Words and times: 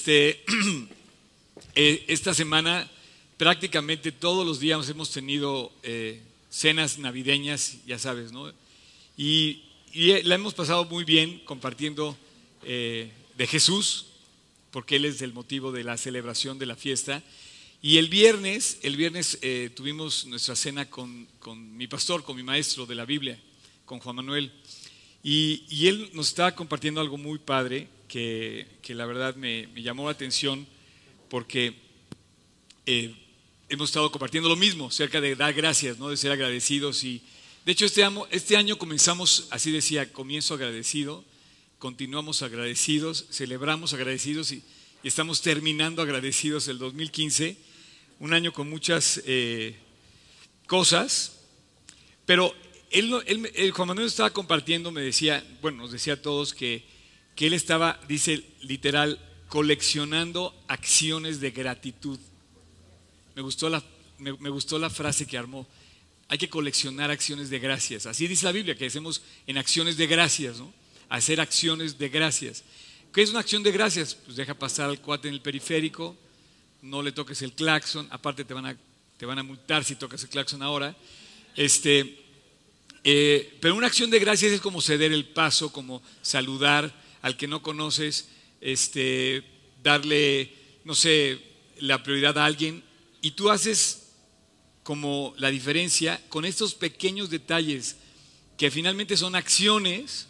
Este, 0.00 0.42
eh, 1.74 2.06
esta 2.08 2.32
semana 2.32 2.90
prácticamente 3.36 4.12
todos 4.12 4.46
los 4.46 4.58
días 4.58 4.88
hemos 4.88 5.10
tenido 5.10 5.70
eh, 5.82 6.22
cenas 6.48 6.96
navideñas, 6.96 7.76
ya 7.84 7.98
sabes, 7.98 8.32
¿no? 8.32 8.50
Y, 9.18 9.62
la 9.92 10.36
hemos 10.36 10.54
pasado 10.54 10.86
muy 10.86 11.04
bien 11.04 11.42
compartiendo 11.44 12.16
eh, 12.62 13.12
de 13.36 13.46
Jesús, 13.46 14.06
porque 14.70 14.96
Él 14.96 15.04
es 15.04 15.20
el 15.20 15.34
motivo 15.34 15.70
de 15.70 15.84
la 15.84 15.98
celebración 15.98 16.58
de 16.58 16.64
la 16.64 16.76
fiesta. 16.76 17.22
Y 17.82 17.98
el 17.98 18.08
viernes, 18.08 18.78
el 18.80 18.96
viernes 18.96 19.38
tuvimos 19.74 20.24
nuestra 20.24 20.56
cena 20.56 20.88
con, 20.88 21.28
mi 21.76 21.88
pastor, 21.88 22.24
con 22.24 22.36
mi 22.36 22.42
maestro 22.42 22.86
de 22.86 22.94
la 22.94 23.04
Biblia, 23.04 23.38
con 23.84 23.98
Juan 23.98 24.16
Manuel. 24.16 24.50
Y, 25.22 25.64
y 25.68 25.88
él 25.88 26.08
nos 26.14 26.28
estaba 26.28 26.54
compartiendo 26.54 27.02
algo 27.02 27.18
muy 27.18 27.38
padre 27.38 27.86
que, 28.10 28.66
la 28.88 29.06
verdad 29.06 29.36
me, 29.36 29.68
llamó 29.76 30.06
la 30.06 30.10
atención 30.10 30.66
porque 31.28 31.74
eh, 32.84 33.14
hemos 33.68 33.90
estado 33.90 34.10
compartiendo 34.10 34.48
lo 34.48 34.56
mismo, 34.56 34.88
acerca 34.88 35.20
de 35.20 35.36
dar 35.36 35.54
gracias, 35.54 35.96
¿no? 35.98 36.08
de 36.08 36.16
ser 36.16 36.32
agradecidos. 36.32 37.04
Y, 37.04 37.22
de 37.64 37.72
hecho, 37.72 37.86
este 37.86 38.02
año, 38.02 38.26
este 38.32 38.56
año 38.56 38.76
comenzamos, 38.78 39.46
así 39.50 39.70
decía, 39.70 40.12
comienzo 40.12 40.54
agradecido, 40.54 41.24
continuamos 41.78 42.42
agradecidos, 42.42 43.26
celebramos 43.30 43.94
agradecidos 43.94 44.52
y, 44.52 44.62
estamos 45.02 45.40
terminando 45.40 46.02
agradecidos 46.02 46.68
el 46.68 46.78
2015, 46.78 47.56
un 48.18 48.34
año 48.34 48.52
con 48.52 48.68
muchas 48.68 49.22
eh, 49.24 49.74
cosas, 50.66 51.38
pero 52.26 52.54
él, 52.90 53.72
Juan 53.72 53.88
Manuel 53.88 54.08
estaba 54.08 54.30
compartiendo, 54.30 54.90
me 54.90 55.00
decía, 55.00 55.42
bueno, 55.62 55.78
nos 55.78 55.92
decía 55.92 56.14
a 56.14 56.20
todos 56.20 56.52
que 56.52 56.84
que 57.34 57.46
él 57.46 57.52
estaba, 57.52 58.00
dice 58.08 58.44
literal, 58.60 59.18
coleccionando 59.48 60.54
acciones 60.68 61.40
de 61.40 61.50
gratitud. 61.50 62.18
Me 63.34 63.42
gustó 63.42 63.68
la, 63.68 63.82
me, 64.18 64.50
gustó 64.50 64.78
la 64.78 64.90
frase 64.90 65.26
que 65.26 65.36
armó. 65.36 65.66
Hay 66.28 66.38
que 66.38 66.48
coleccionar 66.48 67.10
acciones 67.10 67.50
de 67.50 67.58
gracias. 67.58 68.06
Así 68.06 68.28
dice 68.28 68.44
la 68.44 68.52
Biblia, 68.52 68.76
que 68.76 68.86
hacemos 68.86 69.22
en 69.46 69.58
acciones 69.58 69.96
de 69.96 70.06
gracias, 70.06 70.58
¿no? 70.58 70.72
Hacer 71.08 71.40
acciones 71.40 71.98
de 71.98 72.08
gracias. 72.08 72.62
¿Qué 73.12 73.22
es 73.22 73.30
una 73.30 73.40
acción 73.40 73.64
de 73.64 73.72
gracias? 73.72 74.14
Pues 74.14 74.36
deja 74.36 74.54
pasar 74.54 74.88
al 74.88 75.00
cuate 75.00 75.26
en 75.26 75.34
el 75.34 75.40
periférico, 75.40 76.16
no 76.82 77.02
le 77.02 77.10
toques 77.10 77.42
el 77.42 77.52
claxon, 77.52 78.06
aparte 78.10 78.44
te 78.44 78.54
van 78.54 78.66
a, 78.66 78.76
te 79.16 79.26
van 79.26 79.40
a 79.40 79.42
multar 79.42 79.82
si 79.84 79.96
tocas 79.96 80.22
el 80.22 80.28
claxon 80.28 80.62
ahora. 80.62 80.96
Este, 81.56 82.20
eh, 83.02 83.58
pero 83.60 83.74
una 83.74 83.88
acción 83.88 84.10
de 84.10 84.20
gracias 84.20 84.52
es 84.52 84.60
como 84.60 84.80
ceder 84.80 85.12
el 85.12 85.24
paso, 85.24 85.72
como 85.72 86.00
saludar, 86.22 86.94
al 87.22 87.36
que 87.36 87.48
no 87.48 87.62
conoces, 87.62 88.28
este, 88.60 89.44
darle, 89.82 90.52
no 90.84 90.94
sé, 90.94 91.40
la 91.78 92.02
prioridad 92.02 92.38
a 92.38 92.44
alguien. 92.44 92.82
Y 93.22 93.32
tú 93.32 93.50
haces 93.50 94.12
como 94.82 95.34
la 95.36 95.50
diferencia 95.50 96.20
con 96.28 96.44
estos 96.44 96.74
pequeños 96.74 97.30
detalles 97.30 97.96
que 98.56 98.70
finalmente 98.70 99.16
son 99.16 99.34
acciones, 99.34 100.26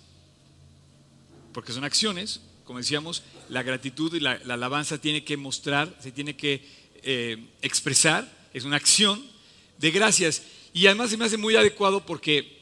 porque 1.52 1.72
son 1.72 1.84
acciones, 1.84 2.40
como 2.64 2.78
decíamos, 2.78 3.22
la 3.48 3.62
gratitud 3.62 4.14
y 4.14 4.20
la, 4.20 4.32
alabanza 4.32 4.98
tiene 4.98 5.24
que 5.24 5.36
mostrar, 5.36 5.96
se 6.00 6.12
tiene 6.12 6.36
que 6.36 6.64
eh, 7.02 7.48
expresar, 7.62 8.48
es 8.52 8.64
una 8.64 8.76
acción 8.76 9.24
de 9.78 9.90
gracias. 9.90 10.42
Y 10.72 10.86
además 10.86 11.10
se 11.10 11.16
me 11.16 11.24
hace 11.24 11.36
muy 11.36 11.56
adecuado 11.56 12.06
porque 12.06 12.60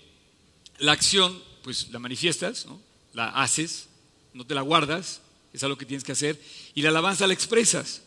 la 0.79 0.93
acción, 0.93 1.43
pues 1.63 1.91
la 1.91 1.99
manifiestas, 1.99 2.67
la 3.13 3.29
haces, 3.29 3.89
no 4.35 4.47
te 4.47 4.55
la 4.55 4.63
guardas, 4.63 5.21
es 5.53 5.63
algo 5.63 5.79
que 5.79 5.87
tienes 5.87 6.05
que 6.05 6.13
hacer, 6.13 6.41
y 6.75 6.83
la 6.83 6.91
alabanza 6.91 7.27
la 7.27 7.35
expresas, 7.35 8.03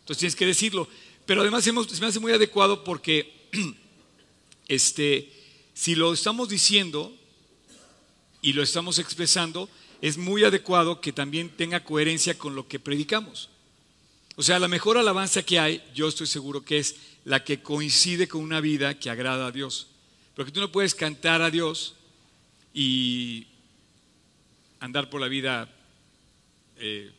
entonces 0.00 0.20
tienes 0.20 0.36
que 0.36 0.46
decirlo. 0.46 0.88
Pero 1.26 1.42
además 1.42 1.62
se 1.62 1.72
me 1.72 2.06
hace 2.06 2.20
muy 2.20 2.32
adecuado 2.32 2.82
porque 2.82 3.48
este, 4.68 5.30
si 5.74 5.94
lo 5.94 6.14
estamos 6.14 6.48
diciendo 6.48 7.14
y 8.40 8.54
lo 8.54 8.62
estamos 8.62 8.98
expresando, 8.98 9.68
es 10.00 10.16
muy 10.16 10.44
adecuado 10.44 11.00
que 11.00 11.12
también 11.12 11.50
tenga 11.50 11.84
coherencia 11.84 12.38
con 12.38 12.54
lo 12.54 12.66
que 12.66 12.78
predicamos. 12.78 13.50
O 14.36 14.42
sea, 14.42 14.58
la 14.58 14.68
mejor 14.68 14.96
alabanza 14.96 15.42
que 15.42 15.58
hay, 15.58 15.82
yo 15.94 16.08
estoy 16.08 16.26
seguro 16.26 16.64
que 16.64 16.78
es 16.78 16.96
la 17.24 17.44
que 17.44 17.60
coincide 17.60 18.28
con 18.28 18.40
una 18.40 18.60
vida 18.60 18.98
que 18.98 19.10
agrada 19.10 19.48
a 19.48 19.52
Dios. 19.52 19.88
Porque 20.34 20.52
tú 20.52 20.60
no 20.60 20.72
puedes 20.72 20.94
cantar 20.94 21.42
a 21.42 21.50
Dios 21.50 21.96
y 22.72 23.48
andar 24.80 25.10
por 25.10 25.20
la 25.20 25.28
vida 25.28 25.68
eh, 26.76 27.12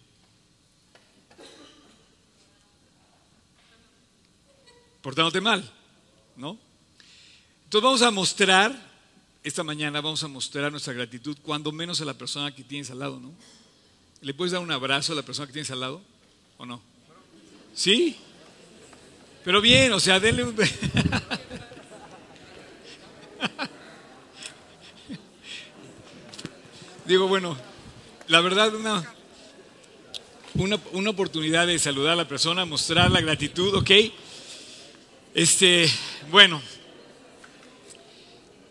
portándote 5.02 5.42
mal, 5.42 5.70
¿no? 6.36 6.58
Entonces 7.66 7.84
vamos 7.84 8.02
a 8.02 8.12
mostrar, 8.12 8.90
esta 9.44 9.64
mañana 9.64 10.02
vamos 10.02 10.24
a 10.24 10.28
mostrar 10.28 10.72
nuestra 10.72 10.94
gratitud, 10.94 11.38
cuando 11.42 11.72
menos 11.72 12.02
a 12.02 12.06
la 12.06 12.16
persona 12.16 12.54
que 12.54 12.64
tienes 12.64 12.92
al 12.92 13.00
lado, 13.00 13.20
¿no? 13.20 13.32
¿Le 14.22 14.34
puedes 14.34 14.52
dar 14.52 14.62
un 14.62 14.72
abrazo 14.72 15.14
a 15.14 15.16
la 15.16 15.22
persona 15.22 15.48
que 15.48 15.54
tienes 15.54 15.72
al 15.72 15.80
lado 15.80 16.02
o 16.58 16.66
no? 16.66 16.82
¿Sí? 17.74 18.18
Pero 19.44 19.62
bien, 19.62 19.94
o 19.94 20.00
sea, 20.00 20.20
denle 20.20 20.44
un... 20.44 20.56
Digo, 27.10 27.28
bueno, 27.28 27.58
la 28.28 28.40
verdad, 28.40 28.72
una, 28.76 29.04
una, 30.54 31.10
oportunidad 31.10 31.66
de 31.66 31.80
saludar 31.80 32.14
a 32.14 32.18
la 32.18 32.28
persona, 32.28 32.66
mostrar 32.66 33.10
la 33.10 33.20
gratitud, 33.20 33.74
¿ok? 33.74 33.90
Este, 35.34 35.90
bueno. 36.30 36.62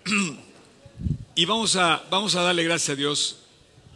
Y 1.34 1.46
vamos 1.46 1.74
a, 1.74 2.04
vamos 2.10 2.36
a 2.36 2.42
darle 2.42 2.62
gracias 2.62 2.90
a 2.90 2.94
Dios, 2.94 3.38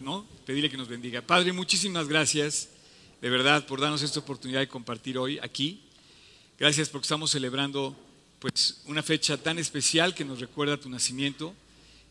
¿no? 0.00 0.26
Pedirle 0.44 0.68
que 0.68 0.76
nos 0.76 0.88
bendiga. 0.88 1.22
Padre, 1.22 1.52
muchísimas 1.52 2.08
gracias, 2.08 2.68
de 3.20 3.30
verdad, 3.30 3.64
por 3.64 3.80
darnos 3.80 4.02
esta 4.02 4.18
oportunidad 4.18 4.58
de 4.58 4.66
compartir 4.66 5.18
hoy 5.18 5.38
aquí. 5.40 5.82
Gracias 6.58 6.88
porque 6.88 7.04
estamos 7.04 7.30
celebrando 7.30 7.96
pues 8.40 8.80
una 8.86 9.04
fecha 9.04 9.36
tan 9.36 9.60
especial 9.60 10.16
que 10.16 10.24
nos 10.24 10.40
recuerda 10.40 10.76
tu 10.76 10.88
nacimiento 10.88 11.54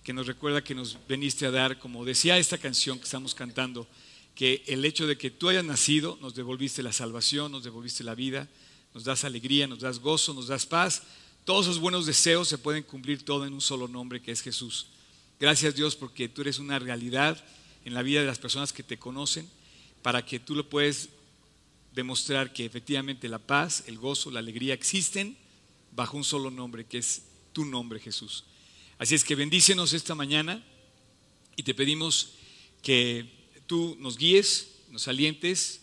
que 0.03 0.13
nos 0.13 0.27
recuerda 0.27 0.63
que 0.63 0.75
nos 0.75 0.97
veniste 1.07 1.45
a 1.45 1.51
dar, 1.51 1.77
como 1.79 2.05
decía 2.05 2.37
esta 2.37 2.57
canción 2.57 2.97
que 2.97 3.05
estamos 3.05 3.35
cantando, 3.35 3.87
que 4.35 4.63
el 4.67 4.83
hecho 4.85 5.05
de 5.05 5.17
que 5.17 5.29
tú 5.29 5.49
hayas 5.49 5.63
nacido, 5.63 6.17
nos 6.21 6.33
devolviste 6.33 6.81
la 6.81 6.93
salvación, 6.93 7.51
nos 7.51 7.63
devolviste 7.63 8.03
la 8.03 8.15
vida, 8.15 8.47
nos 8.93 9.03
das 9.03 9.23
alegría, 9.23 9.67
nos 9.67 9.79
das 9.79 9.99
gozo, 9.99 10.33
nos 10.33 10.47
das 10.47 10.65
paz. 10.65 11.03
Todos 11.45 11.67
esos 11.67 11.79
buenos 11.79 12.05
deseos 12.05 12.47
se 12.47 12.57
pueden 12.57 12.83
cumplir 12.83 13.23
todo 13.23 13.45
en 13.45 13.53
un 13.53 13.61
solo 13.61 13.87
nombre 13.87 14.21
que 14.21 14.31
es 14.31 14.41
Jesús. 14.41 14.87
Gracias 15.39 15.75
Dios 15.75 15.95
porque 15.95 16.29
tú 16.29 16.41
eres 16.41 16.59
una 16.59 16.79
realidad 16.79 17.43
en 17.85 17.93
la 17.93 18.03
vida 18.03 18.21
de 18.21 18.27
las 18.27 18.39
personas 18.39 18.73
que 18.73 18.83
te 18.83 18.97
conocen, 18.97 19.49
para 20.01 20.25
que 20.25 20.39
tú 20.39 20.55
lo 20.55 20.69
puedes 20.69 21.09
demostrar 21.93 22.53
que 22.53 22.65
efectivamente 22.65 23.27
la 23.27 23.39
paz, 23.39 23.83
el 23.87 23.97
gozo, 23.97 24.31
la 24.31 24.39
alegría 24.39 24.73
existen 24.73 25.37
bajo 25.95 26.17
un 26.17 26.23
solo 26.23 26.49
nombre 26.49 26.85
que 26.85 26.97
es 26.97 27.23
tu 27.53 27.65
nombre 27.65 27.99
Jesús. 27.99 28.45
Así 29.01 29.15
es 29.15 29.23
que 29.23 29.33
bendícenos 29.33 29.93
esta 29.93 30.13
mañana 30.13 30.63
y 31.55 31.63
te 31.63 31.73
pedimos 31.73 32.33
que 32.83 33.25
tú 33.65 33.97
nos 33.99 34.15
guíes, 34.15 34.75
nos 34.91 35.07
alientes 35.07 35.81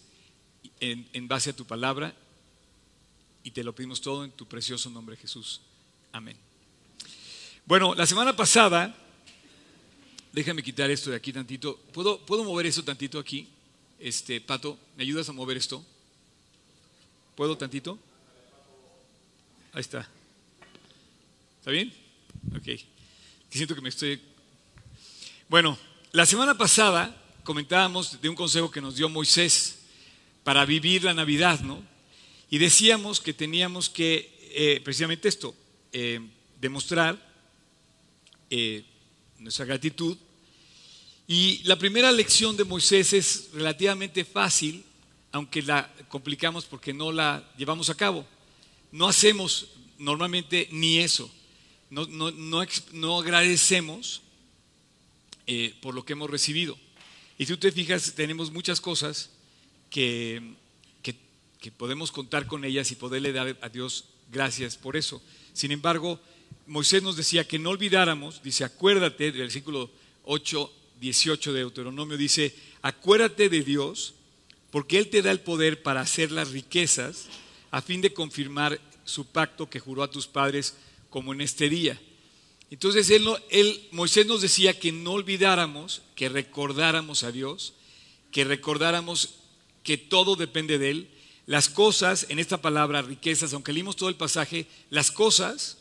en, 0.79 1.27
base 1.27 1.51
a 1.51 1.57
tu 1.57 1.65
palabra 1.65 2.15
y 3.43 3.51
te 3.51 3.65
lo 3.65 3.75
pedimos 3.75 4.01
todo 4.01 4.25
en 4.25 4.31
tu 4.31 4.47
precioso 4.47 4.89
nombre 4.89 5.17
Jesús. 5.17 5.63
Amén. 6.13 6.37
Bueno, 7.67 7.93
la 7.93 8.07
semana 8.07 8.37
pasada, 8.37 8.97
déjame 10.33 10.63
quitar 10.63 10.89
esto 10.89 11.11
de 11.11 11.17
aquí 11.17 11.33
tantito. 11.33 11.77
¿Puedo, 11.93 12.25
¿puedo 12.25 12.45
mover 12.45 12.67
esto 12.67 12.85
tantito 12.85 13.19
aquí? 13.19 13.49
Este, 13.99 14.41
Pato, 14.41 14.79
¿me 14.97 15.03
ayudas 15.03 15.29
a 15.29 15.33
mover 15.33 15.57
esto? 15.57 15.85
¿Puedo 17.35 17.59
tantito? 17.59 17.99
Ahí 19.73 19.81
está. 19.81 20.09
¿Está 21.59 21.73
bien? 21.73 21.93
Ok 22.57 22.98
siento 23.51 23.75
que 23.75 23.81
me 23.81 23.89
estoy... 23.89 24.21
Bueno, 25.49 25.79
la 26.13 26.27
semana 26.27 26.57
pasada 26.57 27.15
comentábamos 27.43 28.21
de 28.21 28.29
un 28.29 28.35
consejo 28.35 28.71
que 28.71 28.81
nos 28.81 28.97
dio 28.97 29.09
Moisés 29.09 29.79
para 30.45 30.65
vivir 30.65 31.05
la 31.05 31.15
Navidad, 31.15 31.61
¿no? 31.61 31.83
Y 32.51 32.59
decíamos 32.59 33.21
que 33.21 33.33
teníamos 33.33 33.89
que, 33.89 34.35
eh, 34.55 34.81
precisamente 34.85 35.29
esto, 35.29 35.55
eh, 35.93 36.21
demostrar 36.61 37.19
eh, 38.51 38.85
nuestra 39.39 39.65
gratitud. 39.65 40.17
Y 41.27 41.63
la 41.65 41.77
primera 41.77 42.11
lección 42.13 42.57
de 42.57 42.65
Moisés 42.65 43.13
es 43.13 43.51
relativamente 43.53 44.25
fácil, 44.25 44.85
aunque 45.33 45.63
la 45.63 45.93
complicamos 46.09 46.65
porque 46.65 46.95
no 46.95 47.13
la 47.13 47.47
llevamos 47.57 47.91
a 47.91 47.95
cabo. 47.95 48.27
No 48.93 49.09
hacemos 49.09 49.69
normalmente 49.99 50.69
ni 50.71 50.99
eso 50.99 51.31
no, 51.91 52.31
no, 52.93 53.19
agradecemos 53.19 54.23
eh, 55.47 55.75
por 55.81 55.95
lo 55.95 56.05
que 56.05 56.13
hemos 56.13 56.31
recibido. 56.31 56.79
Y 57.39 57.47
tú 57.47 57.57
te 57.57 57.73
fijas, 57.73 58.15
tenemos 58.15 58.51
muchas 58.51 58.81
cosas 58.81 59.31
que, 59.91 60.55
que, 61.03 61.73
podemos 61.77 62.13
contar 62.13 62.47
con 62.47 62.65
ellas 62.65 62.91
y 62.91 62.97
poderle 62.97 63.33
dar 63.33 63.59
a 63.61 63.69
Dios 63.69 64.07
gracias 64.31 64.77
por 64.77 64.97
eso. 64.97 65.23
Sin 65.53 65.71
embargo, 65.71 66.19
Moisés 66.67 67.03
nos 67.03 67.17
decía 67.17 67.47
que 67.47 67.59
no 67.59 67.71
olvidáramos, 67.71 68.43
dice, 68.43 68.65
acuérdate, 68.65 69.33
del 69.33 69.43
versículo 69.43 69.91
8, 70.25 70.73
18 71.01 71.53
de 71.53 71.59
Deuteronomio, 71.61 72.17
dice, 72.17 72.55
acuérdate 72.81 73.49
de 73.49 73.63
Dios, 73.63 74.15
porque 74.71 74.99
Él 74.99 75.09
te 75.09 75.21
da 75.21 75.31
el 75.31 75.41
poder 75.41 75.83
para 75.83 76.01
hacer 76.01 76.33
las 76.33 76.51
riquezas, 76.51 77.27
a 77.71 77.83
fin 77.83 78.01
de 78.01 78.15
confirmar 78.15 78.81
su 79.05 79.27
pacto 79.27 79.69
que 79.69 79.81
juró 79.81 80.03
a 80.03 80.11
tus 80.11 80.27
padres 80.27 80.75
como 81.11 81.33
en 81.33 81.41
este 81.41 81.69
día. 81.69 82.01
Entonces 82.71 83.09
él, 83.11 83.27
él, 83.51 83.89
Moisés 83.93 84.27
nos 84.27 84.43
decía 84.43 84.79
que 84.79 84.93
no 84.93 85.13
olvidáramos, 85.13 86.03
que 86.15 86.29
recordáramos 86.29 87.23
a 87.23 87.33
Dios, 87.33 87.75
que 88.31 88.45
recordáramos 88.45 89.37
que 89.83 89.97
todo 89.97 90.37
depende 90.37 90.79
de 90.79 90.91
Él. 90.91 91.09
Las 91.47 91.71
cosas, 91.71 92.27
en 92.29 92.39
esta 92.39 92.61
palabra, 92.61 93.01
riquezas, 93.01 93.55
aunque 93.55 93.73
leímos 93.73 93.97
todo 93.97 94.11
el 94.11 94.17
pasaje, 94.17 94.67
las 94.91 95.11
cosas, 95.11 95.79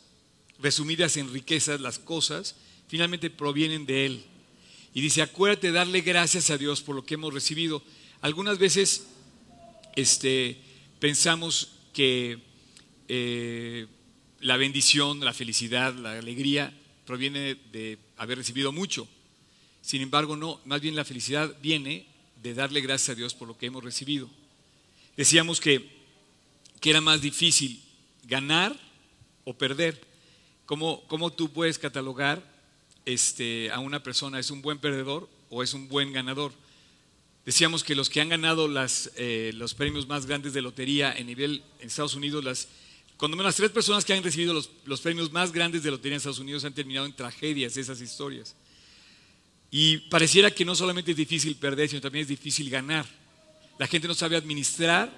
resumidas 0.60 1.18
en 1.18 1.32
riquezas, 1.34 1.82
las 1.82 2.00
cosas, 2.00 2.56
finalmente 2.88 3.30
provienen 3.30 3.86
de 3.86 4.06
Él. 4.06 4.26
Y 4.94 5.02
dice, 5.02 5.22
acuérdate 5.22 5.68
de 5.68 5.74
darle 5.74 6.02
gracias 6.02 6.50
a 6.50 6.58
Dios 6.58 6.82
por 6.82 6.96
lo 6.96 7.06
que 7.06 7.16
hemos 7.16 7.34
recibido. 7.34 7.84
Algunas 8.22 8.60
veces 8.60 9.08
este, 9.98 10.58
pensamos 11.00 11.74
que 11.94 12.40
eh, 13.10 13.88
la 14.40 14.58
bendición, 14.58 15.20
la 15.20 15.34
felicidad, 15.34 15.94
la 15.94 16.18
alegría 16.18 16.74
proviene 17.06 17.56
de 17.72 17.98
haber 18.18 18.38
recibido 18.38 18.72
mucho. 18.72 19.08
Sin 19.82 20.02
embargo, 20.02 20.36
no, 20.36 20.60
más 20.66 20.82
bien 20.82 20.96
la 20.96 21.06
felicidad 21.06 21.56
viene 21.62 22.06
de 22.42 22.54
darle 22.54 22.82
gracias 22.82 23.10
a 23.10 23.16
Dios 23.16 23.34
por 23.34 23.48
lo 23.48 23.58
que 23.58 23.68
hemos 23.68 23.84
recibido. 23.84 24.30
Decíamos 25.16 25.60
que, 25.60 25.90
que 26.80 26.90
era 26.90 27.02
más 27.02 27.22
difícil 27.22 27.82
ganar 28.24 28.78
o 29.46 29.54
perder. 29.54 30.00
¿Cómo, 30.66 31.04
cómo 31.08 31.32
tú 31.32 31.52
puedes 31.52 31.80
catalogar 31.80 32.44
este, 33.06 33.72
a 33.72 33.80
una 33.80 34.04
persona? 34.04 34.40
¿Es 34.40 34.52
un 34.52 34.62
buen 34.62 34.78
perdedor 34.78 35.30
o 35.50 35.64
es 35.64 35.74
un 35.74 35.88
buen 35.88 36.12
ganador? 36.12 36.52
Decíamos 37.46 37.86
que 37.86 37.96
los 37.96 38.10
que 38.10 38.20
han 38.20 38.28
ganado 38.28 38.68
las, 38.68 39.12
eh, 39.16 39.52
los 39.56 39.74
premios 39.74 40.08
más 40.08 40.26
grandes 40.26 40.54
de 40.54 40.62
lotería 40.62 41.14
en 41.14 41.28
nivel 41.28 41.64
en 41.80 41.88
Estados 41.88 42.14
Unidos, 42.14 42.44
las, 42.44 42.68
cuando 43.18 43.36
menos 43.36 43.50
las 43.50 43.56
tres 43.56 43.72
personas 43.72 44.06
que 44.06 44.14
han 44.14 44.24
recibido 44.24 44.54
los, 44.54 44.70
los 44.86 45.02
premios 45.02 45.32
más 45.32 45.52
grandes 45.52 45.84
de 45.84 45.92
lotería 45.92 46.14
en 46.14 46.18
Estados 46.18 46.40
Unidos 46.40 46.64
han 46.66 46.74
terminado 46.74 47.06
en 47.06 47.16
tragedias 47.16 47.76
esas 47.76 48.00
historias. 48.00 48.56
Y 49.72 49.98
pareciera 50.10 50.52
que 50.52 50.64
no 50.64 50.76
solamente 50.76 51.12
es 51.12 51.18
difícil 51.18 51.56
perder, 51.56 51.90
sino 51.90 52.02
también 52.02 52.22
es 52.24 52.30
difícil 52.30 52.70
ganar. 52.70 53.06
La 53.80 53.88
gente 53.88 54.08
no 54.08 54.14
sabe 54.14 54.38
administrar 54.38 55.12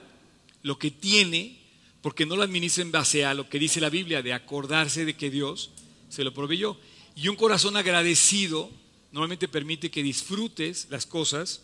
lo 0.63 0.79
que 0.79 0.91
tiene 0.91 1.59
porque 2.01 2.25
no 2.25 2.35
lo 2.35 2.43
administra 2.43 2.81
en 2.81 2.91
base 2.91 3.25
a 3.25 3.33
lo 3.33 3.49
que 3.49 3.59
dice 3.59 3.81
la 3.81 3.89
Biblia, 3.89 4.21
de 4.21 4.33
acordarse 4.33 5.05
de 5.05 5.15
que 5.15 5.29
Dios 5.29 5.71
se 6.09 6.23
lo 6.23 6.33
proveyó. 6.33 6.77
Y 7.15 7.27
un 7.27 7.35
corazón 7.35 7.75
agradecido 7.75 8.71
normalmente 9.11 9.47
permite 9.47 9.91
que 9.91 10.03
disfrutes 10.03 10.87
las 10.89 11.05
cosas. 11.05 11.61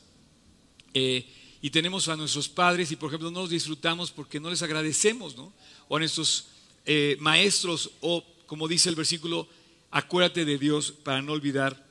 Eh, 0.93 1.25
y 1.61 1.69
tenemos 1.69 2.09
a 2.09 2.15
nuestros 2.15 2.49
padres 2.49 2.91
y, 2.91 2.95
por 2.95 3.09
ejemplo, 3.09 3.31
no 3.31 3.41
los 3.41 3.49
disfrutamos 3.49 4.11
porque 4.11 4.39
no 4.39 4.49
les 4.49 4.61
agradecemos, 4.61 5.35
¿no? 5.35 5.53
O 5.87 5.95
a 5.95 5.99
nuestros 5.99 6.47
eh, 6.85 7.17
maestros, 7.19 7.91
o 8.01 8.23
como 8.45 8.67
dice 8.67 8.89
el 8.89 8.95
versículo, 8.95 9.47
acuérdate 9.91 10.45
de 10.45 10.57
Dios 10.57 10.91
para 10.91 11.21
no 11.21 11.33
olvidar 11.33 11.85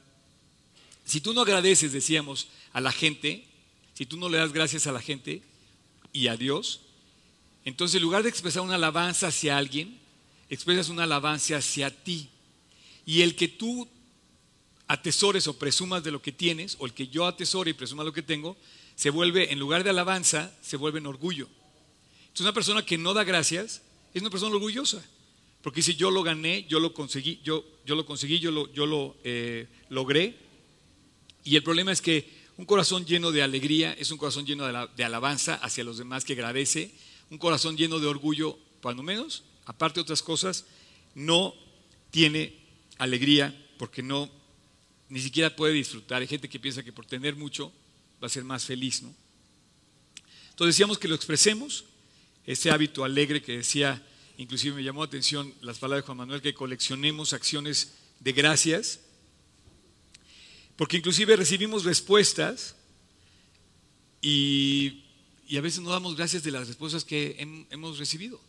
si 1.05 1.21
tú 1.21 1.35
no 1.35 1.43
agradeces, 1.43 1.93
decíamos, 1.93 2.49
a 2.73 2.81
la 2.81 2.91
gente, 2.91 3.45
si 3.93 4.07
tú 4.07 4.17
no 4.17 4.29
le 4.29 4.39
das 4.39 4.53
gracias 4.53 4.87
a 4.87 4.93
la 4.93 5.01
gente 5.01 5.43
y 6.13 6.29
a 6.29 6.37
Dios, 6.37 6.81
entonces 7.65 7.97
en 7.97 8.03
lugar 8.03 8.23
de 8.23 8.31
expresar 8.31 8.63
una 8.63 8.77
alabanza 8.77 9.29
hacia 9.29 9.59
alguien, 9.59 9.99
expresas 10.49 10.89
una 10.89 11.05
alabanza 11.05 11.57
hacia 11.57 11.91
ti. 11.91 12.31
Y 13.07 13.21
el 13.21 13.37
que 13.37 13.49
tú 13.49 13.87
atesores 14.87 15.47
o 15.47 15.59
presumas 15.59 16.03
de 16.05 16.11
lo 16.11 16.23
que 16.23 16.33
tienes, 16.33 16.77
o 16.79 16.87
el 16.87 16.95
que 16.95 17.09
yo 17.09 17.27
atesore 17.27 17.71
y 17.71 17.75
presuma 17.75 18.05
lo 18.05 18.13
que 18.13 18.23
tengo, 18.23 18.57
se 18.97 19.11
vuelve, 19.11 19.53
en 19.53 19.59
lugar 19.59 19.85
de 19.85 19.91
alabanza, 19.91 20.55
se 20.63 20.77
vuelve 20.77 20.99
en 20.99 21.07
orgullo. 21.07 21.49
Entonces 22.35 22.47
una 22.47 22.53
persona 22.53 22.85
que 22.85 22.99
no 22.99 23.15
da 23.15 23.23
gracias 23.23 23.83
es 24.13 24.21
una 24.21 24.31
persona 24.31 24.55
orgullosa. 24.55 25.05
Porque 25.63 25.83
si 25.83 25.95
yo 25.95 26.11
lo 26.11 26.25
gané, 26.25 26.67
yo 26.69 26.81
lo 26.81 26.93
conseguí, 26.93 27.41
yo, 27.45 27.65
yo 27.87 27.95
lo 27.95 28.05
conseguí, 28.05 28.41
yo 28.41 28.51
lo, 28.51 28.71
yo 28.73 28.87
lo 28.87 29.17
eh, 29.23 29.69
logré, 29.89 30.37
y 31.45 31.57
el 31.57 31.63
problema 31.63 31.93
es 31.93 32.01
que 32.01 32.29
un 32.57 32.65
corazón 32.65 33.05
lleno 33.05 33.31
de 33.31 33.43
alegría 33.43 33.93
es 33.93 34.11
un 34.11 34.19
corazón 34.19 34.47
lleno 34.47 34.67
de, 34.67 35.05
alabanza 35.05 35.57
hacia 35.57 35.85
los 35.85 35.99
demás 35.99 36.25
que 36.25 36.33
agradece. 36.33 36.91
Un 37.31 37.39
corazón 37.39 37.77
lleno 37.77 38.01
de 38.01 38.07
orgullo, 38.07 38.59
cuando 38.81 39.03
menos, 39.03 39.45
aparte 39.67 39.97
de 39.97 40.03
otras 40.03 40.23
cosas, 40.23 40.65
no 41.15 41.55
tiene 42.11 42.55
alegría 42.99 43.55
porque 43.79 44.03
no 44.03 44.31
ni 45.11 45.21
siquiera 45.21 45.55
puede 45.55 45.75
disfrutar. 45.75 46.23
Hay 46.23 46.29
gente 46.29 46.49
que 46.49 46.59
piensa 46.59 46.83
que 46.83 46.93
por 46.93 47.07
tener 47.07 47.37
mucho 47.37 47.73
va 48.23 48.27
a 48.27 48.31
ser 48.31 48.45
más 48.45 48.65
feliz, 48.65 49.03
¿no? 49.03 49.15
Entonces 50.51 50.77
decíamos 50.77 50.99
que 50.99 51.09
lo 51.09 51.17
expresemos, 51.17 51.85
ese 52.47 52.71
hábito 52.71 53.05
alegre 53.05 53.43
que 53.43 53.59
decía, 53.59 54.07
inclusive 54.37 54.77
me 54.77 54.83
llamó 54.83 55.01
la 55.01 55.07
atención 55.07 55.55
las 55.61 55.79
palabras 55.79 56.03
de 56.03 56.07
Juan 56.07 56.19
Manuel, 56.19 56.43
que 56.43 56.55
coleccionemos 56.55 57.33
acciones 57.33 57.95
de 58.21 58.33
gracias 58.33 59.01
porque 60.77 60.97
inclusive 60.97 61.37
recibimos 61.37 61.85
respuestas 61.85 62.77
y, 64.21 65.01
a 65.57 65.61
veces 65.61 65.83
no 65.83 65.91
damos 65.91 66.17
gracias 66.17 66.43
de 66.43 66.51
las 66.51 66.67
respuestas 66.67 67.05
que 67.05 67.37
hemos 67.71 67.99
recibido. 67.99 68.41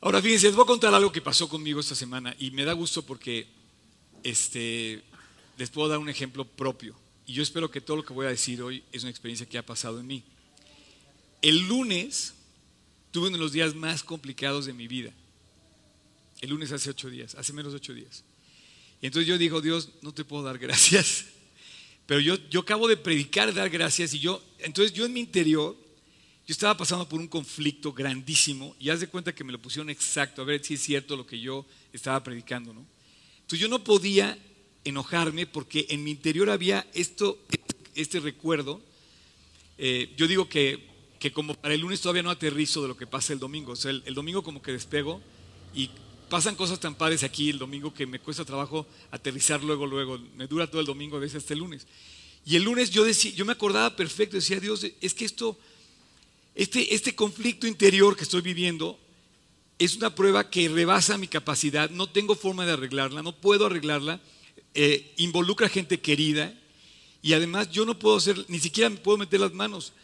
Ahora 0.00 0.20
fíjense, 0.20 0.46
les 0.46 0.56
voy 0.56 0.64
a 0.64 0.66
contar 0.66 0.92
algo 0.92 1.12
que 1.12 1.20
pasó 1.20 1.48
conmigo 1.48 1.78
esta 1.78 1.94
semana 1.94 2.34
y 2.38 2.50
me 2.50 2.64
da 2.64 2.72
gusto 2.72 3.02
porque 3.02 3.46
este, 4.24 5.02
les 5.56 5.70
puedo 5.70 5.88
dar 5.88 5.98
un 5.98 6.08
ejemplo 6.08 6.44
propio. 6.44 6.96
Y 7.26 7.34
yo 7.34 7.42
espero 7.42 7.70
que 7.70 7.80
todo 7.80 7.98
lo 7.98 8.04
que 8.04 8.12
voy 8.12 8.26
a 8.26 8.30
decir 8.30 8.62
hoy 8.62 8.82
es 8.90 9.02
una 9.02 9.10
experiencia 9.10 9.46
que 9.46 9.58
ha 9.58 9.64
pasado 9.64 10.00
en 10.00 10.06
mí. 10.08 10.24
El 11.44 11.68
lunes 11.68 12.32
tuve 13.10 13.28
uno 13.28 13.36
de 13.36 13.42
los 13.42 13.52
días 13.52 13.74
más 13.74 14.02
complicados 14.02 14.64
de 14.64 14.72
mi 14.72 14.88
vida. 14.88 15.12
El 16.40 16.48
lunes 16.48 16.72
hace 16.72 16.88
ocho 16.88 17.10
días, 17.10 17.34
hace 17.34 17.52
menos 17.52 17.72
de 17.72 17.76
ocho 17.76 17.92
días. 17.92 18.24
Y 19.02 19.06
entonces 19.06 19.28
yo 19.28 19.36
digo, 19.36 19.60
Dios, 19.60 19.90
no 20.00 20.14
te 20.14 20.24
puedo 20.24 20.42
dar 20.42 20.56
gracias. 20.56 21.26
Pero 22.06 22.20
yo, 22.20 22.36
yo 22.48 22.60
acabo 22.60 22.88
de 22.88 22.96
predicar, 22.96 23.52
dar 23.52 23.68
gracias. 23.68 24.14
Y 24.14 24.20
yo, 24.20 24.42
entonces 24.58 24.94
yo 24.94 25.04
en 25.04 25.12
mi 25.12 25.20
interior, 25.20 25.76
yo 26.46 26.52
estaba 26.52 26.78
pasando 26.78 27.06
por 27.06 27.20
un 27.20 27.28
conflicto 27.28 27.92
grandísimo. 27.92 28.74
Y 28.80 28.88
haz 28.88 29.00
de 29.00 29.08
cuenta 29.08 29.34
que 29.34 29.44
me 29.44 29.52
lo 29.52 29.60
pusieron 29.60 29.90
exacto, 29.90 30.40
a 30.40 30.46
ver 30.46 30.64
si 30.64 30.74
es 30.74 30.80
cierto 30.80 31.14
lo 31.14 31.26
que 31.26 31.38
yo 31.38 31.66
estaba 31.92 32.24
predicando, 32.24 32.72
¿no? 32.72 32.86
Entonces 33.42 33.58
yo 33.58 33.68
no 33.68 33.84
podía 33.84 34.38
enojarme 34.82 35.46
porque 35.46 35.84
en 35.90 36.04
mi 36.04 36.10
interior 36.10 36.48
había 36.48 36.86
esto, 36.94 37.38
este 37.94 38.18
recuerdo. 38.18 38.80
Eh, 39.76 40.10
yo 40.16 40.26
digo 40.26 40.48
que, 40.48 40.93
que, 41.24 41.32
como 41.32 41.54
para 41.54 41.72
el 41.72 41.80
lunes 41.80 42.02
todavía 42.02 42.22
no 42.22 42.28
aterrizo 42.28 42.82
de 42.82 42.88
lo 42.88 42.98
que 42.98 43.06
pasa 43.06 43.32
el 43.32 43.38
domingo. 43.38 43.72
O 43.72 43.76
sea, 43.76 43.90
el, 43.90 44.02
el 44.04 44.12
domingo 44.12 44.42
como 44.42 44.60
que 44.60 44.72
despego 44.72 45.22
y 45.74 45.88
pasan 46.28 46.54
cosas 46.54 46.78
tan 46.78 46.94
padres 46.94 47.22
aquí 47.22 47.48
el 47.48 47.56
domingo 47.56 47.94
que 47.94 48.04
me 48.06 48.18
cuesta 48.18 48.44
trabajo 48.44 48.86
aterrizar 49.10 49.64
luego, 49.64 49.86
luego. 49.86 50.18
Me 50.36 50.46
dura 50.46 50.66
todo 50.66 50.82
el 50.82 50.86
domingo, 50.86 51.16
a 51.16 51.20
veces 51.20 51.38
hasta 51.38 51.54
el 51.54 51.60
lunes. 51.60 51.86
Y 52.44 52.56
el 52.56 52.62
lunes 52.64 52.90
yo, 52.90 53.04
decía, 53.04 53.32
yo 53.32 53.46
me 53.46 53.52
acordaba 53.52 53.96
perfecto, 53.96 54.36
decía, 54.36 54.60
Dios, 54.60 54.86
es 55.00 55.14
que 55.14 55.24
esto, 55.24 55.58
este, 56.54 56.94
este 56.94 57.14
conflicto 57.14 57.66
interior 57.66 58.14
que 58.16 58.24
estoy 58.24 58.42
viviendo 58.42 58.98
es 59.78 59.96
una 59.96 60.14
prueba 60.14 60.50
que 60.50 60.68
rebasa 60.68 61.16
mi 61.16 61.26
capacidad, 61.26 61.88
no 61.88 62.06
tengo 62.06 62.34
forma 62.34 62.66
de 62.66 62.72
arreglarla, 62.72 63.22
no 63.22 63.34
puedo 63.34 63.64
arreglarla, 63.64 64.20
eh, 64.74 65.14
involucra 65.16 65.70
gente 65.70 65.98
querida 66.00 66.52
y 67.22 67.32
además 67.32 67.70
yo 67.70 67.86
no 67.86 67.98
puedo 67.98 68.18
hacer, 68.18 68.44
ni 68.48 68.58
siquiera 68.58 68.90
me 68.90 68.98
puedo 68.98 69.16
meter 69.16 69.40
las 69.40 69.54
manos. 69.54 69.94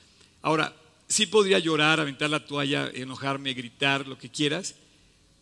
Ahora, 0.41 0.75
sí 1.11 1.27
podría 1.27 1.59
llorar, 1.59 2.01
aventar 2.01 2.31
la 2.31 2.47
toalla, 2.47 2.89
enojarme, 2.95 3.53
gritar, 3.53 4.07
lo 4.07 4.17
que 4.17 4.31
quieras, 4.31 4.77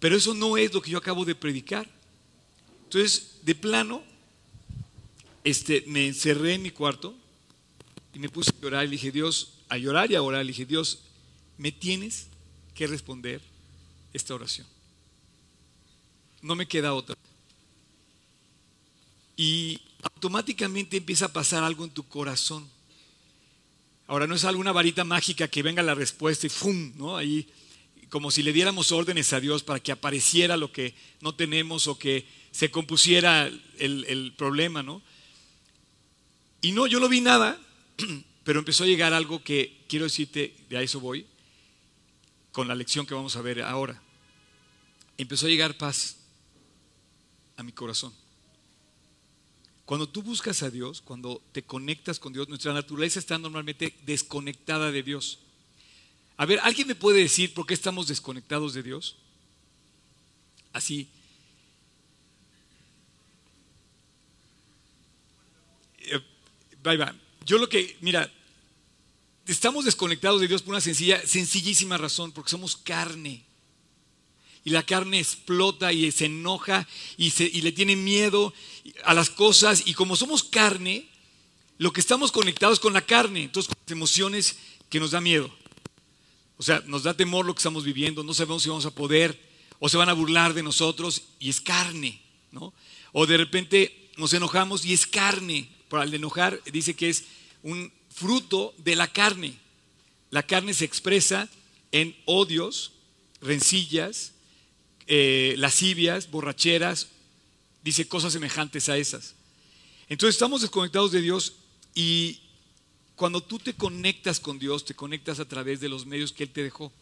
pero 0.01 0.17
eso 0.17 0.33
no 0.33 0.57
es 0.57 0.73
lo 0.73 0.81
que 0.81 0.91
yo 0.91 0.99
acabo 0.99 1.25
de 1.25 1.35
predicar. 1.35 1.87
Entonces, 2.85 3.37
de 3.43 3.55
plano, 3.55 4.03
este, 5.45 5.85
me 5.87 6.07
encerré 6.07 6.55
en 6.55 6.63
mi 6.63 6.71
cuarto 6.71 7.15
y 8.15 8.19
me 8.19 8.31
puse 8.31 8.51
a 8.51 8.61
llorar 8.63 8.87
y 8.87 8.91
dije, 8.91 9.13
Dios, 9.13 9.59
a 9.69 9.77
llorar 9.77 10.11
y 10.11 10.15
a 10.15 10.23
orar, 10.23 10.45
le 10.45 10.53
dije, 10.53 10.65
Dios, 10.65 11.01
me 11.59 11.71
tienes 11.71 12.29
que 12.75 12.87
responder 12.87 13.43
esta 14.15 14.35
oración. 14.35 14.67
No 16.41 16.55
me 16.55 16.67
queda 16.67 16.95
otra. 16.95 17.15
Y 19.37 19.81
automáticamente 20.03 20.97
empieza 20.97 21.27
a 21.27 21.33
pasar 21.33 21.63
algo 21.63 21.85
en 21.85 21.91
tu 21.91 22.05
corazón. 22.05 22.67
Ahora 24.09 24.27
no 24.27 24.35
es 24.35 24.45
alguna 24.45 24.73
varita 24.73 25.05
mágica 25.05 25.47
que 25.47 25.63
venga 25.63 25.83
la 25.83 25.95
respuesta 25.95 26.47
y 26.47 26.51
¡fum! 26.51 26.93
¿no? 26.97 27.17
Ahí 27.17 27.47
como 28.09 28.31
si 28.31 28.43
le 28.43 28.53
diéramos 28.53 28.91
órdenes 28.91 29.33
a 29.33 29.41
Dios 29.41 29.63
para 29.63 29.81
que 29.81 29.93
apareciera 29.93 30.57
lo 30.57 30.73
que 30.73 30.95
no 31.21 31.35
tenemos 31.35 31.87
o 31.87 31.99
que 31.99 32.27
se 32.51 32.71
compusiera 32.71 33.51
el, 33.79 34.35
problema, 34.37 34.83
¿no? 34.83 35.03
Y 36.63 36.73
no, 36.73 36.87
yo 36.87 36.99
no 36.99 37.09
vi 37.09 37.21
nada, 37.21 37.61
Pero 38.49 38.61
empezó 38.61 38.85
a 38.85 38.87
llegar 38.87 39.13
algo 39.13 39.45
que 39.45 39.85
quiero 39.91 40.07
decirte, 40.07 40.57
de 40.71 40.79
a 40.79 40.81
eso 40.81 41.01
voy, 41.01 41.27
con 42.51 42.67
la 42.67 42.75
lección 42.75 43.05
que 43.05 43.13
vamos 43.13 43.37
a 43.37 43.43
ver 43.43 43.61
ahora. 43.61 44.01
Empezó 45.19 45.45
a 45.45 45.51
llegar 45.51 45.77
paz 45.77 46.17
a 47.59 47.63
mi 47.63 47.73
corazón. 47.73 48.15
Cuando 49.89 50.07
tú 50.07 50.23
buscas 50.23 50.63
a 50.63 50.69
Dios, 50.69 51.01
cuando 51.01 51.41
te 51.51 51.63
conectas 51.63 52.19
con 52.19 52.35
Dios, 52.35 52.47
nuestra 52.47 52.75
naturaleza 52.75 53.19
está 53.19 53.39
normalmente 53.39 53.97
desconectada 54.05 54.93
de 54.93 55.03
Dios. 55.03 55.39
A 56.37 56.45
ver, 56.45 56.61
¿alguien 56.63 56.89
me 56.89 56.95
puede 56.95 57.21
decir 57.21 57.55
por 57.55 57.67
qué 57.67 57.73
estamos 57.73 58.07
desconectados 58.07 58.75
de 58.75 58.83
Dios? 58.83 59.17
Así. 60.75 61.09
Eh, 66.01 66.21
Yo 67.47 67.57
lo 67.57 67.71
que, 67.71 67.97
mira, 68.03 68.31
estamos 69.47 69.87
desconectados 69.87 70.43
de 70.43 70.49
Dios 70.49 70.61
por 70.61 70.75
una 70.75 70.83
sencilla, 70.83 71.27
sencillísima 71.27 71.97
razón, 71.97 72.33
porque 72.33 72.51
somos 72.51 72.77
carne. 72.77 73.48
Y 74.65 74.71
la 74.71 74.85
carne 74.85 75.19
explota 75.19 75.93
y 75.93 76.11
se 76.13 76.27
enoja 76.27 76.87
y, 77.17 77.33
y 77.43 77.63
le 77.63 77.73
tiene 77.73 77.97
miedo 77.97 78.53
a 79.05 79.15
las 79.15 79.31
cosas. 79.31 79.85
Y 79.87 79.95
como 79.95 80.17
somos 80.17 80.45
carne, 80.45 81.09
lo 81.79 81.93
que 81.93 82.01
estamos 82.01 82.33
conectados 82.33 82.81
con 82.81 82.93
la 82.93 83.03
carne, 83.03 83.45
entonces 83.45 83.69
con 83.69 83.79
las 83.85 83.93
emociones 83.93 84.57
que 84.91 85.01
nos 85.01 85.13
da 85.13 85.21
miedo. 85.21 85.51
O 86.57 86.63
sea, 86.63 86.83
nos 86.87 87.05
da 87.05 87.15
temor 87.15 87.47
lo 87.47 87.55
que 87.55 87.61
estamos 87.61 87.85
viviendo, 87.85 88.25
no 88.25 88.35
sabemos 88.35 88.65
si 88.65 88.69
vamos 88.69 88.85
a 88.85 88.91
poder, 88.91 89.39
o 89.79 89.89
se 89.89 89.97
van 89.97 90.09
a 90.09 90.13
burlar 90.13 90.55
de 90.55 90.63
nosotros 90.63 91.23
y 91.39 91.51
es 91.51 91.61
carne, 91.61 92.21
¿no? 92.51 92.75
O 93.13 93.27
de 93.27 93.37
repente 93.37 94.11
nos 94.17 94.33
enojamos 94.33 94.85
y 94.85 94.93
es 94.93 95.07
carne. 95.07 95.69
Para 95.89 96.05
el 96.05 96.13
enojar 96.13 96.61
dice 96.71 96.95
que 96.95 97.09
es 97.09 97.25
un 97.63 97.93
fruto 98.11 98.75
de 98.79 98.97
la 98.97 99.07
carne. 99.07 99.55
La 100.31 100.43
carne 100.43 100.75
se 100.75 100.85
expresa 100.85 101.49
en 101.93 102.17
odios, 102.27 102.93
rencillas, 103.41 104.33
eh, 105.09 105.55
lascivias, 105.57 106.31
borracheras, 106.31 107.09
dice 107.83 108.07
cosas 108.07 108.33
semejantes 108.35 108.89
a 108.89 108.99
esas. 108.99 109.35
Entonces 110.09 110.37
estamos 110.37 110.61
desconectados 110.61 111.13
de 111.13 111.23
Dios 111.23 111.55
y 111.95 112.41
cuando 113.17 113.43
tú 113.43 113.59
te 113.59 113.75
conectas 113.75 114.39
con 114.39 114.59
Dios, 114.59 114.85
te 114.85 114.95
conectas 114.95 115.41
a 115.41 115.49
través 115.49 115.81
de 115.81 115.89
los 115.89 116.07
medios 116.07 116.33
que 116.33 116.45
Él 116.45 116.51
te 116.51 116.63
dejó. 116.63 116.93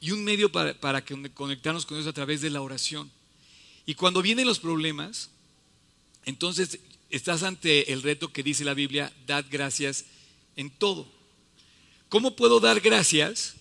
Y 0.00 0.10
un 0.10 0.22
medio 0.22 0.52
para, 0.52 0.74
para 0.74 1.04
conectarnos 1.04 1.86
con 1.86 1.96
Dios 1.96 2.06
a 2.06 2.12
través 2.12 2.40
de 2.40 2.50
la 2.50 2.60
oración. 2.60 3.10
Y 3.86 3.94
cuando 3.94 4.20
vienen 4.20 4.46
los 4.46 4.58
problemas, 4.58 5.30
entonces 6.24 6.80
estás 7.08 7.42
ante 7.42 7.92
el 7.92 8.02
reto 8.02 8.32
que 8.32 8.42
dice 8.42 8.64
la 8.64 8.74
Biblia, 8.74 9.12
dad 9.26 9.46
gracias 9.50 10.04
en 10.56 10.70
todo. 10.70 11.06
¿Cómo 12.08 12.36
puedo 12.36 12.60
dar 12.60 12.80
gracias 12.80 13.54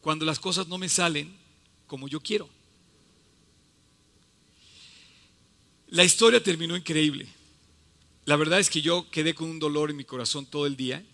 cuando 0.00 0.24
las 0.24 0.38
cosas 0.38 0.68
no 0.68 0.78
me 0.78 0.88
salen 0.88 1.34
como 1.86 2.06
yo 2.06 2.20
quiero? 2.20 2.48
La 5.92 6.04
historia 6.04 6.42
terminó 6.42 6.74
increíble. 6.74 7.28
La 8.24 8.36
verdad 8.36 8.58
es 8.58 8.70
que 8.70 8.80
yo 8.80 9.10
quedé 9.10 9.34
con 9.34 9.50
un 9.50 9.58
dolor 9.58 9.90
en 9.90 9.96
mi 9.98 10.04
corazón 10.04 10.46
todo 10.46 10.64
el 10.64 10.74
día 10.74 11.04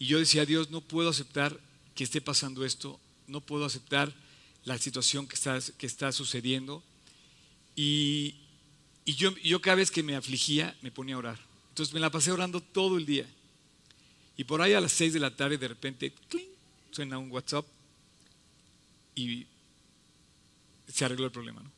y 0.00 0.06
yo 0.06 0.18
decía, 0.18 0.44
Dios, 0.44 0.68
no 0.72 0.80
puedo 0.80 1.10
aceptar 1.10 1.60
que 1.94 2.02
esté 2.02 2.20
pasando 2.20 2.64
esto, 2.64 2.98
no 3.28 3.40
puedo 3.40 3.64
aceptar 3.64 4.12
la 4.64 4.78
situación 4.78 5.28
que 5.28 5.36
está, 5.36 5.60
que 5.78 5.86
está 5.86 6.10
sucediendo. 6.10 6.82
Y, 7.76 8.34
yo, 9.06 9.32
yo 9.36 9.60
cada 9.60 9.76
vez 9.76 9.92
que 9.92 10.02
me 10.02 10.16
afligía 10.16 10.76
me 10.82 10.90
ponía 10.90 11.14
a 11.14 11.18
orar. 11.18 11.38
Entonces 11.68 11.94
me 11.94 12.00
la 12.00 12.10
pasé 12.10 12.32
orando 12.32 12.60
todo 12.60 12.98
el 12.98 13.06
día. 13.06 13.28
Y 14.36 14.42
por 14.42 14.60
ahí 14.60 14.72
a 14.72 14.80
las 14.80 14.90
seis 14.90 15.12
de 15.12 15.20
la 15.20 15.36
tarde 15.36 15.56
de 15.56 15.68
repente, 15.68 16.12
suena 16.90 17.16
un 17.16 17.30
WhatsApp 17.30 17.64
y 19.14 19.46
se 20.92 21.04
arregló 21.04 21.26
el 21.26 21.32
problema. 21.32 21.62
¿no? 21.62 21.70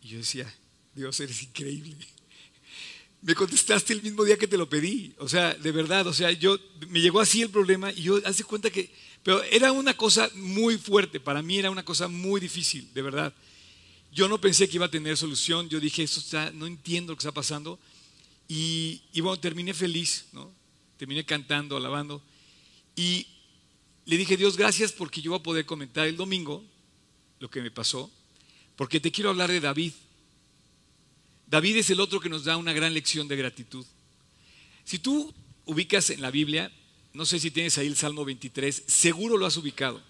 Y 0.00 0.10
yo 0.10 0.18
decía, 0.18 0.54
Dios, 0.94 1.18
eres 1.20 1.42
increíble 1.42 2.06
me 3.22 3.34
contestaste 3.34 3.92
el 3.92 4.02
mismo 4.02 4.24
día 4.24 4.38
que 4.38 4.46
te 4.46 4.56
lo 4.56 4.68
pedí. 4.68 5.14
O 5.18 5.28
sea, 5.28 5.54
de 5.54 5.72
verdad, 5.72 6.06
o 6.06 6.12
sea, 6.12 6.30
yo 6.32 6.58
me 6.88 7.00
llegó 7.00 7.20
así 7.20 7.42
el 7.42 7.50
problema 7.50 7.92
y 7.92 8.02
yo 8.02 8.20
hace 8.24 8.44
cuenta 8.44 8.70
que, 8.70 8.90
pero 9.22 9.42
era 9.44 9.72
una 9.72 9.94
cosa 9.94 10.30
muy 10.34 10.78
fuerte, 10.78 11.20
para 11.20 11.42
mí 11.42 11.58
era 11.58 11.70
una 11.70 11.84
cosa 11.84 12.08
muy 12.08 12.40
difícil, 12.40 12.88
de 12.94 13.02
verdad. 13.02 13.34
Yo 14.12 14.28
no 14.28 14.40
pensé 14.40 14.68
que 14.68 14.76
iba 14.76 14.86
a 14.86 14.90
tener 14.90 15.16
solución, 15.16 15.68
yo 15.68 15.78
dije, 15.78 16.02
esto 16.02 16.20
está, 16.20 16.50
no 16.52 16.66
entiendo 16.66 17.12
lo 17.12 17.16
que 17.16 17.20
está 17.20 17.32
pasando. 17.32 17.78
Y, 18.48 19.02
y 19.12 19.20
bueno, 19.20 19.38
terminé 19.38 19.74
feliz, 19.74 20.26
¿no? 20.32 20.52
Terminé 20.96 21.24
cantando, 21.24 21.76
alabando. 21.76 22.22
Y 22.96 23.26
le 24.06 24.16
dije, 24.16 24.36
Dios, 24.36 24.56
gracias 24.56 24.92
porque 24.92 25.22
yo 25.22 25.30
voy 25.30 25.40
a 25.40 25.42
poder 25.42 25.66
comentar 25.66 26.08
el 26.08 26.16
domingo 26.16 26.64
lo 27.38 27.48
que 27.48 27.62
me 27.62 27.70
pasó, 27.70 28.10
porque 28.76 28.98
te 28.98 29.12
quiero 29.12 29.30
hablar 29.30 29.50
de 29.50 29.60
David. 29.60 29.92
David 31.50 31.78
es 31.78 31.90
el 31.90 31.98
otro 31.98 32.20
que 32.20 32.28
nos 32.28 32.44
da 32.44 32.56
una 32.56 32.72
gran 32.72 32.94
lección 32.94 33.26
de 33.26 33.34
gratitud. 33.34 33.84
Si 34.84 35.00
tú 35.00 35.34
ubicas 35.64 36.10
en 36.10 36.22
la 36.22 36.30
Biblia, 36.30 36.70
no 37.12 37.26
sé 37.26 37.40
si 37.40 37.50
tienes 37.50 37.76
ahí 37.76 37.88
el 37.88 37.96
Salmo 37.96 38.24
23, 38.24 38.84
seguro 38.86 39.36
lo 39.36 39.46
has 39.46 39.56
ubicado. 39.56 40.00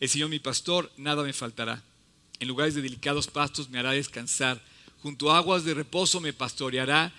El 0.00 0.08
Señor 0.08 0.30
mi 0.30 0.38
pastor, 0.38 0.90
nada 0.96 1.22
me 1.24 1.34
faltará. 1.34 1.84
En 2.40 2.48
lugares 2.48 2.74
de 2.74 2.80
delicados 2.80 3.26
pastos 3.26 3.68
me 3.68 3.78
hará 3.78 3.92
descansar. 3.92 4.64
Junto 5.02 5.30
a 5.30 5.36
aguas 5.36 5.64
de 5.64 5.74
reposo 5.74 6.22
me 6.22 6.32
pastoreará. 6.32 7.12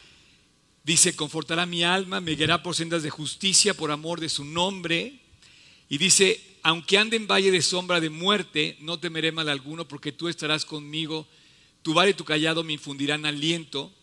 Dice, 0.83 1.15
confortará 1.15 1.67
mi 1.67 1.83
alma, 1.83 2.21
me 2.21 2.33
guiará 2.33 2.63
por 2.63 2.75
sendas 2.75 3.03
de 3.03 3.11
justicia 3.11 3.75
por 3.75 3.91
amor 3.91 4.19
de 4.19 4.29
su 4.29 4.43
nombre. 4.45 5.19
Y 5.89 5.99
dice, 5.99 6.41
aunque 6.63 6.97
ande 6.97 7.17
en 7.17 7.27
valle 7.27 7.51
de 7.51 7.61
sombra 7.61 8.01
de 8.01 8.09
muerte, 8.09 8.77
no 8.79 8.99
temeré 8.99 9.31
mal 9.31 9.47
alguno 9.47 9.87
porque 9.87 10.11
tú 10.11 10.27
estarás 10.27 10.65
conmigo 10.65 11.27
tu 11.83 11.93
bar 11.93 12.09
y 12.09 12.13
tu 12.13 12.25
callado 12.25 12.63
me 12.63 12.73
infundirán 12.73 13.25
aliento. 13.25 13.93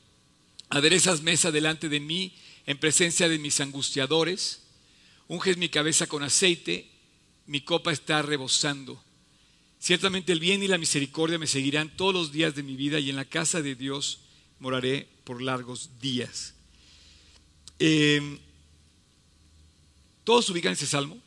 Aderezas 0.68 1.22
mesa 1.22 1.50
delante 1.50 1.88
de 1.88 1.98
mí 1.98 2.34
en 2.66 2.78
presencia 2.78 3.28
de 3.28 3.38
mis 3.38 3.58
angustiadores. 3.60 4.62
Unges 5.26 5.56
mi 5.56 5.68
cabeza 5.68 6.06
con 6.06 6.22
aceite, 6.22 6.88
mi 7.46 7.62
copa 7.62 7.90
está 7.90 8.22
rebosando. 8.22 9.02
Ciertamente 9.78 10.32
el 10.32 10.40
bien 10.40 10.62
y 10.62 10.68
la 10.68 10.76
misericordia 10.76 11.38
me 11.38 11.46
seguirán 11.46 11.96
todos 11.96 12.12
los 12.12 12.32
días 12.32 12.54
de 12.54 12.62
mi 12.62 12.76
vida 12.76 13.00
y 13.00 13.10
en 13.10 13.16
la 13.16 13.24
casa 13.24 13.62
de 13.62 13.74
Dios 13.74 14.20
moraré 14.58 15.08
por 15.24 15.40
largos 15.40 15.98
días. 16.00 16.54
Em, 17.78 18.38
¿Todos 20.24 20.50
ubican 20.50 20.74
ese 20.74 20.86
salmo? 20.86 21.18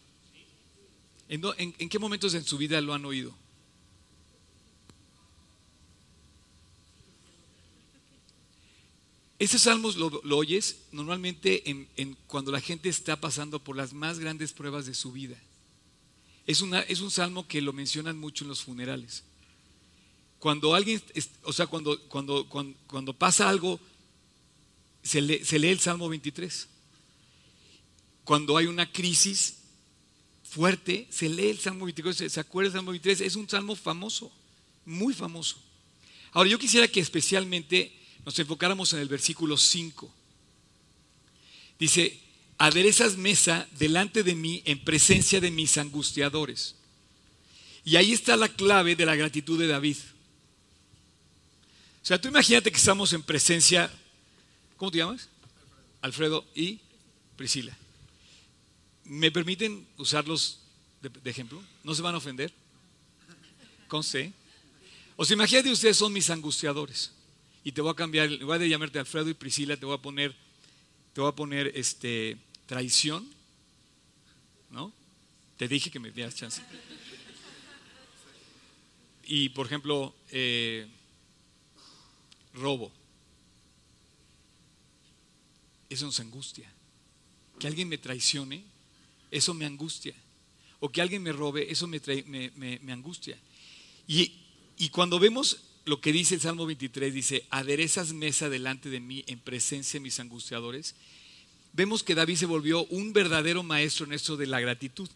¿En 1.28 1.90
qué 1.90 1.98
momentos 1.98 2.36
en 2.36 2.46
su 2.46 2.60
vida 2.60 2.80
lo 2.80 2.94
han 2.94 3.06
oído? 3.06 3.36
Ese 9.44 9.60
salmos 9.60 9.98
lo, 9.98 10.22
oyes 10.38 10.78
normalmente 10.94 11.70
en, 11.70 12.18
cuando 12.28 12.50
la 12.50 12.62
gente 12.62 12.88
está 12.88 13.20
pasando 13.20 13.60
por 13.60 13.76
las 13.76 13.92
más 13.92 14.18
grandes 14.18 14.54
pruebas 14.54 14.86
de 14.86 14.94
su 14.94 15.12
vida. 15.12 15.36
Es, 16.48 16.64
es 16.88 17.02
un 17.02 17.12
salmo 17.12 17.46
que 17.46 17.62
lo 17.62 17.74
mencionan 17.74 18.18
mucho 18.18 18.46
en 18.46 18.48
los 18.48 18.64
funerales. 18.64 19.26
Cuando 20.40 20.74
alguien, 20.74 21.04
o 21.42 21.52
sea, 21.52 21.68
cuando, 21.68 22.00
cuando, 22.08 22.48
cuando, 22.48 23.14
pasa 23.14 23.50
algo, 23.50 23.82
se 25.04 25.20
lee, 25.20 25.44
se 25.44 25.60
lee 25.60 25.72
el 25.72 25.82
Salmo 25.82 26.08
23. 26.08 26.70
Cuando 28.24 28.56
hay 28.56 28.68
una 28.68 28.90
crisis 28.90 29.58
fuerte, 30.42 31.06
se 31.10 31.28
lee 31.28 31.50
el 31.50 31.60
Salmo 31.60 31.84
23, 31.84 32.32
se 32.32 32.40
acuerda 32.40 32.68
el 32.68 32.74
Salmo 32.76 32.92
23, 32.92 33.20
es 33.20 33.36
un 33.36 33.50
salmo 33.50 33.76
famoso, 33.76 34.32
muy 34.86 35.14
famoso. 35.14 35.58
Ahora, 36.32 36.50
yo 36.50 36.58
quisiera 36.58 36.88
que 36.88 37.02
especialmente 37.02 38.03
nos 38.26 38.38
enfocáramos 38.40 38.94
en 38.94 39.00
el 39.00 39.08
versículo 39.08 39.58
5. 39.58 40.12
Dice, 41.78 42.20
aderezas 42.58 43.18
mesa 43.18 43.68
delante 43.78 44.24
de 44.24 44.36
mí 44.36 44.62
en 44.66 44.84
presencia 44.84 45.42
de 45.42 45.52
mis 45.52 45.78
angustiadores. 45.78 46.76
Y 47.84 47.98
ahí 47.98 48.14
está 48.14 48.38
la 48.38 48.48
clave 48.48 48.96
de 48.96 49.06
la 49.06 49.16
gratitud 49.16 49.60
de 49.60 49.68
David. 49.68 49.98
O 52.02 52.06
sea, 52.06 52.20
tú 52.20 52.30
imagínate 52.30 52.72
que 52.72 52.78
estamos 52.78 53.12
en 53.14 53.24
presencia, 53.24 53.92
¿cómo 54.78 54.92
te 54.92 55.00
llamas? 55.00 55.28
Alfredo 56.02 56.46
y 56.56 56.80
Priscila. 57.36 57.76
¿Me 59.06 59.32
permiten 59.32 59.86
usarlos 59.98 60.60
de, 61.02 61.30
ejemplo? 61.30 61.62
¿No 61.84 61.94
se 61.94 62.02
van 62.02 62.16
a 62.16 62.20
ofender? 62.20 62.54
Con 63.90 64.04
C. 64.04 64.32
O 65.18 65.26
sea, 65.26 65.34
imagínate 65.36 65.72
ustedes 65.72 65.98
son 65.98 66.14
mis 66.14 66.30
angustiadores 66.30 67.12
y 67.64 67.72
te 67.72 67.82
voy 67.82 67.92
a 67.92 67.96
cambiar, 67.96 68.28
en 68.28 68.40
lugar 68.40 68.60
de 68.60 68.68
llamarte 68.68 69.00
Alfredo 69.00 69.30
y 69.30 69.34
Priscila, 69.34 69.78
te 69.78 69.86
voy 69.86 69.96
a 69.96 70.02
poner, 70.02 70.36
te 71.14 71.22
voy 71.22 71.30
a 71.30 71.36
poner 71.36 71.72
este, 71.76 72.38
traición, 72.66 73.28
¿no? 74.70 74.92
Te 75.58 75.68
dije 75.68 75.90
que 75.90 76.00
me 76.00 76.12
dieras 76.12 76.36
chance. 76.36 76.62
Y 79.26 79.50
por 79.50 79.66
ejemplo, 79.66 80.14
eh, 80.32 80.88
robo. 82.54 82.92
Eso 85.90 86.06
nos 86.06 86.20
angustia. 86.20 86.70
que 87.60 87.68
alguien 87.68 87.88
me 87.88 87.98
traicione, 87.98 88.66
eso 89.32 89.54
me 89.54 89.66
angustia. 89.66 90.16
O 90.82 90.90
que 90.90 91.02
alguien 91.02 91.24
me 91.24 91.32
robe, 91.32 91.72
eso 91.72 91.88
me, 91.88 92.02
angustia. 92.92 93.40
Y, 94.06 94.34
y 94.78 94.90
cuando 94.90 95.18
vemos 95.18 95.62
lo 95.86 96.00
que 96.00 96.14
dice 96.14 96.36
el 96.36 96.42
Salmo 96.42 96.66
23, 96.66 97.14
dice, 97.14 97.46
aderezas 97.50 98.14
mesa 98.14 98.50
delante 98.50 98.90
de 98.90 99.00
mí 99.00 99.24
en 99.28 99.40
presencia 99.40 100.00
de 100.00 100.04
mis 100.04 100.20
angustiadores, 100.20 100.96
vemos 101.74 102.04
que 102.04 102.16
David 102.16 102.38
se 102.38 102.46
volvió 102.46 102.86
un 102.86 103.12
verdadero 103.12 103.64
maestro 103.64 104.06
en 104.06 104.14
esto 104.14 104.38
de 104.38 104.48
la 104.48 104.62
gratitud. 104.62 105.10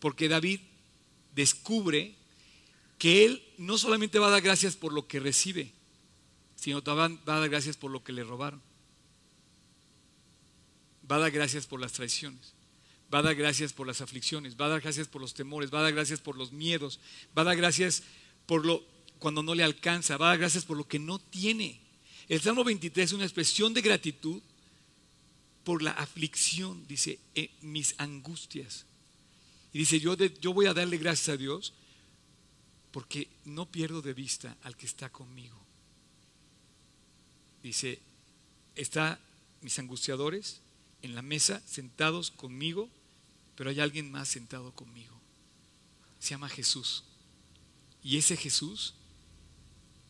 Porque 0.00 0.28
David 0.28 0.60
descubre 1.34 2.14
que 2.98 3.24
él 3.24 3.42
no 3.58 3.78
solamente 3.78 4.18
va 4.18 4.28
a 4.28 4.30
dar 4.30 4.42
gracias 4.42 4.76
por 4.76 4.92
lo 4.92 5.06
que 5.06 5.20
recibe, 5.20 5.72
sino 6.56 6.82
también 6.82 7.20
va 7.28 7.36
a 7.36 7.40
dar 7.40 7.48
gracias 7.48 7.76
por 7.76 7.90
lo 7.90 8.02
que 8.02 8.12
le 8.12 8.24
robaron. 8.24 8.60
Va 11.10 11.16
a 11.16 11.20
dar 11.20 11.30
gracias 11.30 11.66
por 11.66 11.80
las 11.80 11.92
traiciones. 11.92 12.52
Va 13.12 13.20
a 13.20 13.22
dar 13.22 13.34
gracias 13.36 13.72
por 13.72 13.86
las 13.86 14.00
aflicciones. 14.00 14.56
Va 14.60 14.66
a 14.66 14.70
dar 14.70 14.80
gracias 14.80 15.08
por 15.08 15.22
los 15.22 15.32
temores. 15.32 15.72
Va 15.72 15.78
a 15.78 15.82
dar 15.82 15.94
gracias 15.94 16.20
por 16.20 16.36
los 16.36 16.52
miedos. 16.52 17.00
Va 17.36 17.42
a 17.42 17.46
dar 17.46 17.56
gracias 17.56 18.02
por 18.46 18.66
lo 18.66 18.82
cuando 19.18 19.42
no 19.42 19.54
le 19.54 19.64
alcanza. 19.64 20.16
Va 20.16 20.26
a 20.26 20.28
dar 20.30 20.38
gracias 20.38 20.64
por 20.64 20.76
lo 20.76 20.86
que 20.86 20.98
no 20.98 21.18
tiene. 21.18 21.80
El 22.28 22.40
Salmo 22.40 22.64
23 22.64 23.04
es 23.04 23.12
una 23.12 23.24
expresión 23.24 23.74
de 23.74 23.80
gratitud 23.80 24.42
por 25.64 25.82
la 25.82 25.92
aflicción, 25.92 26.86
dice, 26.86 27.18
eh, 27.34 27.50
mis 27.60 27.94
angustias. 27.98 28.86
Y 29.72 29.78
dice, 29.78 30.00
yo, 30.00 30.14
yo 30.16 30.52
voy 30.52 30.66
a 30.66 30.74
darle 30.74 30.96
gracias 30.98 31.28
a 31.28 31.36
Dios 31.36 31.74
porque 32.90 33.28
no 33.44 33.66
pierdo 33.66 34.00
de 34.00 34.14
vista 34.14 34.56
al 34.62 34.76
que 34.76 34.86
está 34.86 35.10
conmigo. 35.10 35.58
Dice, 37.62 37.98
está 38.74 39.20
mis 39.60 39.78
angustiadores 39.78 40.60
en 41.02 41.14
la 41.14 41.22
mesa 41.22 41.62
sentados 41.66 42.30
conmigo, 42.30 42.88
pero 43.56 43.70
hay 43.70 43.80
alguien 43.80 44.10
más 44.10 44.28
sentado 44.28 44.72
conmigo. 44.72 45.20
Se 46.18 46.30
llama 46.30 46.48
Jesús. 46.48 47.04
Y 48.02 48.16
ese 48.16 48.36
Jesús 48.36 48.94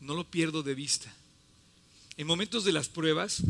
no 0.00 0.14
lo 0.14 0.24
pierdo 0.24 0.62
de 0.62 0.74
vista. 0.74 1.12
En 2.16 2.26
momentos 2.26 2.64
de 2.64 2.72
las 2.72 2.88
pruebas, 2.88 3.42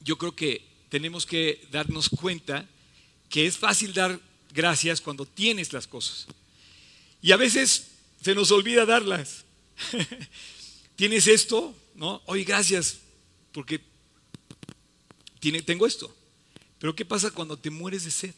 yo 0.00 0.18
creo 0.18 0.34
que 0.34 0.66
tenemos 0.88 1.26
que 1.26 1.66
darnos 1.70 2.08
cuenta 2.08 2.66
que 3.28 3.46
es 3.46 3.58
fácil 3.58 3.92
dar 3.92 4.20
gracias 4.52 5.00
cuando 5.00 5.26
tienes 5.26 5.72
las 5.72 5.86
cosas. 5.86 6.26
Y 7.22 7.32
a 7.32 7.36
veces 7.36 7.88
se 8.22 8.34
nos 8.34 8.50
olvida 8.50 8.86
darlas. 8.86 9.44
¿Tienes 10.96 11.26
esto? 11.26 11.74
¿No? 11.94 12.22
Oye, 12.26 12.44
gracias, 12.44 12.98
porque 13.52 13.80
tiene, 15.40 15.62
tengo 15.62 15.86
esto. 15.86 16.14
Pero 16.78 16.94
¿qué 16.94 17.04
pasa 17.04 17.30
cuando 17.30 17.56
te 17.56 17.70
mueres 17.70 18.04
de 18.04 18.10
sed? 18.10 18.34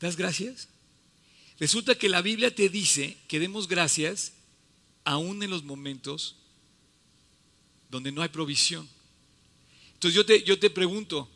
¿Das 0.00 0.16
gracias? 0.16 0.68
Resulta 1.58 1.96
que 1.96 2.08
la 2.08 2.22
Biblia 2.22 2.54
te 2.54 2.68
dice 2.68 3.16
que 3.28 3.40
demos 3.40 3.66
gracias 3.68 4.32
aún 5.06 5.42
en 5.42 5.50
los 5.50 5.64
momentos 5.64 6.34
donde 7.88 8.12
no 8.12 8.20
hay 8.20 8.28
provisión. 8.28 8.86
Entonces 9.94 10.14
yo 10.14 10.26
te, 10.26 10.42
yo 10.42 10.58
te 10.58 10.68
pregunto, 10.68 11.30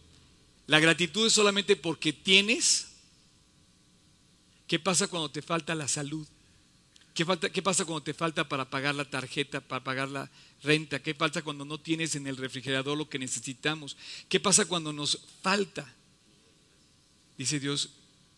¿la 0.67 0.81
gratitud 0.81 1.27
es 1.27 1.33
solamente 1.33 1.77
porque 1.77 2.13
tienes? 2.13 2.89
¿Qué 4.67 4.79
pasa 4.79 5.07
cuando 5.07 5.31
te 5.31 5.41
falta 5.41 5.75
la 5.75 5.89
salud? 5.89 6.27
¿Qué, 7.15 7.25
falta, 7.25 7.51
¿Qué 7.51 7.63
pasa 7.63 7.85
cuando 7.85 8.03
te 8.03 8.13
falta 8.13 8.49
para 8.49 8.69
pagar 8.69 8.95
la 8.95 9.05
tarjeta, 9.05 9.61
para 9.61 9.83
pagar 9.83 10.09
la 10.09 10.31
renta? 10.63 11.01
¿Qué 11.01 11.15
pasa 11.15 11.43
cuando 11.43 11.65
no 11.65 11.79
tienes 11.79 12.17
en 12.17 12.27
el 12.27 12.37
refrigerador 12.37 12.99
lo 12.99 13.09
que 13.09 13.19
necesitamos? 13.19 13.97
¿Qué 14.29 14.41
pasa 14.41 14.65
cuando 14.65 14.93
nos 14.93 15.21
falta? 15.43 15.95
Dice 17.39 17.61
Dios 17.61 17.91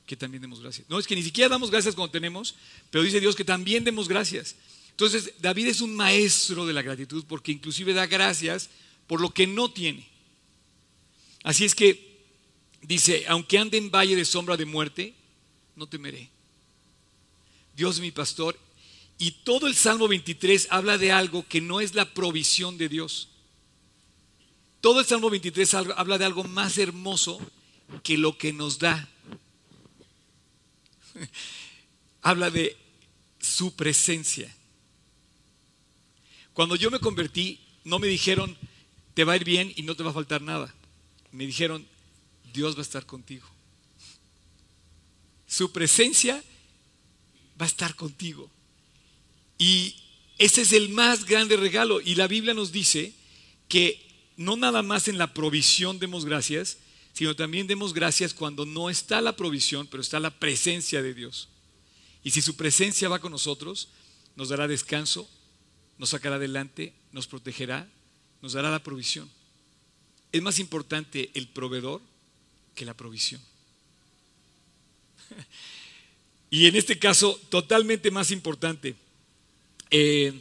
que 0.06 0.16
también 0.16 0.42
demos 0.42 0.60
gracias. 0.60 0.88
No, 0.90 0.98
es 0.98 1.06
que 1.06 1.16
ni 1.16 1.22
siquiera 1.22 1.48
damos 1.48 1.70
gracias 1.70 1.94
cuando 1.94 2.12
tenemos, 2.12 2.54
pero 2.90 3.02
dice 3.02 3.18
Dios 3.18 3.34
que 3.34 3.44
también 3.44 3.82
demos 3.82 4.08
gracias. 4.08 4.56
Entonces, 4.92 5.32
David 5.40 5.68
es 5.68 5.80
un 5.80 5.94
maestro 5.96 6.66
de 6.66 6.72
la 6.72 6.82
gratitud 6.82 7.24
porque 7.26 7.52
inclusive 7.52 7.92
da 7.92 8.06
gracias 8.06 8.70
por 9.06 9.20
lo 9.20 9.30
que 9.30 9.46
no 9.46 9.70
tiene. 9.70 10.06
Así 11.42 11.64
es 11.64 11.74
que 11.74 12.24
dice, 12.82 13.24
aunque 13.26 13.58
ande 13.58 13.78
en 13.78 13.90
valle 13.90 14.14
de 14.14 14.24
sombra 14.24 14.56
de 14.56 14.64
muerte, 14.64 15.14
no 15.76 15.86
temeré. 15.86 16.30
Dios 17.74 17.96
es 17.96 18.00
mi 18.00 18.10
pastor. 18.10 18.58
Y 19.18 19.30
todo 19.30 19.66
el 19.66 19.74
Salmo 19.74 20.08
23 20.08 20.68
habla 20.70 20.98
de 20.98 21.12
algo 21.12 21.46
que 21.46 21.60
no 21.60 21.80
es 21.80 21.94
la 21.94 22.12
provisión 22.12 22.76
de 22.78 22.88
Dios. 22.88 23.28
Todo 24.80 25.00
el 25.00 25.06
Salmo 25.06 25.30
23 25.30 25.74
habla 25.74 26.18
de 26.18 26.24
algo 26.24 26.44
más 26.44 26.76
hermoso 26.78 27.40
que 28.02 28.18
lo 28.18 28.36
que 28.36 28.52
nos 28.52 28.78
da. 28.78 29.08
habla 32.22 32.50
de 32.50 32.76
su 33.40 33.74
presencia. 33.74 34.54
Cuando 36.54 36.76
yo 36.76 36.90
me 36.90 36.98
convertí, 36.98 37.60
no 37.84 37.98
me 37.98 38.06
dijeron, 38.06 38.56
te 39.14 39.24
va 39.24 39.34
a 39.34 39.36
ir 39.36 39.44
bien 39.44 39.72
y 39.76 39.82
no 39.82 39.94
te 39.94 40.02
va 40.02 40.10
a 40.10 40.14
faltar 40.14 40.42
nada. 40.42 40.74
Me 41.30 41.46
dijeron, 41.46 41.86
Dios 42.52 42.74
va 42.74 42.80
a 42.80 42.82
estar 42.82 43.06
contigo. 43.06 43.46
Su 45.46 45.72
presencia 45.72 46.42
va 47.60 47.66
a 47.66 47.68
estar 47.68 47.94
contigo. 47.94 48.50
Y 49.58 49.96
ese 50.38 50.62
es 50.62 50.72
el 50.72 50.88
más 50.88 51.24
grande 51.24 51.56
regalo. 51.56 52.00
Y 52.00 52.14
la 52.14 52.26
Biblia 52.26 52.54
nos 52.54 52.72
dice 52.72 53.12
que 53.68 54.02
no 54.36 54.56
nada 54.56 54.82
más 54.82 55.08
en 55.08 55.18
la 55.18 55.34
provisión 55.34 55.98
demos 55.98 56.24
gracias, 56.24 56.78
sino 57.12 57.36
también 57.36 57.66
demos 57.66 57.92
gracias 57.92 58.32
cuando 58.34 58.64
no 58.64 58.88
está 58.90 59.20
la 59.20 59.36
provisión, 59.36 59.86
pero 59.86 60.02
está 60.02 60.18
la 60.20 60.30
presencia 60.30 61.02
de 61.02 61.14
Dios. 61.14 61.48
Y 62.24 62.30
si 62.30 62.40
su 62.40 62.56
presencia 62.56 63.08
va 63.08 63.18
con 63.18 63.32
nosotros, 63.32 63.88
nos 64.36 64.48
dará 64.48 64.66
descanso, 64.66 65.28
nos 66.02 66.10
sacará 66.10 66.34
adelante, 66.34 66.92
nos 67.12 67.28
protegerá, 67.28 67.88
nos 68.42 68.54
dará 68.54 68.72
la 68.72 68.82
provisión. 68.82 69.30
Es 70.32 70.42
más 70.42 70.58
importante 70.58 71.30
el 71.34 71.46
proveedor 71.46 72.00
que 72.74 72.84
la 72.84 72.92
provisión. 72.92 73.40
y 76.50 76.66
en 76.66 76.74
este 76.74 76.98
caso, 76.98 77.40
totalmente 77.50 78.10
más 78.10 78.32
importante. 78.32 78.96
Eh, 79.92 80.32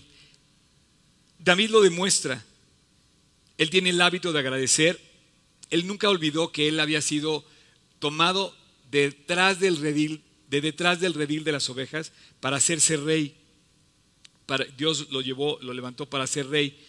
David 1.38 1.70
lo 1.70 1.82
demuestra. 1.82 2.44
Él 3.60 3.70
tiene 3.70 3.92
el 3.92 4.02
hábito 4.02 4.34
de 4.34 4.40
agradecer. 4.40 5.00
Él 5.70 5.86
nunca 5.86 6.10
olvidó 6.10 6.52
que 6.52 6.70
él 6.70 6.80
había 6.80 7.04
sido 7.04 7.46
tomado 8.00 8.58
detrás 8.90 9.60
del 9.60 9.78
redil, 9.78 10.24
de 10.50 10.60
detrás 10.60 11.00
del 11.00 11.14
redil 11.14 11.44
de 11.44 11.52
las 11.52 11.70
ovejas 11.70 12.14
para 12.40 12.58
hacerse 12.58 12.98
rey. 12.98 13.36
Dios 14.58 15.10
lo 15.12 15.22
llevó, 15.22 15.60
lo 15.62 15.74
levantó 15.74 16.10
para 16.10 16.28
ser 16.28 16.48
rey. 16.48 16.80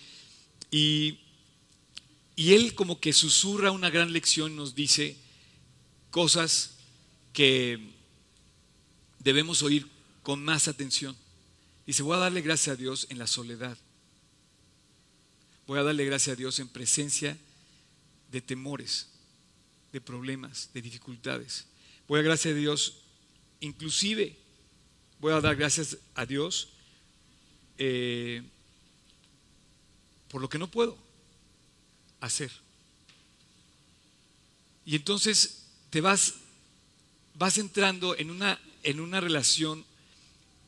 Y, 0.71 1.19
y 2.37 2.55
él 2.55 2.75
como 2.75 3.01
que 3.01 3.13
susurra 3.13 3.71
una 3.71 3.91
gran 3.91 4.13
lección, 4.13 4.57
nos 4.57 4.75
dice, 4.75 5.17
cosas 6.11 6.77
que 7.33 7.79
debemos 9.19 9.63
oír 9.63 9.89
con 10.23 10.45
más 10.45 10.69
atención. 10.69 11.17
Dice, 11.87 12.03
voy 12.03 12.17
a 12.17 12.21
darle 12.21 12.43
gracias 12.43 12.75
a 12.75 12.81
Dios 12.81 13.07
en 13.11 13.19
la 13.19 13.27
soledad. 13.27 13.77
Voy 15.67 15.79
a 15.79 15.83
darle 15.83 16.05
gracias 16.05 16.35
a 16.35 16.37
Dios 16.37 16.59
en 16.59 16.69
presencia 16.69 17.37
de 18.31 18.41
temores, 18.41 19.09
de 19.93 20.01
problemas, 20.01 20.71
de 20.73 20.83
dificultades. 20.83 21.67
Voy 22.09 22.21
a 22.21 22.23
gracias 22.23 22.55
a 22.55 22.57
Dios, 22.57 22.95
inclusive 23.61 24.37
voy 25.21 25.33
a 25.33 25.41
dar 25.41 25.57
gracias 25.57 25.99
a 26.15 26.27
Dios 26.27 26.72
eh, 27.85 28.43
por 30.29 30.41
lo 30.41 30.49
que 30.49 30.57
no 30.57 30.71
puedo 30.71 30.97
hacer. 32.21 32.53
Y 34.87 34.95
entonces 34.95 35.65
te 35.91 36.01
vas, 36.01 36.35
vas 37.35 37.59
entrando 37.59 38.17
en 38.17 38.31
una, 38.31 38.61
en 38.85 39.01
una 39.01 39.21
relación 39.21 39.85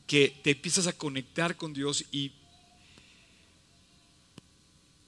que 0.07 0.27
te 0.43 0.51
empiezas 0.51 0.87
a 0.87 0.93
conectar 0.93 1.55
con 1.55 1.73
Dios 1.73 2.03
y 2.11 2.33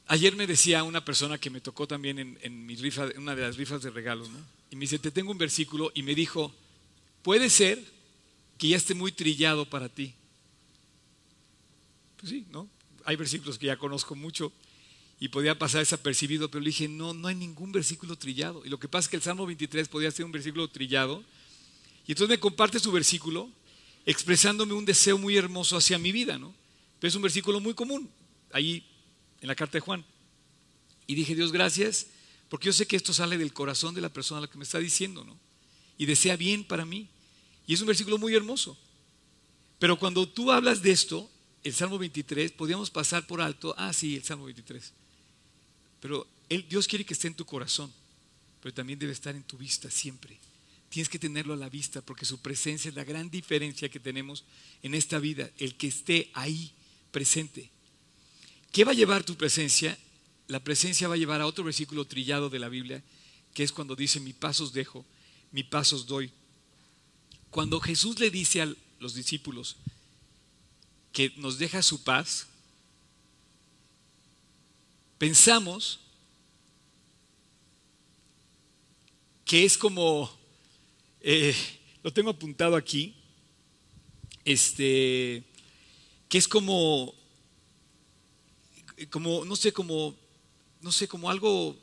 ayer 0.08 0.34
me 0.38 0.48
decía 0.48 0.86
una 0.86 1.04
persona 1.04 1.38
que 1.38 1.50
me 1.50 1.60
tocó 1.60 1.90
también 1.90 2.38
en, 2.42 2.66
mi 2.66 2.78
rifa, 2.78 3.10
una 3.18 3.36
de 3.36 3.42
las 3.42 3.58
rifas 3.58 3.82
de 3.82 3.90
regalos, 3.90 4.30
y 4.72 4.78
me 4.78 4.82
dice, 4.82 4.98
te 4.98 5.12
tengo 5.12 5.32
un 5.32 5.38
versículo 5.38 5.92
y 5.94 6.04
me 6.04 6.16
dijo, 6.16 6.54
puede 7.22 7.50
ser 7.50 7.84
que 8.58 8.70
ya 8.70 8.78
esté 8.78 8.94
muy 8.94 9.12
trillado 9.12 9.70
para 9.70 9.90
ti. 9.90 10.14
Pues 12.18 12.32
sí, 12.32 12.46
¿no? 12.52 12.70
Hay 13.06 13.16
versículos 13.16 13.58
que 13.58 13.68
ya 13.68 13.78
conozco 13.78 14.16
mucho, 14.16 14.52
y 15.20 15.30
podía 15.30 15.58
pasar 15.58 15.80
desapercibido, 15.80 16.50
pero 16.50 16.62
le 16.62 16.70
dije, 16.70 16.88
no, 16.88 17.14
no 17.14 17.28
hay 17.28 17.36
ningún 17.36 17.72
versículo 17.72 18.16
trillado. 18.18 18.64
Y 18.66 18.70
lo 18.70 18.80
que 18.80 18.88
pasa 18.88 19.06
es 19.06 19.10
que 19.10 19.16
el 19.16 19.24
Salmo 19.24 19.46
23 19.48 19.88
podía 19.88 20.12
ser 20.12 20.26
un 20.26 20.32
versículo 20.32 20.68
trillado. 20.68 21.24
Y 22.06 22.12
entonces 22.12 22.30
me 22.30 22.40
comparte 22.40 22.80
su 22.80 22.92
versículo 22.92 23.50
expresándome 24.06 24.74
un 24.74 24.86
deseo 24.86 25.18
muy 25.18 25.36
hermoso 25.36 25.76
hacia 25.76 25.98
mi 25.98 26.12
vida, 26.12 26.38
¿no? 26.38 26.54
Pero 27.00 27.10
es 27.10 27.16
un 27.16 27.24
versículo 27.24 27.60
muy 27.60 27.74
común, 27.74 28.10
ahí 28.52 28.86
en 29.42 29.48
la 29.48 29.56
carta 29.56 29.74
de 29.74 29.82
Juan. 29.82 30.06
Y 31.08 31.16
dije, 31.16 31.36
Dios, 31.36 31.52
gracias, 31.52 32.08
porque 32.48 32.68
yo 32.68 32.74
sé 32.74 32.86
que 32.86 32.96
esto 32.96 33.12
sale 33.12 33.38
del 33.38 33.54
corazón 33.54 33.96
de 33.96 34.02
la 34.02 34.10
persona 34.10 34.38
a 34.38 34.42
la 34.42 34.48
que 34.48 34.58
me 34.58 34.64
está 34.64 34.78
diciendo, 34.78 35.24
¿no? 35.24 35.38
Y 35.98 36.06
desea 36.06 36.38
bien 36.38 36.64
para 36.64 36.86
mí. 36.86 37.10
Y 37.66 37.74
es 37.74 37.82
un 37.82 37.88
versículo 37.88 38.18
muy 38.18 38.36
hermoso. 38.36 38.78
Pero 39.80 39.98
cuando 39.98 40.28
tú 40.28 40.52
hablas 40.52 40.82
de 40.82 40.92
esto, 40.92 41.30
el 41.64 41.74
Salmo 41.74 41.98
23, 41.98 42.52
podríamos 42.52 42.90
pasar 42.90 43.26
por 43.28 43.42
alto, 43.42 43.74
ah, 43.78 43.94
sí, 43.94 44.16
el 44.16 44.24
Salmo 44.24 44.46
23. 44.46 44.94
Pero 46.00 46.28
Dios 46.70 46.88
quiere 46.88 47.06
que 47.06 47.14
esté 47.14 47.28
en 47.28 47.36
tu 47.36 47.46
corazón, 47.46 47.92
pero 48.62 48.74
también 48.74 49.00
debe 49.00 49.12
estar 49.12 49.36
en 49.36 49.44
tu 49.44 49.58
vista 49.58 49.90
siempre. 49.92 50.38
Tienes 50.90 51.10
que 51.10 51.20
tenerlo 51.20 51.54
a 51.54 51.58
la 51.58 51.70
vista 51.70 52.02
porque 52.02 52.26
su 52.26 52.40
presencia 52.40 52.90
es 52.90 52.96
la 52.96 53.04
gran 53.04 53.30
diferencia 53.30 53.90
que 53.90 54.00
tenemos 54.00 54.46
en 54.84 54.94
esta 54.94 55.20
vida, 55.20 55.50
el 55.58 55.76
que 55.76 55.88
esté 55.88 56.30
ahí 56.34 56.72
presente. 57.12 57.70
¿Qué 58.72 58.86
va 58.86 58.92
a 58.92 58.96
llevar 58.96 59.24
tu 59.24 59.36
presencia? 59.36 59.98
La 60.48 60.64
presencia 60.64 61.08
va 61.08 61.16
a 61.16 61.18
llevar 61.18 61.42
a 61.42 61.48
otro 61.48 61.64
versículo 61.64 62.06
trillado 62.06 62.50
de 62.50 62.60
la 62.60 62.70
Biblia, 62.70 63.04
que 63.54 63.64
es 63.64 63.72
cuando 63.72 63.96
dice, 63.96 64.20
mi 64.20 64.34
pasos 64.34 64.72
dejo, 64.72 65.06
mi 65.52 65.64
pasos 65.64 66.06
doy. 66.06 66.32
Cuando 67.50 67.80
Jesús 67.80 68.20
le 68.20 68.30
dice 68.30 68.62
a 68.62 68.74
los 69.00 69.14
discípulos 69.14 69.78
que 71.12 71.34
nos 71.38 71.58
deja 71.58 71.82
su 71.82 72.04
paz, 72.04 72.48
pensamos 75.18 76.00
que 79.46 79.64
es 79.64 79.78
como, 79.78 80.30
eh, 81.22 81.56
lo 82.04 82.12
tengo 82.12 82.30
apuntado 82.30 82.76
aquí, 82.76 83.16
este, 84.44 85.44
que 86.30 86.38
es 86.38 86.48
como, 86.48 87.16
como, 89.10 89.46
no 89.46 89.56
sé, 89.56 89.72
como, 89.72 90.16
no 90.82 90.92
sé, 90.92 91.08
como 91.08 91.30
algo 91.30 91.78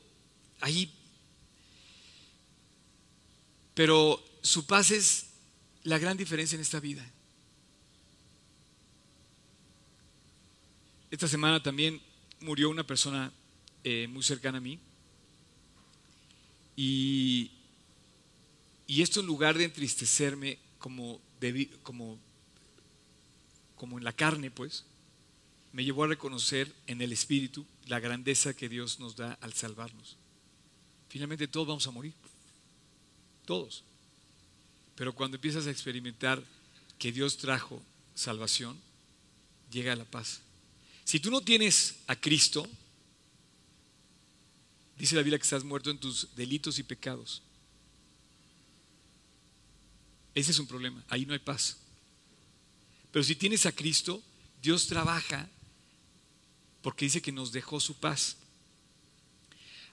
ahí, 0.60 0.92
pero 3.74 4.22
su 4.42 4.66
paz 4.66 4.90
es 4.90 5.26
la 5.82 5.98
gran 5.98 6.16
diferencia 6.16 6.56
en 6.56 6.62
esta 6.62 6.80
vida. 6.80 7.04
Esta 11.14 11.28
semana 11.28 11.62
también 11.62 12.02
murió 12.40 12.68
una 12.68 12.84
persona 12.84 13.32
eh, 13.84 14.08
muy 14.08 14.24
cercana 14.24 14.58
a 14.58 14.60
mí. 14.60 14.80
Y, 16.74 17.52
esto 18.88 19.20
en 19.20 19.26
lugar 19.26 19.56
de 19.56 19.62
entristecerme 19.62 20.58
como, 20.80 21.20
como, 21.84 22.18
como 23.76 23.98
en 23.98 24.02
la 24.02 24.12
carne, 24.12 24.50
pues, 24.50 24.86
me 25.72 25.84
llevó 25.84 26.02
a 26.02 26.08
reconocer 26.08 26.74
en 26.88 27.00
el 27.00 27.12
Espíritu 27.12 27.64
la 27.86 28.00
grandeza 28.00 28.52
que 28.52 28.68
Dios 28.68 28.98
nos 28.98 29.14
da 29.14 29.34
al 29.34 29.52
salvarnos. 29.52 30.16
Finalmente 31.08 31.46
todos 31.46 31.68
vamos 31.68 31.86
a 31.86 31.92
morir. 31.92 32.14
Todos. 33.46 33.84
Pero 34.96 35.14
cuando 35.14 35.36
empiezas 35.36 35.68
a 35.68 35.70
experimentar 35.70 36.42
que 36.98 37.12
Dios 37.12 37.36
trajo 37.36 37.80
salvación, 38.16 38.76
llega 39.70 39.94
la 39.94 40.06
paz. 40.06 40.40
Si 41.04 41.20
tú 41.20 41.30
no 41.30 41.40
tienes 41.40 41.96
a 42.06 42.16
Cristo, 42.16 42.68
Dice 44.96 45.16
la 45.16 45.22
Biblia 45.22 45.38
que 45.38 45.44
estás 45.44 45.64
muerto 45.64 45.90
en 45.90 45.98
tus 45.98 46.28
delitos 46.36 46.78
y 46.78 46.82
pecados. 46.82 47.42
Ese 50.34 50.52
es 50.52 50.58
un 50.58 50.66
problema, 50.66 51.04
ahí 51.08 51.26
no 51.26 51.32
hay 51.32 51.38
paz. 51.38 51.78
Pero 53.12 53.24
si 53.24 53.36
tienes 53.36 53.66
a 53.66 53.72
Cristo, 53.72 54.22
Dios 54.62 54.86
trabaja 54.86 55.48
porque 56.82 57.04
dice 57.06 57.22
que 57.22 57.32
nos 57.32 57.52
dejó 57.52 57.80
su 57.80 57.94
paz. 57.94 58.36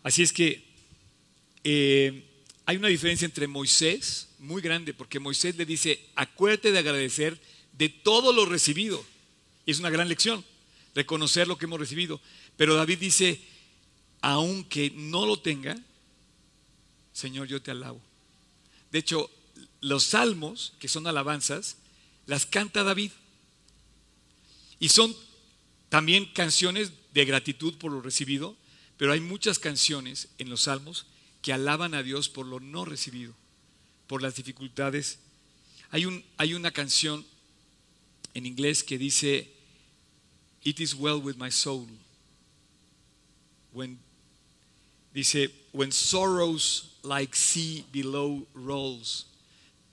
Así 0.04 0.24
es 0.24 0.34
que 0.34 0.64
eh, 1.64 2.24
hay 2.66 2.78
una 2.78 2.88
diferencia 2.88 3.26
entre 3.26 3.48
Moisés, 3.48 4.30
muy 4.40 4.62
grande, 4.62 4.94
porque 4.94 5.20
Moisés 5.20 5.56
le 5.58 5.66
dice, 5.66 6.10
acuérdate 6.16 6.72
de 6.72 6.80
agradecer 6.80 7.40
de 7.74 7.90
todo 7.90 8.34
lo 8.34 8.46
recibido. 8.46 9.04
Y 9.66 9.72
es 9.72 9.80
una 9.80 9.92
gran 9.92 10.10
lección, 10.10 10.44
reconocer 10.96 11.48
lo 11.48 11.58
que 11.58 11.66
hemos 11.66 11.80
recibido. 11.80 12.20
Pero 12.58 12.76
David 12.76 13.00
dice, 13.00 13.42
aunque 14.22 14.92
no 14.92 15.26
lo 15.26 15.40
tenga, 15.40 15.78
Señor, 17.14 17.48
yo 17.48 17.62
te 17.62 17.72
alabo. 17.72 18.02
De 18.92 19.00
hecho, 19.00 19.30
los 19.80 20.04
salmos, 20.04 20.74
que 20.80 20.88
son 20.88 21.08
alabanzas, 21.08 21.78
las 22.26 22.46
canta 22.46 22.84
David. 22.84 23.12
Y 24.80 24.90
son 24.90 25.16
también 25.90 26.26
canciones 26.34 26.92
de 27.14 27.26
gratitud 27.26 27.76
por 27.76 27.92
lo 27.92 28.02
recibido, 28.02 28.56
pero 28.98 29.14
hay 29.14 29.20
muchas 29.20 29.60
canciones 29.60 30.30
en 30.38 30.50
los 30.50 30.64
salmos 30.64 31.06
que 31.42 31.54
alaban 31.54 31.94
a 31.94 32.04
Dios 32.04 32.30
por 32.30 32.46
lo 32.46 32.60
no 32.60 32.86
recibido, 32.86 33.34
por 34.08 34.22
las 34.22 34.36
dificultades. 34.36 35.20
Hay, 35.90 36.06
un, 36.06 36.24
hay 36.38 36.54
una 36.54 36.72
canción 36.72 37.26
en 38.34 38.46
inglés 38.46 38.84
que 38.84 38.98
dice, 38.98 39.52
It 40.64 40.80
is 40.80 40.96
well 40.96 41.20
with 41.22 41.38
my 41.38 41.50
soul. 41.50 41.88
When 43.74 43.98
Dice, 45.14 45.50
when 45.74 45.92
sorrows 45.92 46.98
like 47.04 47.36
sea 47.36 47.86
below 47.92 48.48
rolls. 48.54 49.28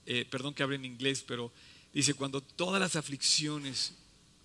Eh, 0.05 0.25
perdón 0.25 0.53
que 0.53 0.63
hable 0.63 0.75
en 0.75 0.85
inglés, 0.85 1.23
pero 1.25 1.51
dice, 1.93 2.13
cuando 2.13 2.41
todas 2.41 2.79
las 2.79 2.95
aflicciones, 2.95 3.93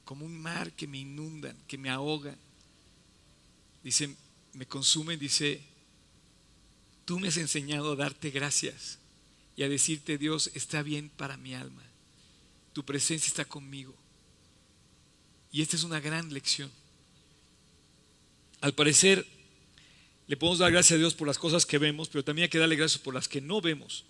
como 0.04 0.26
un 0.26 0.37
mar 0.37 0.72
que 0.72 0.87
me 0.87 0.98
inundan, 0.98 1.56
que 1.68 1.78
me 1.78 1.90
ahogan, 1.90 2.37
dice, 3.82 4.14
me 4.52 4.66
consumen, 4.66 5.18
dice, 5.18 5.62
tú 7.04 7.20
me 7.20 7.28
has 7.28 7.37
enseñado 7.37 7.92
a 7.92 7.96
darte 7.96 8.30
gracias 8.30 8.98
y 9.56 9.62
a 9.62 9.68
decirte, 9.68 10.18
Dios, 10.18 10.50
está 10.54 10.82
bien 10.82 11.08
para 11.08 11.37
mi 11.37 11.54
alma. 11.54 11.82
Tu 12.72 12.84
presencia 12.84 13.28
está 13.28 13.44
conmigo. 13.44 13.94
Y 15.54 15.62
esta 15.62 15.76
es 15.76 15.84
una 15.84 16.00
gran 16.00 16.34
lección. 16.34 16.68
Al 18.60 18.74
parecer, 18.74 19.24
le 20.26 20.36
podemos 20.36 20.58
dar 20.58 20.72
gracias 20.72 20.96
a 20.96 20.98
Dios 20.98 21.14
por 21.14 21.28
las 21.28 21.38
cosas 21.38 21.64
que 21.64 21.78
vemos, 21.78 22.08
pero 22.08 22.24
también 22.24 22.46
hay 22.46 22.48
que 22.48 22.58
darle 22.58 22.74
gracias 22.74 23.00
por 23.00 23.14
las 23.14 23.28
que 23.28 23.40
no 23.40 23.60
vemos. 23.60 24.02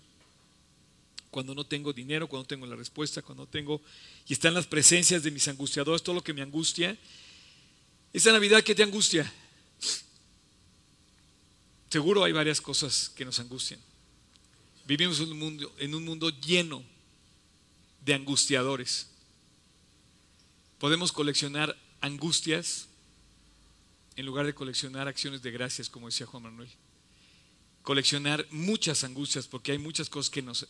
Cuando 1.29 1.53
no 1.53 1.63
tengo 1.63 1.93
dinero, 1.93 2.27
cuando 2.27 2.47
tengo 2.47 2.65
la 2.65 2.75
respuesta, 2.75 3.21
cuando 3.21 3.43
no 3.43 3.47
tengo... 3.47 3.79
Y 4.27 4.33
están 4.33 4.55
las 4.55 4.65
presencias 4.65 5.21
de 5.21 5.29
mis 5.29 5.47
angustiadores, 5.47 6.01
todo 6.01 6.15
lo 6.15 6.23
que 6.23 6.33
me 6.33 6.41
angustia. 6.41 6.97
Esta 8.11 8.31
Navidad, 8.31 8.63
¿qué 8.63 8.73
te 8.73 8.81
angustia? 8.81 9.31
Seguro 11.91 12.23
hay 12.23 12.31
varias 12.31 12.59
cosas 12.59 13.11
que 13.15 13.23
nos 13.23 13.39
angustian. 13.39 13.79
Vivimos 14.87 15.19
en 15.19 15.93
un 15.93 16.05
mundo 16.05 16.29
lleno 16.41 16.83
de 18.03 18.15
angustiadores. 18.15 19.09
Podemos 20.85 21.11
coleccionar 21.11 21.75
angustias 21.99 22.87
en 24.15 24.23
lugar 24.23 24.45
de 24.45 24.53
coleccionar 24.53 25.07
acciones 25.07 25.41
de 25.41 25.49
gracias, 25.49 25.89
como 25.89 26.05
decía 26.05 26.27
Juan 26.27 26.43
Manuel. 26.43 26.69
Coleccionar 27.81 28.45
muchas 28.51 29.03
angustias, 29.03 29.47
porque 29.47 29.71
hay 29.71 29.79
muchas 29.79 30.11
cosas 30.11 30.29
que 30.29 30.43
nos 30.43 30.67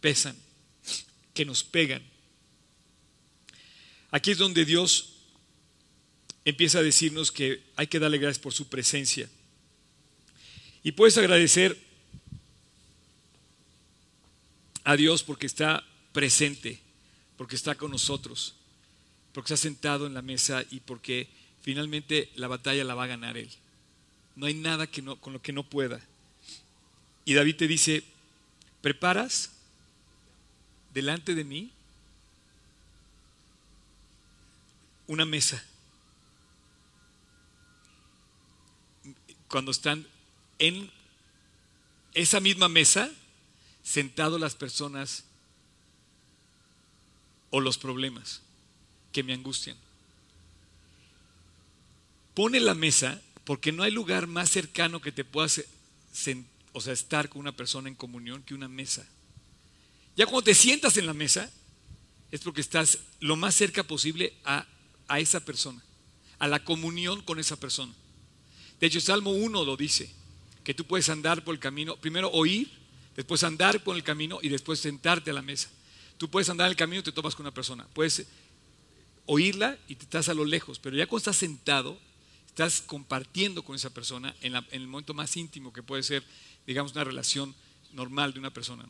pesan, 0.00 0.36
que 1.32 1.44
nos 1.44 1.62
pegan. 1.62 2.02
Aquí 4.10 4.32
es 4.32 4.38
donde 4.38 4.64
Dios 4.64 5.14
empieza 6.44 6.80
a 6.80 6.82
decirnos 6.82 7.30
que 7.30 7.62
hay 7.76 7.86
que 7.86 8.00
darle 8.00 8.18
gracias 8.18 8.42
por 8.42 8.52
su 8.52 8.66
presencia. 8.66 9.30
Y 10.82 10.90
puedes 10.90 11.16
agradecer 11.16 11.78
a 14.82 14.96
Dios 14.96 15.22
porque 15.22 15.46
está 15.46 15.86
presente, 16.12 16.80
porque 17.40 17.56
está 17.56 17.74
con 17.74 17.90
nosotros, 17.90 18.54
porque 19.32 19.54
está 19.54 19.62
sentado 19.62 20.06
en 20.06 20.12
la 20.12 20.20
mesa 20.20 20.62
y 20.70 20.80
porque 20.80 21.26
finalmente 21.62 22.30
la 22.34 22.48
batalla 22.48 22.84
la 22.84 22.94
va 22.94 23.04
a 23.04 23.06
ganar 23.06 23.38
Él. 23.38 23.48
No 24.36 24.44
hay 24.44 24.52
nada 24.52 24.86
con 24.86 25.32
lo 25.32 25.40
que 25.40 25.54
no 25.54 25.62
pueda. 25.62 26.02
Y 27.24 27.32
David 27.32 27.56
te 27.56 27.66
dice, 27.66 28.04
¿preparas 28.82 29.52
delante 30.92 31.34
de 31.34 31.44
mí 31.44 31.72
una 35.06 35.24
mesa? 35.24 35.64
Cuando 39.48 39.70
están 39.70 40.06
en 40.58 40.90
esa 42.12 42.38
misma 42.38 42.68
mesa, 42.68 43.10
sentados 43.82 44.38
las 44.38 44.54
personas 44.54 45.24
o 47.50 47.60
los 47.60 47.78
problemas 47.78 48.42
que 49.12 49.22
me 49.22 49.32
angustian 49.32 49.76
pone 52.34 52.60
la 52.60 52.74
mesa 52.74 53.20
porque 53.44 53.72
no 53.72 53.82
hay 53.82 53.90
lugar 53.90 54.26
más 54.26 54.50
cercano 54.50 55.00
que 55.00 55.12
te 55.12 55.24
puedas 55.24 55.62
o 56.72 56.80
sea, 56.80 56.92
estar 56.92 57.28
con 57.28 57.40
una 57.40 57.52
persona 57.52 57.88
en 57.88 57.94
comunión 57.94 58.42
que 58.42 58.54
una 58.54 58.68
mesa. 58.68 59.06
Ya 60.16 60.26
cuando 60.26 60.44
te 60.44 60.54
sientas 60.54 60.96
en 60.96 61.06
la 61.06 61.14
mesa, 61.14 61.50
es 62.30 62.40
porque 62.40 62.60
estás 62.60 62.98
lo 63.18 63.36
más 63.36 63.54
cerca 63.54 63.82
posible 63.82 64.32
a, 64.44 64.66
a 65.08 65.20
esa 65.20 65.40
persona, 65.40 65.82
a 66.38 66.46
la 66.46 66.64
comunión 66.64 67.22
con 67.22 67.38
esa 67.38 67.56
persona. 67.56 67.92
De 68.78 68.86
hecho, 68.86 69.00
Salmo 69.00 69.32
1 69.32 69.64
lo 69.64 69.76
dice, 69.76 70.10
que 70.64 70.74
tú 70.74 70.84
puedes 70.84 71.08
andar 71.08 71.42
por 71.44 71.54
el 71.54 71.60
camino, 71.60 71.96
primero 71.96 72.30
oír, 72.30 72.70
después 73.16 73.42
andar 73.42 73.82
por 73.82 73.96
el 73.96 74.02
camino 74.02 74.38
y 74.42 74.48
después 74.48 74.80
sentarte 74.80 75.30
a 75.30 75.34
la 75.34 75.42
mesa. 75.42 75.68
Tú 76.20 76.28
puedes 76.28 76.50
andar 76.50 76.66
en 76.66 76.72
el 76.72 76.76
camino 76.76 77.00
y 77.00 77.02
te 77.02 77.12
tomas 77.12 77.34
con 77.34 77.46
una 77.46 77.54
persona. 77.54 77.88
Puedes 77.94 78.26
oírla 79.24 79.78
y 79.88 79.94
te 79.94 80.04
estás 80.04 80.28
a 80.28 80.34
lo 80.34 80.44
lejos, 80.44 80.78
pero 80.78 80.94
ya 80.94 81.06
cuando 81.06 81.20
estás 81.20 81.38
sentado, 81.38 81.98
estás 82.46 82.82
compartiendo 82.82 83.62
con 83.62 83.74
esa 83.74 83.88
persona 83.88 84.36
en, 84.42 84.54
el 84.70 84.86
momento 84.86 85.14
más 85.14 85.34
íntimo 85.38 85.72
que 85.72 85.82
puede 85.82 86.02
ser, 86.02 86.22
digamos, 86.66 86.92
una 86.92 87.04
relación 87.04 87.54
normal 87.94 88.34
de 88.34 88.38
una 88.38 88.52
persona. 88.52 88.84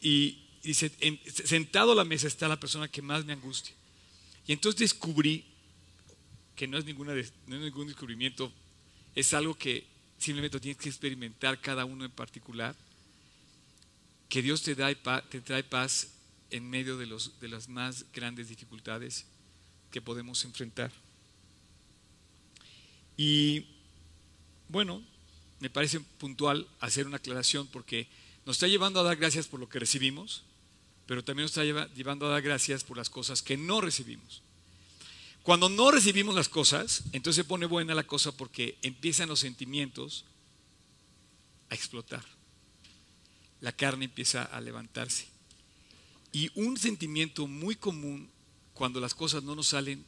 Y, 0.00 0.44
dice, 0.62 0.92
sentado 1.44 1.90
a 1.90 1.94
la 1.96 2.04
mesa 2.04 2.28
está 2.28 2.46
la 2.46 2.60
persona 2.60 2.86
que 2.86 3.02
más 3.02 3.24
me 3.24 3.32
angustia. 3.32 3.74
Y 4.46 4.52
entonces 4.52 4.78
descubrí 4.78 5.44
que 6.54 6.68
no 6.68 6.78
es, 6.78 6.84
ninguna, 6.84 7.14
no 7.14 7.56
es 7.56 7.62
ningún 7.62 7.88
descubrimiento, 7.88 8.52
es 9.16 9.34
algo 9.34 9.56
que 9.56 9.88
simplemente 10.20 10.60
tienes 10.60 10.80
que 10.80 10.88
experimentar 10.88 11.60
cada 11.60 11.84
uno 11.84 12.04
en 12.04 12.12
particular, 12.12 12.76
que 14.28 14.40
Dios 14.40 14.62
te, 14.62 14.76
da, 14.76 14.94
te 15.22 15.40
trae 15.40 15.64
paz 15.64 16.19
en 16.50 16.68
medio 16.68 16.96
de, 16.96 17.06
los, 17.06 17.38
de 17.40 17.48
las 17.48 17.68
más 17.68 18.06
grandes 18.12 18.48
dificultades 18.48 19.26
que 19.90 20.00
podemos 20.00 20.44
enfrentar. 20.44 20.90
Y 23.16 23.66
bueno, 24.68 25.02
me 25.60 25.70
parece 25.70 26.00
puntual 26.00 26.66
hacer 26.80 27.06
una 27.06 27.18
aclaración 27.18 27.66
porque 27.66 28.08
nos 28.46 28.56
está 28.56 28.66
llevando 28.66 29.00
a 29.00 29.02
dar 29.02 29.16
gracias 29.16 29.46
por 29.46 29.60
lo 29.60 29.68
que 29.68 29.78
recibimos, 29.78 30.42
pero 31.06 31.22
también 31.24 31.44
nos 31.44 31.56
está 31.56 31.64
llevando 31.94 32.26
a 32.26 32.30
dar 32.30 32.42
gracias 32.42 32.84
por 32.84 32.96
las 32.96 33.10
cosas 33.10 33.42
que 33.42 33.56
no 33.56 33.80
recibimos. 33.80 34.42
Cuando 35.42 35.68
no 35.68 35.90
recibimos 35.90 36.34
las 36.34 36.48
cosas, 36.48 37.02
entonces 37.12 37.44
se 37.44 37.48
pone 37.48 37.66
buena 37.66 37.94
la 37.94 38.04
cosa 38.04 38.32
porque 38.32 38.78
empiezan 38.82 39.28
los 39.28 39.40
sentimientos 39.40 40.24
a 41.70 41.74
explotar. 41.74 42.24
La 43.60 43.72
carne 43.72 44.06
empieza 44.06 44.44
a 44.44 44.60
levantarse. 44.60 45.26
Y 46.32 46.50
un 46.54 46.76
sentimiento 46.76 47.46
muy 47.46 47.74
común 47.74 48.28
cuando 48.74 49.00
las 49.00 49.14
cosas 49.14 49.42
no 49.42 49.54
nos 49.54 49.68
salen 49.68 50.04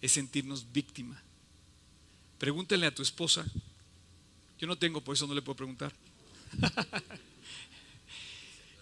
es 0.00 0.12
sentirnos 0.12 0.72
víctima. 0.72 1.22
Pregúntale 2.38 2.86
a 2.86 2.94
tu 2.94 3.02
esposa. 3.02 3.46
Yo 4.58 4.66
no 4.66 4.76
tengo, 4.78 5.00
por 5.00 5.14
eso 5.14 5.26
no 5.26 5.34
le 5.34 5.42
puedo 5.42 5.56
preguntar. 5.56 5.92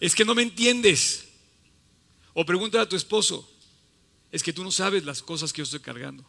es 0.01 0.15
que 0.15 0.25
no 0.25 0.35
me 0.35 0.43
entiendes. 0.43 1.27
O 2.35 2.45
pregúntale 2.45 2.83
a 2.83 2.89
tu 2.89 2.97
esposo. 2.97 3.49
Es 4.31 4.43
que 4.43 4.53
tú 4.53 4.63
no 4.63 4.71
sabes 4.71 5.05
las 5.05 5.23
cosas 5.23 5.53
que 5.53 5.59
yo 5.59 5.65
estoy 5.65 5.81
cargando. 5.81 6.25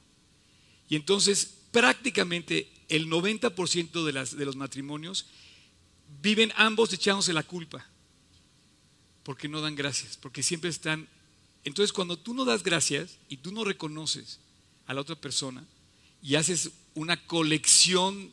Y 0.88 0.96
entonces 0.96 1.58
prácticamente 1.72 2.72
el 2.88 3.08
90% 3.08 4.04
de, 4.04 4.38
de 4.38 4.46
los 4.46 4.56
matrimonios 4.56 5.26
viven 6.22 6.54
ambos 6.56 6.94
echándose 6.94 7.34
la 7.34 7.44
culpa 7.44 7.86
porque 9.26 9.50
no 9.50 9.60
dan 9.60 9.76
gracias, 9.76 10.18
porque 10.18 10.44
siempre 10.44 10.70
están... 10.70 11.10
Entonces 11.64 11.92
cuando 11.92 12.16
tú 12.16 12.36
no 12.36 12.46
das 12.46 12.62
gracias 12.62 13.18
y 13.28 13.38
tú 13.38 13.52
no 13.52 13.64
reconoces 13.64 14.40
a 14.86 14.94
la 14.94 15.02
otra 15.02 15.16
persona 15.16 15.66
y 16.22 16.36
haces 16.36 16.70
una 16.94 17.18
colección 17.26 18.30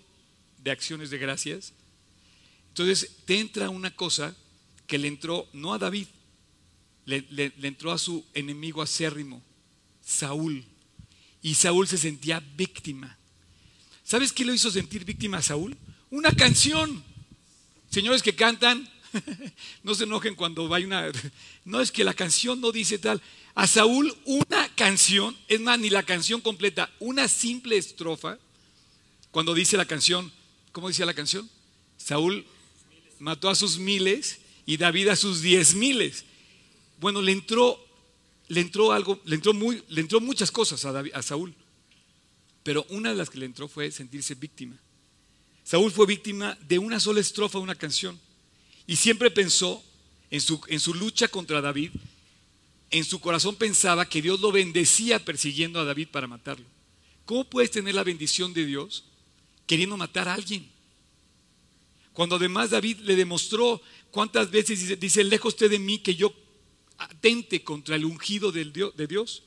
de 0.63 0.71
acciones 0.71 1.09
de 1.09 1.17
gracias, 1.17 1.73
entonces 2.69 3.11
te 3.25 3.41
entra 3.41 3.71
una 3.71 3.91
cosa 3.91 4.37
que 4.87 4.99
le 4.99 5.09
entró 5.09 5.49
no 5.55 5.73
a 5.73 5.79
David, 5.79 6.09
le, 7.07 7.25
entró 7.63 7.91
a 7.91 7.99
su 7.99 8.23
enemigo 8.35 8.83
acérrimo, 8.83 9.43
Saúl. 10.05 10.63
Y 11.41 11.55
Saúl 11.55 11.89
se 11.89 11.97
sentía 11.97 12.41
víctima. 12.55 13.17
¿Sabes 14.05 14.31
qué 14.31 14.45
lo 14.45 14.53
hizo 14.53 14.71
sentir 14.71 15.07
víctima 15.07 15.39
a 15.39 15.43
Saúl? 15.43 15.75
Una 16.11 16.33
canción. 16.33 17.03
Señores 17.91 18.23
que 18.23 18.35
cantan, 18.35 18.89
no 19.83 19.95
se 19.95 20.05
enojen 20.05 20.35
cuando 20.35 20.73
hay 20.75 20.85
una... 20.85 21.11
No 21.65 21.81
es 21.81 21.93
que 21.93 22.05
la 22.05 22.15
canción 22.15 22.61
no 22.61 22.73
dice 22.73 22.99
tal. 22.99 23.21
A 23.55 23.67
Saúl 23.67 24.17
una 24.25 24.69
canción, 24.75 25.37
es 25.49 25.61
más, 25.61 25.79
ni 25.79 25.91
la 25.91 26.03
canción 26.03 26.41
completa, 26.41 26.91
una 26.99 27.29
simple 27.29 27.77
estrofa, 27.77 28.39
cuando 29.31 29.55
dice 29.55 29.77
la 29.77 29.87
canción, 29.87 30.33
¿cómo 30.73 30.89
decía 30.89 31.07
la 31.07 31.15
canción? 31.15 31.49
Saúl 31.97 32.45
mató 33.19 33.49
a 33.49 33.55
sus 33.55 33.79
miles 33.79 34.41
y 34.67 34.77
David 34.77 35.09
a 35.09 35.17
sus 35.17 35.41
diez 35.41 35.75
miles. 35.75 36.25
Bueno, 37.01 37.23
le 37.23 37.33
entró, 37.33 37.79
le 38.49 38.61
entró 38.61 38.93
algo, 38.93 39.21
le 39.25 39.37
entró, 39.37 39.55
muy, 39.55 39.83
le 39.89 40.01
entró 40.01 40.21
muchas 40.21 40.51
cosas 40.51 40.85
a, 40.85 41.03
a 41.15 41.23
Saúl, 41.23 41.55
pero 42.63 42.87
una 42.91 43.11
de 43.11 43.17
las 43.17 43.31
que 43.31 43.39
le 43.39 43.47
entró 43.47 43.69
fue 43.69 43.91
sentirse 43.91 44.35
víctima. 44.35 44.77
Saúl 45.65 45.93
fue 45.93 46.07
víctima 46.07 46.59
de 46.61 46.79
una 46.79 46.99
sola 47.01 47.21
estrofa 47.21 47.59
de 47.59 47.65
una 47.65 47.75
canción. 47.75 48.19
Y 48.87 48.97
siempre 48.97 49.31
pensó 49.31 49.83
en 50.31 50.41
su, 50.41 50.61
en 50.69 50.81
su 50.81 50.95
lucha 50.95 51.29
contra 51.29 51.61
David, 51.61 51.91
en 52.91 53.05
su 53.05 53.21
corazón 53.21 53.57
pensaba 53.57 54.09
que 54.09 54.21
Dios 54.21 54.41
lo 54.41 54.53
bendecía 54.53 55.25
persiguiendo 55.25 55.81
a 55.81 55.85
David 55.85 56.09
para 56.09 56.27
matarlo. 56.27 56.67
¿Cómo 57.25 57.45
puedes 57.45 57.71
tener 57.71 57.95
la 57.95 58.05
bendición 58.05 58.53
de 58.53 58.67
Dios 58.67 59.05
queriendo 59.67 59.97
matar 59.97 60.29
a 60.29 60.35
alguien? 60.35 60.69
Cuando 62.13 62.37
además 62.37 62.71
David 62.71 62.99
le 62.99 63.17
demostró 63.17 63.81
cuántas 64.11 64.51
veces 64.51 65.01
dice, 65.01 65.25
lejos 65.25 65.57
de 65.57 65.79
mí 65.79 65.99
que 65.99 66.15
yo 66.15 66.35
atente 66.99 67.65
contra 67.65 67.97
el 67.97 68.05
ungido 68.05 68.53
de 68.53 69.07
Dios. 69.07 69.43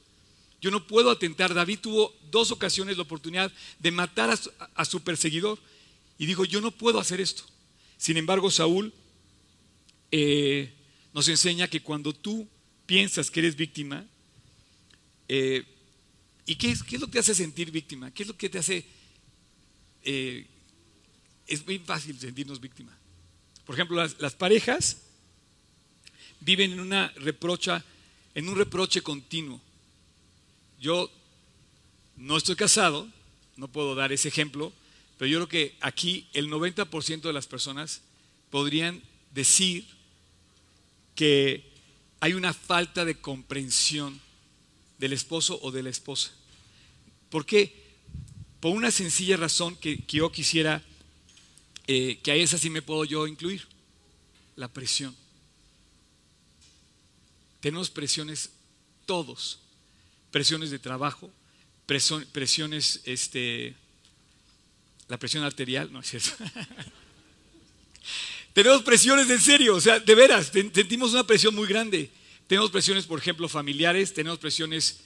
Yo 0.61 0.71
no 0.71 0.87
puedo 0.87 1.11
atentar. 1.11 1.53
David 1.53 1.79
tuvo 1.79 2.15
dos 2.31 2.51
ocasiones 2.51 2.97
la 2.97 3.03
oportunidad 3.03 3.51
de 3.79 3.91
matar 3.91 4.31
a 4.31 4.39
a 4.73 4.85
su 4.85 5.01
perseguidor 5.01 5.59
y 6.17 6.25
dijo, 6.25 6.45
yo 6.45 6.61
no 6.61 6.71
puedo 6.71 6.99
hacer 6.99 7.21
esto. 7.21 7.43
Sin 7.97 8.17
embargo, 8.17 8.49
Saúl 8.49 8.93
eh, 10.17 10.71
nos 11.13 11.27
enseña 11.27 11.67
que 11.67 11.81
cuando 11.81 12.13
tú 12.13 12.47
piensas 12.85 13.29
que 13.29 13.41
eres 13.41 13.57
víctima, 13.57 14.05
eh, 15.27 15.65
¿y 16.45 16.55
qué 16.55 16.71
es, 16.71 16.89
lo 16.93 17.07
que 17.07 17.11
te 17.11 17.19
hace 17.19 17.35
sentir 17.35 17.69
víctima? 17.69 18.11
¿Qué 18.11 18.23
es 18.23 18.29
lo 18.29 18.37
que 18.37 18.47
te 18.47 18.59
hace... 18.59 18.85
Eh, 20.05 20.47
es 21.47 21.65
muy 21.65 21.79
fácil 21.79 22.17
sentirnos 22.17 22.61
víctima. 22.61 22.97
Por 23.65 23.75
ejemplo, 23.75 23.97
las, 23.97 24.35
parejas 24.35 25.01
viven 26.39 26.71
en 26.71 26.79
una 26.79 27.09
reprocha, 27.17 27.83
en 28.35 28.47
un 28.47 28.55
reproche 28.55 29.01
continuo. 29.01 29.59
Yo 30.79 31.11
no 32.15 32.37
estoy 32.37 32.55
casado, 32.55 33.05
no 33.57 33.67
puedo 33.67 33.95
dar 33.95 34.13
ese 34.13 34.29
ejemplo, 34.29 34.71
pero 35.17 35.29
yo 35.29 35.39
creo 35.39 35.49
que 35.49 35.77
aquí 35.81 36.29
el 36.31 36.49
90% 36.49 37.19
de 37.19 37.33
las 37.33 37.47
personas 37.47 37.99
podrían 38.49 39.01
decir 39.33 39.94
que 41.15 41.71
hay 42.19 42.33
una 42.33 42.53
falta 42.53 43.05
de 43.05 43.19
comprensión 43.19 44.19
del 44.99 45.13
esposo 45.13 45.59
o 45.61 45.71
de 45.71 45.83
la 45.83 45.89
esposa. 45.89 46.31
¿Por 47.29 47.45
qué? 47.45 47.83
Por 48.59 48.75
una 48.75 48.91
sencilla 48.91 49.37
razón 49.37 49.75
que, 49.75 50.03
yo 50.07 50.31
quisiera, 50.31 50.83
eh, 51.87 52.19
que 52.23 52.31
a 52.31 52.35
esa 52.35 52.57
sí 52.57 52.69
me 52.69 52.81
puedo 52.81 53.05
yo 53.05 53.27
incluir, 53.27 53.67
la 54.55 54.67
presión. 54.67 55.15
Tenemos 57.59 57.89
presiones 57.89 58.51
todos, 59.05 59.59
presiones 60.31 60.71
de 60.71 60.79
trabajo, 60.79 61.31
presiones, 61.85 63.01
este, 63.05 63.75
la 65.07 65.17
presión 65.17 65.43
arterial, 65.43 65.91
no 65.91 65.99
es 65.99 66.09
cierto. 66.09 66.31
Tenemos 68.55 68.83
presiones 68.83 69.29
en 69.29 69.41
serio, 69.41 69.75
o 69.75 69.81
sea, 69.81 69.99
de 69.99 70.15
veras, 70.15 70.49
sentimos 70.53 71.11
una 71.11 71.27
presión 71.27 71.53
muy 71.53 71.67
grande. 71.67 72.09
Tenemos 72.47 72.71
presiones, 72.71 73.05
por 73.05 73.19
ejemplo, 73.19 73.49
familiares, 73.49 74.13
tenemos 74.13 74.39
presiones 74.39 75.01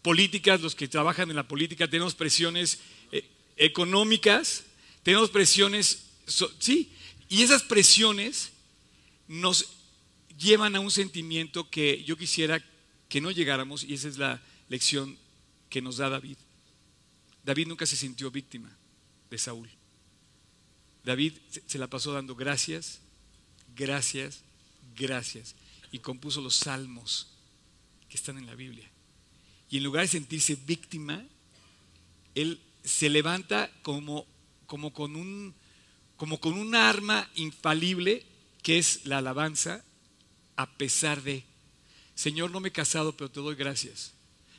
políticas, 0.00 0.60
los 0.60 0.76
que 0.76 0.86
trabajan 0.86 1.28
en 1.28 1.34
la 1.34 1.48
política, 1.48 1.90
tenemos 1.90 2.14
presiones 2.14 2.78
eh, 3.10 3.28
económicas, 3.56 4.66
tenemos 5.02 5.28
presiones, 5.28 6.04
sí, 6.60 6.92
y 7.28 7.42
esas 7.42 7.64
presiones 7.64 8.52
nos 9.26 9.72
llevan 10.38 10.76
a 10.76 10.80
un 10.80 10.92
sentimiento 10.92 11.68
que 11.68 12.04
yo 12.04 12.16
quisiera 12.16 12.64
que 13.08 13.20
no 13.20 13.32
llegáramos, 13.32 13.82
y 13.82 13.94
esa 13.94 14.06
es 14.06 14.18
la 14.18 14.40
lección 14.68 15.18
que 15.68 15.82
nos 15.82 15.96
da 15.96 16.10
David. 16.10 16.36
David 17.42 17.66
nunca 17.66 17.86
se 17.86 17.96
sintió 17.96 18.30
víctima 18.30 18.70
de 19.30 19.38
Saúl. 19.38 19.68
David 21.04 21.34
se 21.66 21.78
la 21.78 21.86
pasó 21.86 22.12
dando 22.12 22.34
gracias, 22.34 23.00
gracias, 23.76 24.40
gracias. 24.96 25.54
Y 25.92 25.98
compuso 25.98 26.40
los 26.40 26.56
salmos 26.56 27.28
que 28.08 28.16
están 28.16 28.38
en 28.38 28.46
la 28.46 28.54
Biblia. 28.54 28.88
Y 29.70 29.78
en 29.78 29.84
lugar 29.84 30.02
de 30.02 30.08
sentirse 30.08 30.56
víctima, 30.56 31.24
él 32.34 32.60
se 32.82 33.08
levanta 33.10 33.70
como, 33.82 34.26
como, 34.66 34.92
con, 34.92 35.16
un, 35.16 35.54
como 36.16 36.40
con 36.40 36.54
un 36.54 36.74
arma 36.74 37.30
infalible 37.34 38.24
que 38.62 38.78
es 38.78 39.04
la 39.04 39.18
alabanza, 39.18 39.84
a 40.56 40.70
pesar 40.70 41.22
de, 41.22 41.44
Señor, 42.14 42.50
no 42.50 42.60
me 42.60 42.68
he 42.68 42.72
casado, 42.72 43.16
pero 43.16 43.30
te 43.30 43.40
doy 43.40 43.54
gracias. 43.54 44.12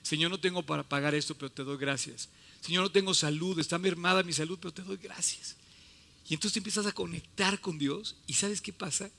Señor, 0.04 0.30
no 0.30 0.40
tengo 0.40 0.64
para 0.64 0.84
pagar 0.84 1.16
esto, 1.16 1.34
pero 1.36 1.52
te 1.52 1.64
doy 1.64 1.78
gracias. 1.78 2.30
Señor, 2.62 2.84
no 2.84 2.92
tengo 2.92 3.14
salud, 3.14 3.58
está 3.60 3.80
mermada 3.80 4.22
mi 4.22 4.34
salud, 4.34 4.60
pero 4.62 4.74
te 4.74 4.84
doy 4.84 4.98
gracias. 4.98 5.56
Y 6.28 6.34
entonces 6.34 6.58
empiezas 6.58 6.86
a 6.86 6.92
conectar 6.92 7.62
con 7.62 7.78
Dios 7.78 8.16
y 8.26 8.34
¿sabes 8.34 8.62
qué 8.62 8.74
pasa? 8.74 9.10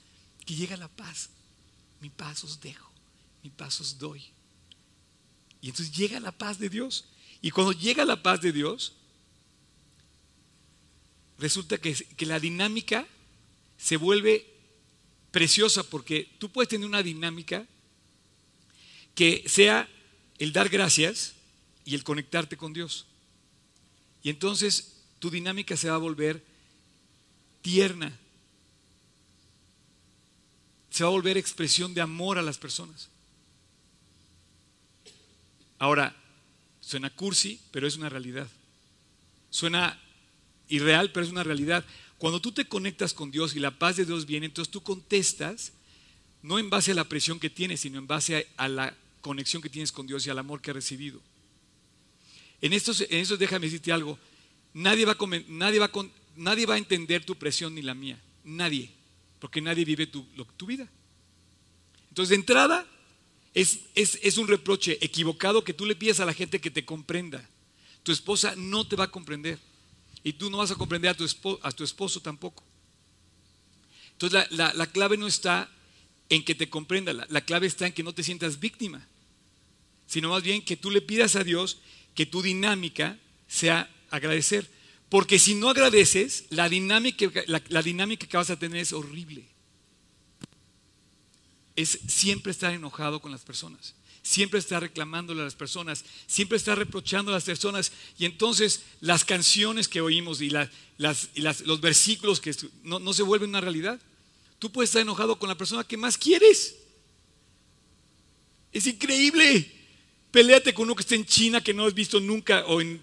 Que 0.45 0.55
llega 0.55 0.77
la 0.77 0.89
paz. 0.89 1.31
Mi 2.01 2.11
paz 2.11 2.45
os 2.45 2.61
dejo, 2.61 2.91
mi 3.43 3.51
paz 3.51 3.81
os 3.81 3.99
doy. 3.99 4.25
Y 5.61 5.69
entonces 5.69 5.97
llega 5.97 6.21
la 6.21 6.33
paz 6.33 6.59
de 6.59 6.69
Dios. 6.69 7.07
Y 7.41 7.51
cuando 7.51 7.73
llega 7.73 8.05
la 8.05 8.23
paz 8.23 8.41
de 8.41 8.53
Dios, 8.53 8.95
resulta 11.39 11.79
que, 11.79 11.95
que 11.95 12.27
la 12.27 12.41
dinámica 12.41 13.07
se 13.79 13.97
vuelve 13.97 14.53
preciosa 15.31 15.83
porque 15.83 16.29
tú 16.39 16.51
puedes 16.51 16.69
tener 16.69 16.87
una 16.87 17.03
dinámica 17.03 17.67
que 19.15 19.45
sea 19.47 19.89
el 20.39 20.53
dar 20.53 20.69
gracias 20.69 21.35
y 21.85 21.95
el 21.95 22.05
conectarte 22.05 22.57
con 22.57 22.73
Dios. 22.73 23.07
Y 24.23 24.31
entonces 24.31 25.03
tu 25.19 25.31
dinámica 25.31 25.77
se 25.77 25.89
va 25.89 25.95
a 25.95 25.99
volver 25.99 26.45
tierna. 27.67 28.17
Se 30.89 31.03
va 31.03 31.09
a 31.09 31.11
volver 31.11 31.37
expresión 31.37 31.95
de 31.95 32.01
amor 32.01 32.39
a 32.39 32.43
las 32.43 32.59
personas. 32.59 33.09
Ahora, 35.81 36.15
suena 36.81 37.11
cursi, 37.11 37.61
pero 37.73 37.89
es 37.89 37.97
una 37.97 38.09
realidad. 38.09 38.47
Suena 39.51 40.01
irreal, 40.69 41.11
pero 41.11 41.27
es 41.27 41.33
una 41.33 41.43
realidad. 41.43 41.85
Cuando 42.19 42.41
tú 42.41 42.53
te 42.53 42.69
conectas 42.69 43.13
con 43.13 43.33
Dios 43.33 43.57
y 43.57 43.59
la 43.59 43.73
paz 43.73 43.97
de 43.97 44.05
Dios 44.05 44.27
viene, 44.27 44.47
entonces 44.47 44.71
tú 44.71 44.81
contestas 44.85 45.73
no 46.43 46.61
en 46.61 46.71
base 46.71 46.93
a 46.93 46.95
la 46.95 47.09
presión 47.09 47.41
que 47.41 47.51
tienes, 47.51 47.81
sino 47.81 47.99
en 47.99 48.07
base 48.07 48.47
a, 48.57 48.69
la 48.69 48.97
conexión 49.23 49.61
que 49.61 49.69
tienes 49.69 49.91
con 49.91 50.07
Dios 50.07 50.25
y 50.25 50.31
al 50.31 50.39
amor 50.39 50.61
que 50.61 50.71
has 50.71 50.77
recibido. 50.77 51.21
En 52.61 52.73
esto, 52.73 52.93
en 53.11 53.19
eso 53.19 53.37
déjame 53.37 53.67
decirte 53.67 53.91
algo. 53.91 54.21
Nadie 54.73 55.05
va, 55.05 55.17
a, 55.19 55.43
nadie, 55.49 55.81
va 55.81 55.91
nadie 56.37 56.67
va 56.67 56.75
a 56.75 56.79
entender 56.79 57.25
tu 57.25 57.37
presión 57.37 57.75
ni 57.75 57.83
la 57.83 57.95
mía. 57.95 58.21
Nadie. 58.45 58.91
Porque 59.39 59.61
nadie 59.61 59.85
vive 59.85 60.07
tu, 60.07 60.27
tu 60.57 60.67
vida. 60.67 60.89
Entonces, 62.09 62.31
de 62.31 62.37
entrada, 62.37 62.87
es, 63.57 64.37
un 64.37 64.49
reproche 64.49 64.99
equivocado 65.01 65.65
que 65.65 65.73
tú 65.73 65.87
le 65.87 65.97
pides 65.97 66.21
a 66.21 66.27
la 66.27 66.35
gente 66.35 66.61
que 66.61 66.71
te 66.71 66.85
comprenda. 66.85 67.49
Tu 68.03 68.13
esposa 68.13 68.55
no 68.57 68.87
te 68.87 68.97
va 68.97 69.05
a 69.05 69.11
comprender. 69.11 69.59
Y 70.23 70.35
tú 70.35 70.51
no 70.51 70.59
vas 70.59 70.71
a 70.71 70.75
comprender 70.75 71.11
a 71.11 71.15
tu 71.15 71.25
esposo, 71.85 72.21
tampoco. 72.21 72.63
Entonces 74.13 74.51
la, 74.51 74.87
clave 74.89 75.17
no 75.17 75.27
está 75.27 75.71
en 76.29 76.45
que 76.45 76.55
te 76.55 76.69
comprenda, 76.69 77.13
la, 77.13 77.41
clave 77.43 77.67
está 77.67 77.87
en 77.87 77.93
que 77.93 78.03
no 78.03 78.13
te 78.13 78.23
sientas 78.23 78.59
víctima, 78.59 79.07
sino 80.07 80.31
más 80.31 80.43
bien 80.43 80.63
que 80.63 80.77
tú 80.77 80.91
le 80.91 81.01
pidas 81.01 81.37
a 81.37 81.45
Dios 81.45 81.79
que 82.15 82.27
tu 82.27 82.43
dinámica 82.43 83.19
sea 83.47 83.91
agradecer. 84.11 84.69
Porque 85.09 85.39
si 85.39 85.55
no 85.55 85.71
agradeces, 85.71 86.47
la 86.51 86.69
dinámica, 86.69 87.27
la 87.47 87.83
dinámica 87.83 88.27
que 88.27 88.37
vas 88.37 88.51
a 88.51 88.59
tener 88.59 88.81
es 88.81 88.93
horrible. 88.93 89.47
Es 91.77 91.99
siempre 92.09 92.53
estar 92.53 92.73
enojado 92.73 93.21
con 93.21 93.31
las 93.31 93.43
personas 93.43 93.95
siempre 94.27 94.59
está 94.59 94.81
reclamándole 94.81 95.41
a 95.41 95.45
las 95.45 95.55
personas, 95.55 96.05
siempre 96.27 96.59
está 96.59 96.75
reprochando 96.75 97.31
a 97.31 97.35
las 97.35 97.45
personas. 97.45 97.93
Y 98.19 98.25
entonces 98.25 98.83
las 99.01 99.25
canciones 99.25 99.87
que 99.87 100.01
oímos 100.01 100.41
y, 100.41 100.51
los 100.51 101.81
versículos 101.81 102.41
que 102.41 102.55
no, 102.83 102.99
no 102.99 103.13
se 103.13 103.23
vuelven 103.23 103.51
una 103.51 103.61
realidad. 103.61 104.01
Tú 104.59 104.73
puedes 104.73 104.91
estar 104.91 105.03
enojado 105.03 105.39
con 105.39 105.49
la 105.49 105.57
persona 105.57 105.85
que 105.85 105.97
más 105.97 106.19
quieres. 106.19 106.77
Es 108.73 108.87
increíble. 108.87 109.71
Peléate 110.33 110.75
con 110.75 110.85
uno 110.85 110.97
que 110.97 111.03
esté 111.03 111.15
en 111.15 111.25
China 111.25 111.61
que 111.61 111.73
no 111.73 111.87
has 111.87 111.95
visto 111.95 112.19
nunca, 112.19 112.67
o 112.67 112.81
en 112.81 113.01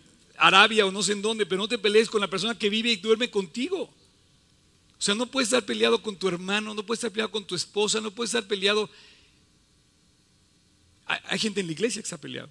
Arabia, 0.48 0.86
o 0.86 0.92
no 0.92 1.04
sé 1.04 1.14
en 1.14 1.22
dónde, 1.22 1.46
pero 1.46 1.62
no 1.62 1.68
te 1.68 1.78
pelees 1.78 2.10
con 2.10 2.22
la 2.22 2.30
persona 2.30 2.58
que 2.58 2.70
vive 2.70 2.92
y 2.92 2.96
duerme 2.98 3.30
contigo. 3.30 3.84
O 3.84 5.02
sea, 5.02 5.16
no 5.16 5.26
puedes 5.26 5.48
estar 5.48 5.64
peleado 5.64 6.02
con 6.02 6.16
tu 6.16 6.28
hermano, 6.28 6.74
no 6.74 6.86
puedes 6.86 7.00
estar 7.00 7.12
peleado 7.12 7.32
con 7.32 7.46
tu 7.46 7.56
esposa, 7.56 8.00
no 8.00 8.12
puedes 8.12 8.34
estar 8.34 8.48
peleado 8.48 8.90
hay, 11.06 11.40
gente 11.40 11.60
en 11.60 11.68
la 11.68 11.74
iglesia 11.74 12.02
que 12.02 12.16
ha 12.16 12.18
peleado. 12.18 12.50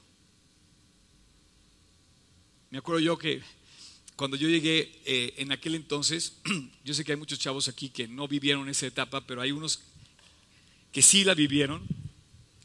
Me 2.71 2.79
acuerdo 2.79 3.01
yo 3.01 3.19
que 3.19 3.43
cuando 4.17 4.37
yo 4.37 4.49
llegué 4.49 4.93
eh, 5.05 5.35
en 5.39 5.53
aquel 5.53 5.75
entonces, 5.75 6.35
yo 6.85 6.95
sé 6.95 7.05
que 7.05 7.13
hay 7.13 7.19
muchos 7.19 7.39
chavos 7.39 7.69
aquí 7.69 7.89
que 7.89 8.09
no 8.09 8.29
vivieron 8.29 8.69
esa 8.69 8.87
etapa, 8.87 9.27
pero 9.27 9.41
hay 9.41 9.53
unos 9.53 9.81
que 10.93 11.03
sí 11.03 11.25
la 11.25 11.35
vivieron. 11.35 11.83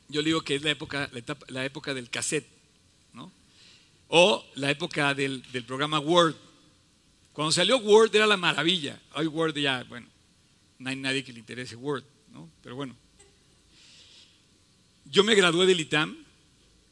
Yo 0.09 0.23
digo 0.23 0.41
que 0.41 0.55
es 0.55 0.61
la 0.61 0.71
época, 0.71 1.09
la, 1.47 1.65
época 1.65 1.93
del 1.93 2.09
cassette. 2.09 2.47
O 4.09 4.45
la 4.55 4.71
época 4.71 5.13
del, 5.13 5.43
programa 5.65 5.99
Word. 5.99 6.35
Cuando 7.33 7.51
salió 7.51 7.77
Word 7.77 8.15
era 8.15 8.25
la 8.25 8.37
maravilla. 8.37 8.99
Hoy 9.15 9.27
Word 9.27 9.57
ya, 9.57 9.83
bueno, 9.83 10.07
no 10.79 10.89
hay 10.89 10.95
nadie 10.95 11.23
que 11.23 11.33
le 11.33 11.39
interese 11.39 11.75
Word, 11.75 12.03
¿no? 12.31 12.49
Pero 12.63 12.75
bueno. 12.75 12.95
Yo 15.05 15.23
me 15.23 15.35
gradué 15.35 15.65
del 15.65 15.79
ITAM 15.79 16.17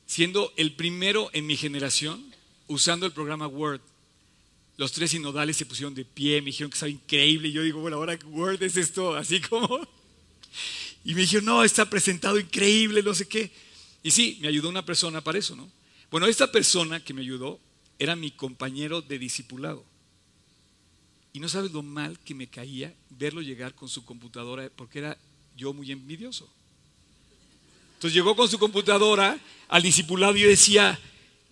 siendo 0.06 0.54
el 0.56 0.74
primero 0.74 1.30
en 1.34 1.46
mi 1.46 1.58
generación 1.58 2.24
usando 2.68 3.06
el 3.06 3.12
programa 3.12 3.48
Word. 3.48 3.82
Los 4.78 4.92
tres 4.92 5.12
sinodales 5.12 5.58
se 5.58 5.66
pusieron 5.66 5.96
de 5.96 6.06
pie, 6.06 6.42
me 6.42 6.48
dijeron 6.48 6.70
que 6.70 6.76
estaba 6.76 6.90
increíble. 6.90 7.48
Y 7.48 7.54
yo 7.54 7.64
digo, 7.64 7.80
bueno, 7.80 7.98
ahora 7.98 8.18
Word 8.26 8.62
es 8.62 8.78
esto, 8.78 9.16
así 9.16 9.40
como. 9.42 9.88
Y 11.04 11.14
me 11.14 11.22
dijeron, 11.22 11.46
no, 11.46 11.64
está 11.64 11.90
presentado 11.90 12.40
increíble, 12.40 13.04
no 13.04 13.14
sé 13.14 13.28
qué. 13.28 13.52
Y 14.04 14.12
sí, 14.12 14.38
me 14.42 14.48
ayudó 14.48 14.70
una 14.70 14.86
persona 14.86 15.22
para 15.22 15.38
eso, 15.38 15.56
¿no? 15.56 15.70
Bueno, 16.16 16.28
esta 16.28 16.50
persona 16.50 17.04
que 17.04 17.14
me 17.14 17.20
ayudó 17.20 17.60
era 18.00 18.16
mi 18.16 18.32
compañero 18.32 19.02
de 19.02 19.20
discipulado. 19.20 19.84
Y 21.34 21.42
no 21.42 21.50
sabes 21.50 21.74
lo 21.74 21.84
mal 21.84 22.18
que 22.20 22.34
me 22.34 22.48
caía 22.48 22.94
verlo 23.10 23.42
llegar 23.42 23.76
con 23.76 23.90
su 23.90 24.06
computadora, 24.06 24.72
porque 24.78 25.00
era 25.00 25.18
yo 25.58 25.74
muy 25.74 25.92
envidioso. 25.92 26.50
Entonces 27.96 28.14
llegó 28.14 28.34
con 28.34 28.48
su 28.48 28.58
computadora 28.58 29.38
al 29.68 29.82
discipulado 29.82 30.38
y 30.38 30.44
yo 30.44 30.48
decía, 30.48 30.98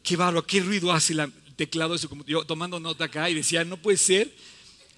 qué 0.02 0.16
barro, 0.16 0.48
qué 0.48 0.62
ruido 0.62 0.94
hace 0.94 1.12
el 1.12 1.30
teclado 1.58 1.92
de 1.92 2.00
su 2.00 2.08
computadora. 2.08 2.44
Yo 2.44 2.48
tomando 2.48 2.80
nota 2.80 3.04
acá 3.04 3.30
y 3.30 3.34
decía, 3.34 3.66
no 3.66 3.76
puede 3.76 3.98
ser. 3.98 4.34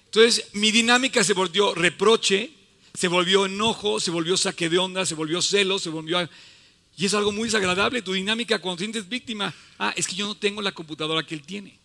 Entonces 0.04 0.46
mi 0.52 0.70
dinámica 0.70 1.24
se 1.24 1.32
volvió 1.32 1.74
reproche, 1.74 2.52
se 2.94 3.08
volvió 3.08 3.46
enojo, 3.46 3.98
se 3.98 4.12
volvió 4.12 4.36
saque 4.36 4.68
de 4.68 4.78
onda, 4.78 5.04
se 5.04 5.16
volvió 5.16 5.42
celo, 5.42 5.80
se 5.80 5.90
volvió... 5.90 6.30
Y 6.96 7.04
es 7.04 7.14
algo 7.14 7.30
muy 7.30 7.44
desagradable, 7.44 8.00
tu 8.00 8.14
dinámica 8.14 8.58
cuando 8.58 8.78
sientes 8.78 9.08
víctima. 9.08 9.54
Ah, 9.78 9.92
es 9.96 10.06
que 10.06 10.16
yo 10.16 10.26
no 10.26 10.34
tengo 10.34 10.62
la 10.62 10.72
computadora 10.72 11.26
que 11.26 11.34
él 11.34 11.42
tiene. 11.42 11.78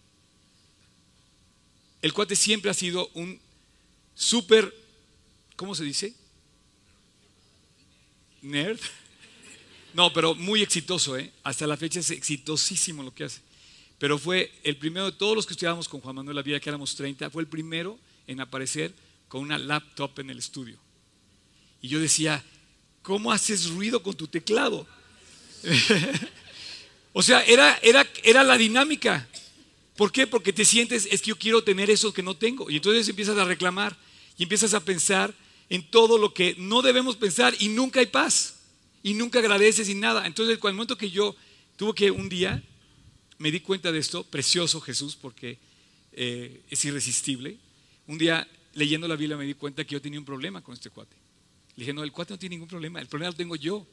El 2.01 2.13
cuate 2.13 2.35
siempre 2.35 2.71
ha 2.71 2.73
sido 2.73 3.09
un 3.13 3.39
súper, 4.15 4.73
¿cómo 5.55 5.75
se 5.75 5.83
dice? 5.83 6.15
Nerd. 8.41 8.79
No, 9.93 10.13
pero 10.13 10.33
muy 10.33 10.61
exitoso, 10.61 11.17
¿eh? 11.17 11.31
Hasta 11.43 11.67
la 11.67 11.75
fecha 11.75 11.99
es 11.99 12.09
exitosísimo 12.11 13.03
lo 13.03 13.13
que 13.13 13.25
hace. 13.25 13.41
Pero 13.99 14.17
fue 14.17 14.51
el 14.63 14.77
primero 14.77 15.07
de 15.07 15.17
todos 15.17 15.35
los 15.35 15.45
que 15.45 15.53
estudiábamos 15.53 15.89
con 15.89 15.99
Juan 15.99 16.15
Manuel 16.15 16.37
La 16.37 16.41
Vida, 16.41 16.59
que 16.59 16.69
éramos 16.69 16.95
30, 16.95 17.29
fue 17.29 17.43
el 17.43 17.47
primero 17.47 17.99
en 18.25 18.39
aparecer 18.39 18.93
con 19.27 19.41
una 19.41 19.57
laptop 19.57 20.17
en 20.19 20.29
el 20.29 20.39
estudio. 20.39 20.77
Y 21.81 21.89
yo 21.89 21.99
decía, 21.99 22.43
¿cómo 23.01 23.31
haces 23.31 23.69
ruido 23.69 24.01
con 24.01 24.15
tu 24.15 24.27
teclado? 24.27 24.87
o 27.13 27.23
sea, 27.23 27.43
era, 27.43 27.77
era, 27.81 28.07
era 28.23 28.43
la 28.43 28.57
dinámica. 28.57 29.27
¿Por 29.95 30.11
qué? 30.11 30.27
Porque 30.27 30.53
te 30.53 30.65
sientes, 30.65 31.07
es 31.11 31.21
que 31.21 31.29
yo 31.29 31.37
quiero 31.37 31.63
tener 31.63 31.89
eso 31.89 32.13
que 32.13 32.23
no 32.23 32.35
tengo. 32.35 32.69
Y 32.69 32.77
entonces 32.77 33.07
empiezas 33.07 33.37
a 33.37 33.45
reclamar 33.45 33.95
y 34.37 34.43
empiezas 34.43 34.73
a 34.73 34.79
pensar 34.79 35.33
en 35.69 35.83
todo 35.89 36.17
lo 36.17 36.33
que 36.33 36.55
no 36.57 36.81
debemos 36.81 37.15
pensar 37.15 37.55
y 37.59 37.69
nunca 37.69 37.99
hay 37.99 38.07
paz 38.07 38.55
y 39.03 39.13
nunca 39.13 39.39
agradeces 39.39 39.89
y 39.89 39.95
nada. 39.95 40.25
Entonces, 40.25 40.57
el 40.61 40.73
momento 40.73 40.97
que 40.97 41.09
yo 41.09 41.35
tuve 41.77 41.93
que 41.95 42.11
un 42.11 42.29
día, 42.29 42.63
me 43.37 43.51
di 43.51 43.59
cuenta 43.59 43.91
de 43.91 43.99
esto, 43.99 44.23
precioso 44.23 44.81
Jesús, 44.81 45.15
porque 45.15 45.57
eh, 46.13 46.61
es 46.69 46.85
irresistible. 46.85 47.57
Un 48.07 48.17
día, 48.17 48.47
leyendo 48.73 49.07
la 49.07 49.15
Biblia, 49.15 49.37
me 49.37 49.45
di 49.45 49.53
cuenta 49.53 49.83
que 49.83 49.93
yo 49.93 50.01
tenía 50.01 50.19
un 50.19 50.25
problema 50.25 50.61
con 50.61 50.73
este 50.73 50.89
cuate. 50.89 51.15
Le 51.75 51.83
dije, 51.83 51.93
no, 51.93 52.03
el 52.03 52.11
cuate 52.11 52.33
no 52.33 52.39
tiene 52.39 52.55
ningún 52.55 52.67
problema, 52.67 52.99
el 52.99 53.07
problema 53.07 53.31
lo 53.31 53.37
tengo 53.37 53.55
yo. 53.55 53.87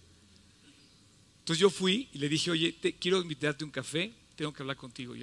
Entonces 1.49 1.63
yo 1.63 1.71
fui 1.71 2.11
y 2.13 2.19
le 2.19 2.29
dije, 2.29 2.51
oye, 2.51 2.75
te, 2.75 2.93
quiero 2.93 3.23
invitarte 3.23 3.65
a 3.65 3.67
un 3.67 3.71
café, 3.71 4.13
tengo 4.37 4.53
que 4.53 4.63
hablar 4.63 4.77
contigo. 4.77 5.15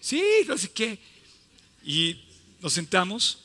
Sí, 0.00 0.20
no 0.48 0.58
sé 0.58 0.72
qué. 0.72 0.98
Y 1.84 2.20
nos 2.60 2.72
sentamos 2.72 3.38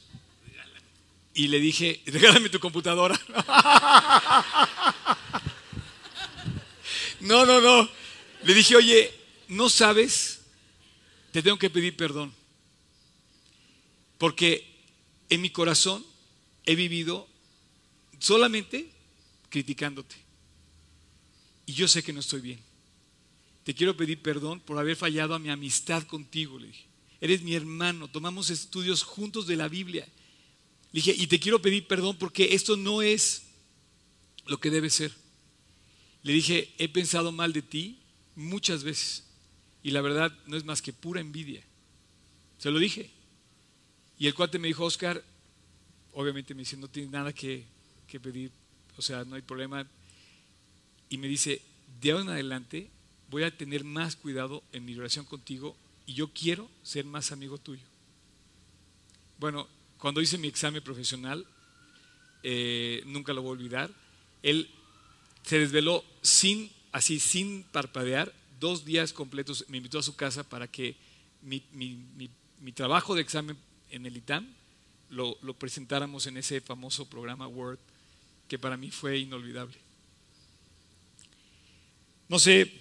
y 1.35 1.49
le 1.49 1.59
dije, 1.59 2.01
regálame 2.07 2.49
tu 2.49 2.59
computadora. 2.59 3.19
No, 7.21 7.45
no, 7.45 7.59
no. 7.59 7.89
Le 8.43 8.53
dije, 8.53 8.75
oye, 8.75 9.11
¿no 9.47 9.67
sabes? 9.67 10.41
Te 11.31 11.41
tengo 11.41 11.57
que 11.57 11.71
pedir 11.71 11.95
perdón. 11.95 12.31
Porque 14.19 14.63
en 15.29 15.41
mi 15.41 15.49
corazón 15.49 16.05
he 16.67 16.75
vivido 16.75 17.27
solamente 18.19 18.91
criticándote. 19.49 20.24
Y 21.65 21.73
yo 21.73 21.87
sé 21.87 22.03
que 22.03 22.13
no 22.13 22.19
estoy 22.19 22.41
bien. 22.41 22.59
te 23.63 23.73
quiero 23.73 23.97
pedir 23.97 24.21
perdón 24.21 24.59
por 24.59 24.77
haber 24.77 24.95
fallado 24.95 25.33
a 25.33 25.39
mi 25.39 25.49
amistad 25.49 26.03
contigo, 26.03 26.59
le 26.59 26.67
dije. 26.67 26.85
Eres 27.19 27.41
mi 27.41 27.55
hermano, 27.55 28.07
tomamos 28.07 28.51
estudios 28.51 29.01
juntos 29.01 29.47
de 29.47 29.55
la 29.55 29.67
Biblia. 29.67 30.05
Le 30.91 31.01
dije, 31.01 31.15
y 31.17 31.27
te 31.27 31.39
quiero 31.39 31.61
pedir 31.61 31.87
perdón 31.87 32.17
porque 32.17 32.53
esto 32.53 32.77
no 32.77 33.01
es 33.01 33.43
lo 34.45 34.59
que 34.59 34.69
debe 34.69 34.89
ser. 34.89 35.11
Le 36.21 36.33
dije, 36.33 36.73
he 36.77 36.87
pensado 36.89 37.31
mal 37.31 37.53
de 37.53 37.61
ti 37.61 37.99
muchas 38.35 38.83
veces 38.83 39.23
y 39.85 39.91
la 39.91 40.01
verdad 40.01 40.35
no 40.47 40.57
es 40.57 40.65
más 40.65 40.81
que 40.81 40.93
pura 40.93 41.21
envidia. 41.21 41.63
Se 42.57 42.71
lo 42.71 42.79
dije. 42.79 43.11
Y 44.17 44.27
el 44.27 44.33
cuate 44.33 44.57
me 44.57 44.67
dijo, 44.67 44.83
Oscar, 44.83 45.23
obviamente 46.13 46.55
me 46.55 46.61
dice, 46.61 46.77
no 46.77 46.87
tienes 46.87 47.11
nada 47.11 47.33
que, 47.33 47.65
que 48.07 48.19
pedir, 48.19 48.51
o 48.97 49.01
sea, 49.01 49.23
no 49.25 49.35
hay 49.35 49.41
problema. 49.41 49.87
Y 51.15 51.17
me 51.17 51.29
dice, 51.29 51.61
de 52.01 52.11
ahora 52.11 52.23
en 52.23 52.29
adelante 52.31 52.89
voy 53.29 53.43
a 53.43 53.57
tener 53.57 53.85
más 53.85 54.17
cuidado 54.17 54.61
en 54.73 54.83
mi 54.83 54.95
relación 54.95 55.23
contigo 55.23 55.73
y 56.05 56.13
yo 56.13 56.27
quiero 56.33 56.69
ser 56.83 57.05
más 57.05 57.31
amigo 57.31 57.57
tuyo. 57.57 57.85
Bueno, 59.39 59.65
cuando 59.97 60.19
hice 60.19 60.37
mi 60.37 60.49
examen 60.49 60.83
profesional, 60.83 61.45
eh, 62.43 63.01
nunca 63.05 63.31
lo 63.31 63.43
voy 63.43 63.51
a 63.51 63.53
olvidar, 63.53 63.91
él 64.43 64.69
se 65.43 65.57
desveló 65.57 66.03
sin, 66.21 66.69
así, 66.91 67.21
sin 67.21 67.63
parpadear, 67.63 68.33
dos 68.59 68.83
días 68.83 69.13
completos, 69.13 69.63
me 69.69 69.77
invitó 69.77 69.99
a 69.99 70.03
su 70.03 70.17
casa 70.17 70.43
para 70.43 70.67
que 70.67 70.97
mi, 71.41 71.63
mi 71.71 72.71
trabajo 72.73 73.15
de 73.15 73.21
examen 73.21 73.57
en 73.89 74.05
el 74.05 74.17
ITAM 74.17 74.53
lo, 75.11 75.37
lo 75.43 75.53
presentáramos 75.53 76.27
en 76.27 76.35
ese 76.35 76.59
famoso 76.59 77.09
programa 77.09 77.47
Word, 77.47 77.79
que 78.49 78.59
para 78.59 78.75
mí 78.75 78.91
fue 78.91 79.17
inolvidable. 79.19 79.84
No 82.27 82.39
sé 82.39 82.71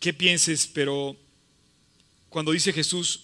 qué 0.00 0.12
pienses, 0.12 0.66
pero 0.66 1.16
cuando 2.28 2.52
dice 2.52 2.72
Jesús, 2.72 3.20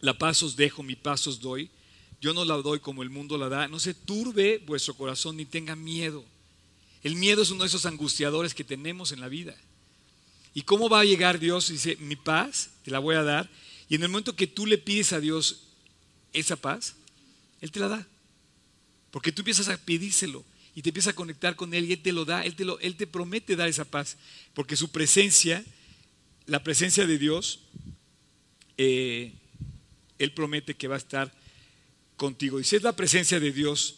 la 0.00 0.16
paz 0.16 0.42
os 0.42 0.56
dejo, 0.56 0.82
mi 0.82 0.96
paz 0.96 1.26
os 1.26 1.40
doy, 1.40 1.70
yo 2.20 2.34
no 2.34 2.44
la 2.44 2.56
doy 2.56 2.80
como 2.80 3.02
el 3.02 3.10
mundo 3.10 3.38
la 3.38 3.48
da, 3.48 3.68
no 3.68 3.78
se 3.78 3.94
turbe 3.94 4.62
vuestro 4.66 4.94
corazón 4.94 5.36
ni 5.36 5.44
tenga 5.44 5.76
miedo. 5.76 6.24
El 7.02 7.16
miedo 7.16 7.42
es 7.42 7.50
uno 7.50 7.64
de 7.64 7.68
esos 7.68 7.86
angustiadores 7.86 8.54
que 8.54 8.64
tenemos 8.64 9.12
en 9.12 9.20
la 9.20 9.28
vida. 9.28 9.54
¿Y 10.54 10.62
cómo 10.62 10.88
va 10.88 11.00
a 11.00 11.04
llegar 11.04 11.38
Dios? 11.38 11.68
Dice, 11.68 11.96
mi 11.96 12.16
paz 12.16 12.70
te 12.84 12.90
la 12.90 12.98
voy 12.98 13.16
a 13.16 13.22
dar. 13.22 13.50
Y 13.88 13.96
en 13.96 14.02
el 14.02 14.08
momento 14.08 14.36
que 14.36 14.46
tú 14.46 14.66
le 14.66 14.78
pides 14.78 15.12
a 15.12 15.20
Dios 15.20 15.64
esa 16.32 16.56
paz, 16.56 16.94
Él 17.60 17.70
te 17.70 17.80
la 17.80 17.88
da. 17.88 18.06
Porque 19.10 19.32
tú 19.32 19.42
empiezas 19.42 19.68
a 19.68 19.76
pedírselo 19.76 20.44
y 20.74 20.82
te 20.82 20.90
empiezas 20.90 21.12
a 21.12 21.16
conectar 21.16 21.56
con 21.56 21.72
Él 21.74 21.84
y 21.84 21.92
Él 21.92 22.02
te 22.02 22.12
lo 22.12 22.24
da, 22.24 22.44
Él 22.44 22.56
te, 22.56 22.64
él 22.80 22.96
te 22.96 23.06
promete 23.06 23.56
dar 23.56 23.68
esa 23.68 23.84
paz, 23.84 24.16
porque 24.54 24.76
su 24.76 24.90
presencia, 24.90 25.64
la 26.46 26.62
presencia 26.62 27.06
de 27.06 27.18
Dios, 27.18 27.60
eh, 28.76 29.32
Él 30.18 30.32
promete 30.32 30.74
que 30.74 30.88
va 30.88 30.96
a 30.96 30.98
estar 30.98 31.32
contigo. 32.16 32.60
Y 32.60 32.64
si 32.64 32.76
es 32.76 32.82
la 32.82 32.96
presencia 32.96 33.38
de 33.38 33.52
Dios 33.52 33.96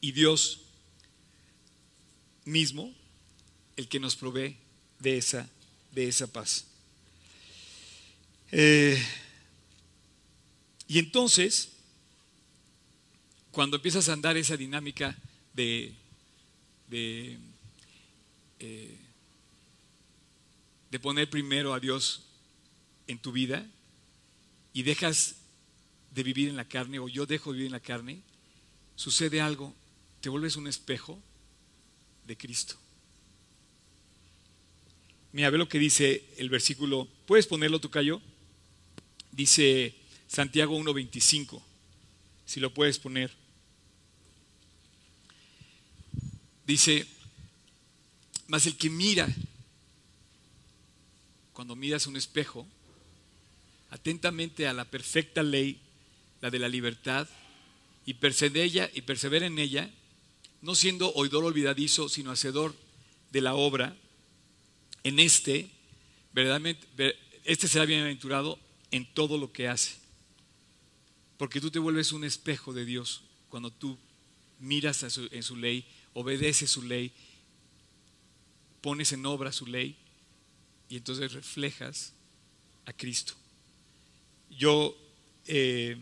y 0.00 0.12
Dios 0.12 0.60
mismo 2.44 2.94
el 3.76 3.88
que 3.88 4.00
nos 4.00 4.16
provee 4.16 4.56
de 4.98 5.18
esa, 5.18 5.48
de 5.92 6.08
esa 6.08 6.26
paz. 6.26 6.66
Eh, 8.52 9.02
y 10.88 10.98
entonces, 10.98 11.70
cuando 13.52 13.76
empiezas 13.76 14.08
a 14.08 14.12
andar 14.12 14.36
esa 14.36 14.56
dinámica 14.56 15.16
de, 15.54 15.94
de, 16.88 17.38
eh, 18.58 18.98
de 20.90 21.00
poner 21.00 21.28
primero 21.28 21.74
a 21.74 21.80
Dios 21.80 22.24
en 23.06 23.18
tu 23.18 23.32
vida 23.32 23.66
y 24.72 24.82
dejas 24.82 25.36
de 26.12 26.22
vivir 26.22 26.48
en 26.48 26.56
la 26.56 26.68
carne 26.68 26.98
o 26.98 27.08
yo 27.08 27.26
dejo 27.26 27.50
de 27.50 27.58
vivir 27.58 27.66
en 27.66 27.72
la 27.72 27.80
carne, 27.80 28.22
sucede 28.96 29.40
algo, 29.40 29.74
te 30.20 30.28
vuelves 30.28 30.56
un 30.56 30.66
espejo 30.66 31.20
de 32.26 32.36
Cristo. 32.36 32.76
Mira, 35.32 35.50
ve 35.50 35.58
lo 35.58 35.68
que 35.68 35.78
dice 35.78 36.24
el 36.38 36.50
versículo, 36.50 37.08
¿puedes 37.26 37.46
ponerlo 37.46 37.80
tu 37.80 37.90
callo? 37.90 38.20
Dice 39.30 39.94
Santiago 40.26 40.76
1.25, 40.76 41.62
si 42.50 42.58
lo 42.58 42.74
puedes 42.74 42.98
poner. 42.98 43.30
Dice, 46.66 47.06
más 48.48 48.66
el 48.66 48.76
que 48.76 48.90
mira, 48.90 49.28
cuando 51.52 51.76
miras 51.76 52.08
un 52.08 52.16
espejo, 52.16 52.66
atentamente 53.90 54.66
a 54.66 54.72
la 54.72 54.84
perfecta 54.84 55.44
ley, 55.44 55.80
la 56.40 56.50
de 56.50 56.58
la 56.58 56.68
libertad, 56.68 57.28
y 58.04 58.14
persevera, 58.14 58.90
y 58.92 59.02
persevera 59.02 59.46
en 59.46 59.60
ella, 59.60 59.88
no 60.60 60.74
siendo 60.74 61.12
oidor 61.12 61.44
olvidadizo, 61.44 62.08
sino 62.08 62.32
hacedor 62.32 62.74
de 63.30 63.42
la 63.42 63.54
obra, 63.54 63.96
en 65.04 65.20
este, 65.20 65.70
verdaderamente, 66.32 67.16
este 67.44 67.68
será 67.68 67.84
bienaventurado 67.84 68.58
en 68.90 69.06
todo 69.14 69.38
lo 69.38 69.52
que 69.52 69.68
hace. 69.68 69.99
Porque 71.40 71.58
tú 71.58 71.70
te 71.70 71.78
vuelves 71.78 72.12
un 72.12 72.22
espejo 72.22 72.74
de 72.74 72.84
Dios 72.84 73.22
cuando 73.48 73.70
tú 73.70 73.96
miras 74.58 75.02
en 75.02 75.42
su 75.42 75.56
ley 75.56 75.86
obedece 76.12 76.66
su 76.66 76.82
ley, 76.82 77.14
pones 78.82 79.12
en 79.12 79.24
obra 79.24 79.50
su 79.50 79.64
ley 79.64 79.96
y 80.90 80.98
entonces 80.98 81.32
reflejas 81.32 82.12
a 82.84 82.92
Cristo. 82.92 83.32
Yo 84.50 84.94
eh, 85.46 85.96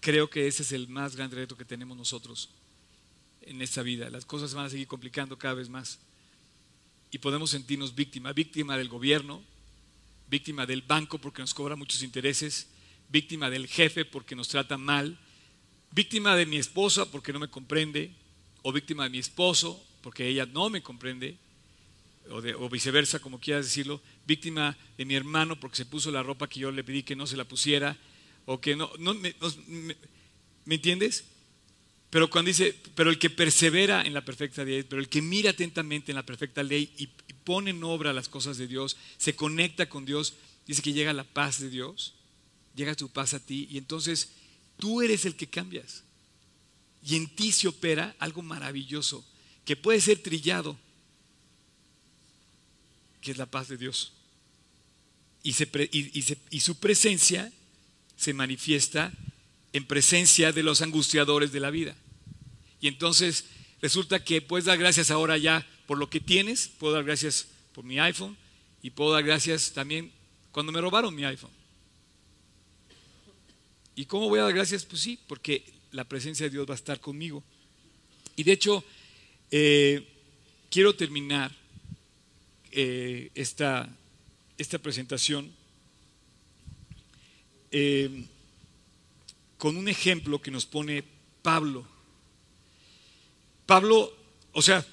creo 0.00 0.28
que 0.28 0.48
ese 0.48 0.64
es 0.64 0.72
el 0.72 0.88
más 0.88 1.14
grande 1.14 1.36
reto 1.36 1.56
que 1.56 1.64
tenemos 1.64 1.96
nosotros 1.96 2.48
en 3.42 3.62
esta 3.62 3.84
vida. 3.84 4.10
Las 4.10 4.24
cosas 4.24 4.52
van 4.52 4.66
a 4.66 4.70
seguir 4.70 4.88
complicando 4.88 5.38
cada 5.38 5.54
vez 5.54 5.68
más 5.68 6.00
y 7.12 7.18
podemos 7.18 7.50
sentirnos 7.50 7.94
víctima, 7.94 8.32
víctima 8.32 8.76
del 8.76 8.88
gobierno, 8.88 9.44
víctima 10.32 10.64
del 10.64 10.80
banco 10.80 11.18
porque 11.18 11.42
nos 11.42 11.52
cobra 11.52 11.76
muchos 11.76 12.02
intereses, 12.02 12.66
víctima 13.10 13.50
del 13.50 13.66
jefe 13.66 14.06
porque 14.06 14.34
nos 14.34 14.48
trata 14.48 14.78
mal, 14.78 15.18
víctima 15.90 16.34
de 16.36 16.46
mi 16.46 16.56
esposa 16.56 17.04
porque 17.10 17.34
no 17.34 17.38
me 17.38 17.48
comprende, 17.48 18.10
o 18.62 18.72
víctima 18.72 19.04
de 19.04 19.10
mi 19.10 19.18
esposo 19.18 19.78
porque 20.00 20.26
ella 20.26 20.46
no 20.46 20.70
me 20.70 20.82
comprende, 20.82 21.36
o, 22.30 22.68
viceversa, 22.70 23.18
como 23.18 23.40
quieras 23.40 23.66
decirlo, 23.66 24.00
víctima 24.26 24.74
de 24.96 25.04
mi 25.04 25.14
hermano 25.14 25.60
porque 25.60 25.76
se 25.76 25.84
puso 25.84 26.10
la 26.10 26.22
ropa 26.22 26.48
que 26.48 26.60
yo 26.60 26.72
le 26.72 26.82
pedí 26.82 27.02
que 27.02 27.14
no 27.14 27.26
se 27.26 27.36
la 27.36 27.44
pusiera, 27.44 27.98
o 28.46 28.58
que 28.58 28.74
no, 28.74 28.90
no 28.98 29.12
me, 29.12 29.34
entiendes? 30.66 31.24
Pero 32.08 32.30
cuando 32.30 32.48
dice, 32.48 32.74
pero 32.94 33.10
el 33.10 33.18
que 33.18 33.28
persevera 33.28 34.00
en 34.00 34.14
la 34.14 34.24
perfecta 34.24 34.64
ley, 34.64 34.82
pero 34.82 35.02
el 35.02 35.10
que 35.10 35.20
mira 35.20 35.50
atentamente 35.50 36.10
en 36.10 36.16
la 36.16 36.24
perfecta 36.24 36.62
ley 36.62 36.90
y 36.96 37.08
pone 37.44 37.70
en 37.70 37.82
obra 37.84 38.12
las 38.12 38.28
cosas 38.28 38.56
de 38.56 38.66
Dios, 38.66 38.96
se 39.18 39.34
conecta 39.34 39.88
con 39.88 40.04
Dios, 40.04 40.34
dice 40.66 40.82
que 40.82 40.92
llega 40.92 41.12
la 41.12 41.24
paz 41.24 41.60
de 41.60 41.70
Dios, 41.70 42.14
llega 42.74 42.94
tu 42.94 43.08
paz 43.08 43.34
a 43.34 43.40
ti, 43.40 43.68
y 43.70 43.78
entonces 43.78 44.28
Tú 44.82 45.00
eres 45.00 45.24
el 45.26 45.36
que 45.36 45.46
cambias. 45.46 46.02
Y 47.04 47.14
en 47.14 47.28
ti 47.28 47.52
se 47.52 47.68
opera 47.68 48.16
algo 48.18 48.42
maravilloso 48.42 49.24
que 49.64 49.76
puede 49.76 50.00
ser 50.00 50.18
trillado, 50.18 50.76
que 53.20 53.30
es 53.30 53.36
la 53.36 53.46
paz 53.46 53.68
de 53.68 53.76
Dios. 53.76 54.12
Y, 55.44 55.54
y 56.50 56.60
su 56.60 56.80
presencia 56.80 57.52
se 58.16 58.34
manifiesta 58.34 59.12
en 59.72 59.86
presencia 59.86 60.50
de 60.50 60.64
los 60.64 60.82
angustiadores 60.82 61.52
de 61.52 61.60
la 61.60 61.70
vida. 61.70 61.94
Y 62.80 62.88
entonces 62.88 63.44
resulta 63.80 64.24
que 64.24 64.42
puedes 64.42 64.64
dar 64.64 64.78
gracias 64.78 65.12
ahora 65.12 65.38
ya 65.38 65.64
por 65.92 65.98
lo 65.98 66.08
que 66.08 66.20
tienes, 66.20 66.68
puedo 66.68 66.94
dar 66.94 67.04
gracias 67.04 67.48
por 67.74 67.84
mi 67.84 67.98
iPhone 67.98 68.34
y 68.82 68.88
puedo 68.88 69.12
dar 69.12 69.22
gracias 69.22 69.72
también 69.74 70.10
cuando 70.50 70.72
me 70.72 70.80
robaron 70.80 71.14
mi 71.14 71.22
iPhone. 71.22 71.50
¿Y 73.94 74.06
cómo 74.06 74.30
voy 74.30 74.38
a 74.38 74.44
dar 74.44 74.54
gracias? 74.54 74.86
Pues 74.86 75.02
sí, 75.02 75.18
porque 75.26 75.62
la 75.90 76.04
presencia 76.04 76.46
de 76.46 76.50
Dios 76.50 76.66
va 76.66 76.72
a 76.72 76.76
estar 76.76 76.98
conmigo. 76.98 77.44
Y 78.36 78.42
de 78.42 78.52
hecho, 78.52 78.82
eh, 79.50 80.08
quiero 80.70 80.94
terminar 80.96 81.54
eh, 82.70 83.30
esta, 83.34 83.86
esta, 84.56 84.78
presentación 84.78 85.52
eh, 87.70 88.24
con 89.58 89.76
un 89.76 89.88
ejemplo 89.88 90.40
que 90.40 90.50
nos 90.50 90.64
pone 90.64 91.04
Pablo. 91.42 91.86
Pablo, 93.66 94.10
o 94.52 94.62
sea, 94.62 94.86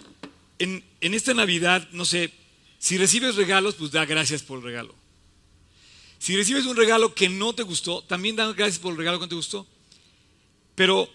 en, 0.60 0.84
esta 1.02 1.34
Navidad, 1.34 1.88
no 1.92 2.06
sé, 2.06 2.32
si 2.78 2.98
recibes 2.98 3.36
regalos, 3.36 3.76
pues 3.76 3.92
da 3.92 4.06
gracias 4.06 4.44
por 4.44 4.60
el 4.60 4.66
regalo. 4.66 4.94
Si 6.20 6.36
recibes 6.36 6.66
un 6.66 6.76
regalo 6.76 7.16
que 7.16 7.30
no 7.30 7.54
te 7.54 7.64
gustó, 7.64 8.04
también 8.04 8.36
da 8.36 8.52
gracias 8.54 8.80
por 8.80 8.92
el 8.92 8.98
regalo 8.98 9.18
que 9.18 9.26
no 9.26 9.30
te 9.30 9.36
gustó. 9.36 9.66
Pero 10.76 11.10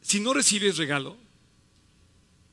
si 0.00 0.20
no 0.20 0.32
recibes 0.32 0.78
regalo, 0.78 1.16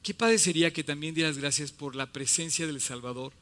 qué 0.03 0.13
padre 0.13 0.37
sería 0.37 0.71
que 0.71 0.83
también 0.83 1.15
dieras 1.15 1.37
gracias 1.37 1.71
por 1.71 1.95
la 1.95 2.11
presencia 2.11 2.67
del 2.67 2.81
Salvador. 2.81 3.33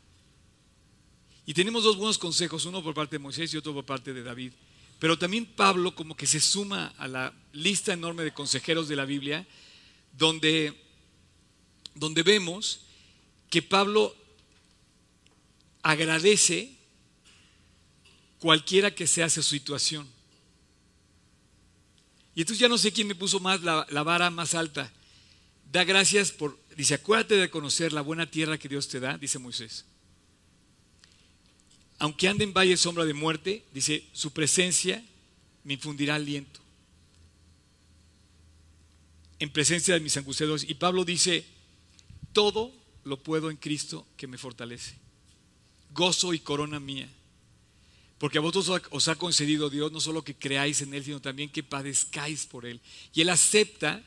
Y 1.46 1.54
tenemos 1.54 1.84
dos 1.84 1.98
buenos 1.98 2.18
consejos, 2.18 2.66
uno 2.66 2.84
por 2.84 2.94
parte 2.94 3.16
de 3.16 3.20
Moisés 3.20 3.54
y 3.54 3.58
otro 3.58 3.74
por 3.74 3.86
parte 3.86 4.14
de 4.14 4.24
David. 4.24 4.54
Pero 5.00 5.18
también 5.18 5.46
Pablo 5.46 5.94
como 5.94 6.16
que 6.16 6.28
se 6.28 6.40
suma 6.40 6.94
a 6.98 7.08
la 7.08 7.34
lista 7.52 7.94
enorme 7.94 8.24
de 8.24 8.34
consejeros 8.34 8.88
de 8.88 8.96
la 8.96 9.06
Biblia, 9.06 9.46
donde, 10.18 10.83
donde 11.96 12.24
vemos 12.24 12.82
que 13.50 13.62
Pablo 13.62 14.16
agradece 15.82 16.72
cualquiera 18.40 18.94
que 18.94 19.08
sea 19.08 19.30
su 19.30 19.44
situación. 19.44 20.08
Y 22.36 22.42
entonces 22.42 22.60
ya 22.60 22.68
no 22.68 22.78
sé 22.78 22.92
quién 22.92 23.08
me 23.08 23.16
puso 23.16 23.40
más 23.40 23.62
la, 23.62 23.86
vara 24.04 24.30
más 24.30 24.56
alta. 24.56 24.92
Da 25.72 25.84
gracias 25.84 26.32
por, 26.32 26.60
dice, 26.76 26.96
acuérdate 26.96 27.36
de 27.36 27.50
conocer 27.50 27.94
la 27.94 28.02
buena 28.02 28.30
tierra 28.30 28.58
que 28.58 28.70
Dios 28.70 28.88
te 28.88 29.00
da, 29.00 29.18
dice 29.18 29.40
Moisés. 29.40 29.86
Aunque 32.00 32.28
ande 32.28 32.44
en 32.44 32.54
valle 32.54 32.76
sombra 32.76 33.06
de 33.06 33.14
muerte, 33.14 33.64
dice, 33.74 34.04
su 34.14 34.32
presencia 34.32 35.04
me 35.64 35.76
infundirá 35.76 36.16
aliento. 36.16 36.60
En 39.40 39.50
presencia 39.52 39.94
de 39.94 40.00
mis 40.00 40.18
angustiados. 40.18 40.64
Y 40.68 40.74
Pablo 40.74 41.06
dice, 41.06 41.46
todo 42.34 42.74
lo 43.04 43.22
puedo 43.22 43.50
en 43.50 43.58
Cristo 43.58 44.06
que 44.18 44.28
me 44.28 44.38
fortalece. 44.38 44.96
Gozo 45.92 46.34
y 46.34 46.40
corona 46.40 46.80
mía. 46.80 47.10
Porque 48.18 48.38
a 48.38 48.42
vosotros 48.42 48.82
os 48.90 49.08
ha 49.08 49.16
concedido 49.16 49.70
Dios 49.70 49.92
no 49.92 50.00
solo 50.00 50.24
que 50.24 50.36
creáis 50.36 50.82
en 50.82 50.94
Él, 50.94 51.04
sino 51.04 51.22
también 51.22 51.50
que 51.50 51.64
padezcáis 51.64 52.46
por 52.46 52.66
Él. 52.66 52.82
Y 53.14 53.22
Él 53.22 53.30
acepta 53.30 54.02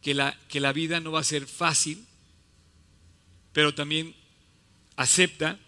que 0.00 0.14
la, 0.14 0.38
que 0.48 0.60
la 0.60 0.72
vida 0.72 1.00
no 1.00 1.12
va 1.12 1.20
a 1.20 1.24
ser 1.24 1.46
fácil, 1.46 2.04
pero 3.52 3.74
también 3.74 4.14
acepta 4.96 5.58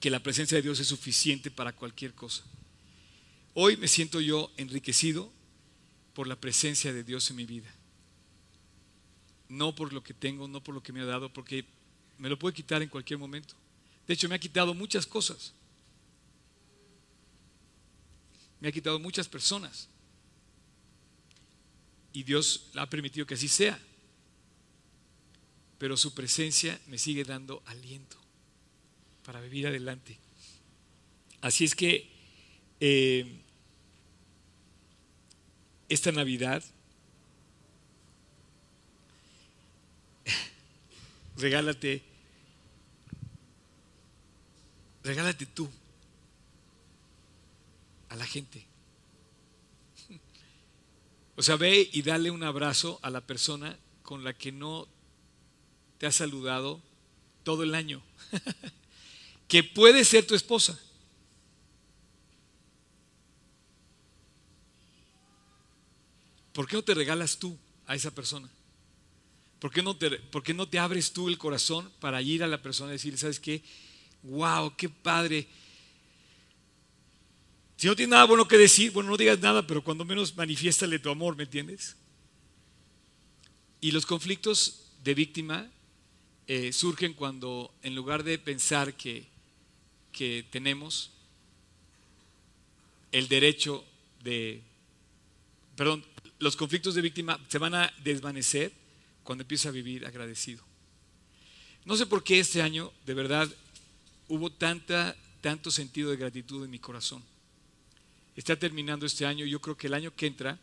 que 0.00 0.10
la 0.10 0.22
presencia 0.22 0.56
de 0.56 0.62
Dios 0.62 0.80
es 0.80 0.88
suficiente 0.88 1.50
para 1.50 1.72
cualquier 1.72 2.12
cosa. 2.12 2.44
Hoy 3.54 3.76
me 3.76 3.88
siento 3.88 4.20
yo 4.20 4.50
enriquecido 4.56 5.32
por 6.14 6.26
la 6.26 6.36
presencia 6.36 6.92
de 6.92 7.04
Dios 7.04 7.30
en 7.30 7.36
mi 7.36 7.46
vida. 7.46 7.72
No 9.52 9.74
por 9.74 9.92
lo 9.92 10.02
que 10.02 10.14
tengo, 10.14 10.48
no 10.48 10.64
por 10.64 10.74
lo 10.74 10.82
que 10.82 10.94
me 10.94 11.02
ha 11.02 11.04
dado, 11.04 11.30
porque 11.30 11.66
me 12.16 12.30
lo 12.30 12.38
puede 12.38 12.54
quitar 12.54 12.80
en 12.80 12.88
cualquier 12.88 13.18
momento. 13.18 13.54
De 14.06 14.14
hecho, 14.14 14.26
me 14.26 14.34
ha 14.34 14.38
quitado 14.38 14.72
muchas 14.72 15.06
cosas. 15.06 15.52
Me 18.60 18.68
ha 18.68 18.72
quitado 18.72 18.98
muchas 18.98 19.28
personas. 19.28 19.90
Y 22.14 22.22
Dios 22.22 22.70
ha 22.76 22.88
permitido 22.88 23.26
que 23.26 23.34
así 23.34 23.46
sea. 23.46 23.78
Pero 25.76 25.98
su 25.98 26.14
presencia 26.14 26.80
me 26.86 26.96
sigue 26.96 27.22
dando 27.22 27.62
aliento 27.66 28.16
para 29.22 29.42
vivir 29.42 29.66
adelante. 29.66 30.16
Así 31.42 31.64
es 31.64 31.74
que 31.74 32.10
eh, 32.80 33.42
esta 35.90 36.10
Navidad 36.10 36.64
regálate, 41.36 42.02
regálate 45.02 45.46
tú 45.46 45.68
a 48.08 48.16
la 48.16 48.26
gente. 48.26 48.66
O 51.36 51.42
sea, 51.42 51.56
ve 51.56 51.88
y 51.92 52.02
dale 52.02 52.30
un 52.30 52.42
abrazo 52.42 52.98
a 53.02 53.10
la 53.10 53.20
persona 53.22 53.78
con 54.02 54.22
la 54.22 54.34
que 54.34 54.52
no 54.52 54.86
te 55.98 56.06
ha 56.06 56.12
saludado 56.12 56.80
todo 57.42 57.62
el 57.62 57.74
año, 57.74 58.02
que 59.48 59.64
puede 59.64 60.04
ser 60.04 60.26
tu 60.26 60.34
esposa. 60.34 60.78
¿Por 66.52 66.68
qué 66.68 66.76
no 66.76 66.82
te 66.82 66.94
regalas 66.94 67.38
tú 67.38 67.56
a 67.86 67.94
esa 67.94 68.10
persona? 68.10 68.48
¿Por 69.62 69.70
qué 69.70 69.80
no 69.80 69.96
te, 69.96 70.10
por 70.10 70.52
no 70.56 70.66
te 70.66 70.80
abres 70.80 71.12
tú 71.12 71.28
el 71.28 71.38
corazón 71.38 71.88
para 72.00 72.20
ir 72.20 72.42
a 72.42 72.48
la 72.48 72.60
persona 72.60 72.90
y 72.90 72.94
decir, 72.94 73.16
¿sabes 73.16 73.38
qué? 73.38 73.62
¡Wow! 74.24 74.74
¡Qué 74.76 74.88
padre! 74.88 75.46
Si 77.76 77.86
no 77.86 77.94
tienes 77.94 78.10
nada 78.10 78.24
bueno 78.24 78.48
que 78.48 78.58
decir, 78.58 78.90
bueno, 78.90 79.10
no 79.10 79.16
digas 79.16 79.38
nada, 79.38 79.64
pero 79.64 79.84
cuando 79.84 80.04
menos 80.04 80.36
manifiéstale 80.36 80.98
tu 80.98 81.10
amor, 81.10 81.36
¿me 81.36 81.44
entiendes? 81.44 81.94
Y 83.80 83.92
los 83.92 84.04
conflictos 84.04 84.90
de 85.04 85.14
víctima 85.14 85.70
eh, 86.48 86.72
surgen 86.72 87.14
cuando 87.14 87.72
en 87.84 87.94
lugar 87.94 88.24
de 88.24 88.40
pensar 88.40 88.96
que, 88.96 89.28
que 90.10 90.44
tenemos 90.50 91.12
el 93.12 93.28
derecho 93.28 93.84
de, 94.24 94.60
perdón, 95.76 96.04
los 96.40 96.56
conflictos 96.56 96.96
de 96.96 97.02
víctima 97.02 97.38
se 97.46 97.58
van 97.58 97.76
a 97.76 97.94
desvanecer 98.02 98.81
cuando 99.22 99.42
empieza 99.42 99.68
a 99.68 99.72
vivir 99.72 100.06
agradecido. 100.06 100.64
No 101.84 101.96
sé 101.96 102.06
por 102.06 102.22
qué 102.22 102.38
este 102.38 102.62
año, 102.62 102.92
de 103.04 103.14
verdad, 103.14 103.48
hubo 104.28 104.50
tanta, 104.50 105.16
tanto 105.40 105.70
sentido 105.70 106.10
de 106.10 106.16
gratitud 106.16 106.64
en 106.64 106.70
mi 106.70 106.78
corazón. 106.78 107.22
Está 108.36 108.56
terminando 108.56 109.04
este 109.04 109.26
año, 109.26 109.44
yo 109.44 109.60
creo 109.60 109.76
que 109.76 109.88
el 109.88 109.94
año 109.94 110.14
que 110.14 110.26
entra, 110.26 110.58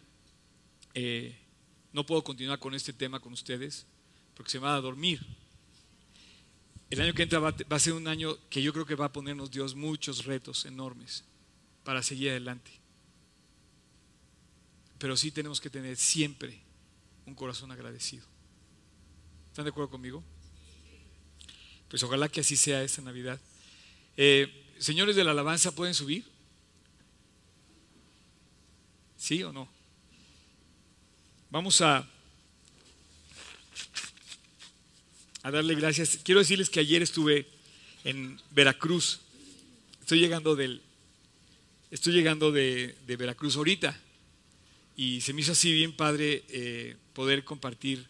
eh, 0.93 1.37
no 1.93 2.05
puedo 2.05 2.23
continuar 2.23 2.59
con 2.59 2.73
este 2.73 2.93
tema 2.93 3.19
con 3.19 3.33
ustedes, 3.33 3.85
porque 4.33 4.51
se 4.51 4.59
me 4.59 4.65
va 4.65 4.75
a 4.75 4.81
dormir. 4.81 5.25
El 6.89 7.01
año 7.01 7.13
que 7.13 7.23
entra 7.23 7.39
va 7.39 7.53
a 7.69 7.79
ser 7.79 7.93
un 7.93 8.07
año 8.07 8.37
que 8.49 8.63
yo 8.63 8.73
creo 8.73 8.85
que 8.85 8.95
va 8.95 9.05
a 9.05 9.13
ponernos 9.13 9.51
Dios 9.51 9.75
muchos 9.75 10.25
retos 10.25 10.65
enormes 10.65 11.23
para 11.83 12.01
seguir 12.01 12.29
adelante. 12.31 12.71
Pero 14.97 15.15
sí 15.15 15.31
tenemos 15.31 15.61
que 15.61 15.69
tener 15.69 15.95
siempre 15.97 16.59
un 17.25 17.35
corazón 17.35 17.71
agradecido. 17.71 18.25
¿Están 19.49 19.65
de 19.65 19.71
acuerdo 19.71 19.89
conmigo? 19.89 20.23
Pues 21.89 22.01
ojalá 22.03 22.29
que 22.29 22.41
así 22.41 22.55
sea 22.55 22.83
esta 22.83 23.01
Navidad. 23.01 23.39
Eh, 24.15 24.47
señores 24.77 25.15
de 25.15 25.23
la 25.23 25.31
alabanza, 25.31 25.75
¿pueden 25.75 25.93
subir? 25.93 26.23
¿Sí 29.17 29.43
o 29.43 29.51
no? 29.51 29.67
Vamos 31.49 31.81
a, 31.81 32.07
darle 35.43 35.73
gracias. 35.73 36.19
Quiero 36.23 36.41
decirles 36.41 36.69
que 36.69 36.79
ayer 36.79 37.01
estuve 37.01 37.47
en 38.03 38.39
Veracruz. 38.51 39.19
Estoy 39.99 40.19
llegando 40.19 40.55
del, 40.55 40.81
estoy 41.89 42.13
llegando 42.13 42.51
de, 42.51 42.95
de 43.07 43.15
Veracruz 43.15 43.55
ahorita 43.55 43.99
y 44.95 45.21
se 45.21 45.33
me 45.33 45.41
hizo 45.41 45.53
así 45.53 45.73
bien 45.73 45.93
padre 45.93 46.43
eh, 46.49 46.97
poder 47.13 47.43
compartir 47.43 48.07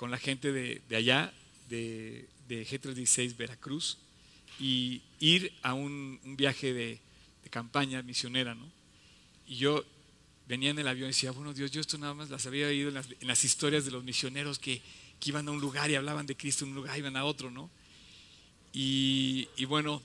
con 0.00 0.10
la 0.10 0.16
gente 0.16 0.50
de, 0.50 0.96
allá, 0.96 1.30
de, 1.68 2.26
de, 2.48 2.66
G316 2.66 3.36
Veracruz, 3.36 3.98
y 4.58 5.02
ir 5.18 5.52
a 5.60 5.74
un, 5.74 6.18
viaje 6.38 6.72
de, 6.72 6.98
campaña 7.50 8.00
misionera, 8.00 8.54
¿no? 8.54 8.66
Y 9.46 9.56
yo 9.56 9.84
venía 10.48 10.70
en 10.70 10.78
el 10.78 10.88
avión 10.88 11.08
y 11.08 11.12
decía, 11.12 11.32
bueno 11.32 11.52
Dios, 11.52 11.70
yo 11.70 11.82
esto 11.82 11.98
nada 11.98 12.14
más 12.14 12.30
las 12.30 12.46
había 12.46 12.68
oído 12.68 12.88
en 12.88 13.28
las, 13.28 13.44
historias 13.44 13.84
de 13.84 13.90
los 13.90 14.02
misioneros 14.02 14.58
que, 14.58 14.80
iban 15.26 15.46
a 15.48 15.50
un 15.50 15.60
lugar 15.60 15.90
y 15.90 15.96
hablaban 15.96 16.24
de 16.24 16.34
Cristo 16.34 16.64
en 16.64 16.70
un 16.70 16.76
lugar, 16.76 16.96
iban 16.96 17.18
a 17.18 17.26
otro, 17.26 17.50
¿no? 17.50 17.68
Y, 18.72 19.48
y 19.58 19.66
bueno, 19.66 20.02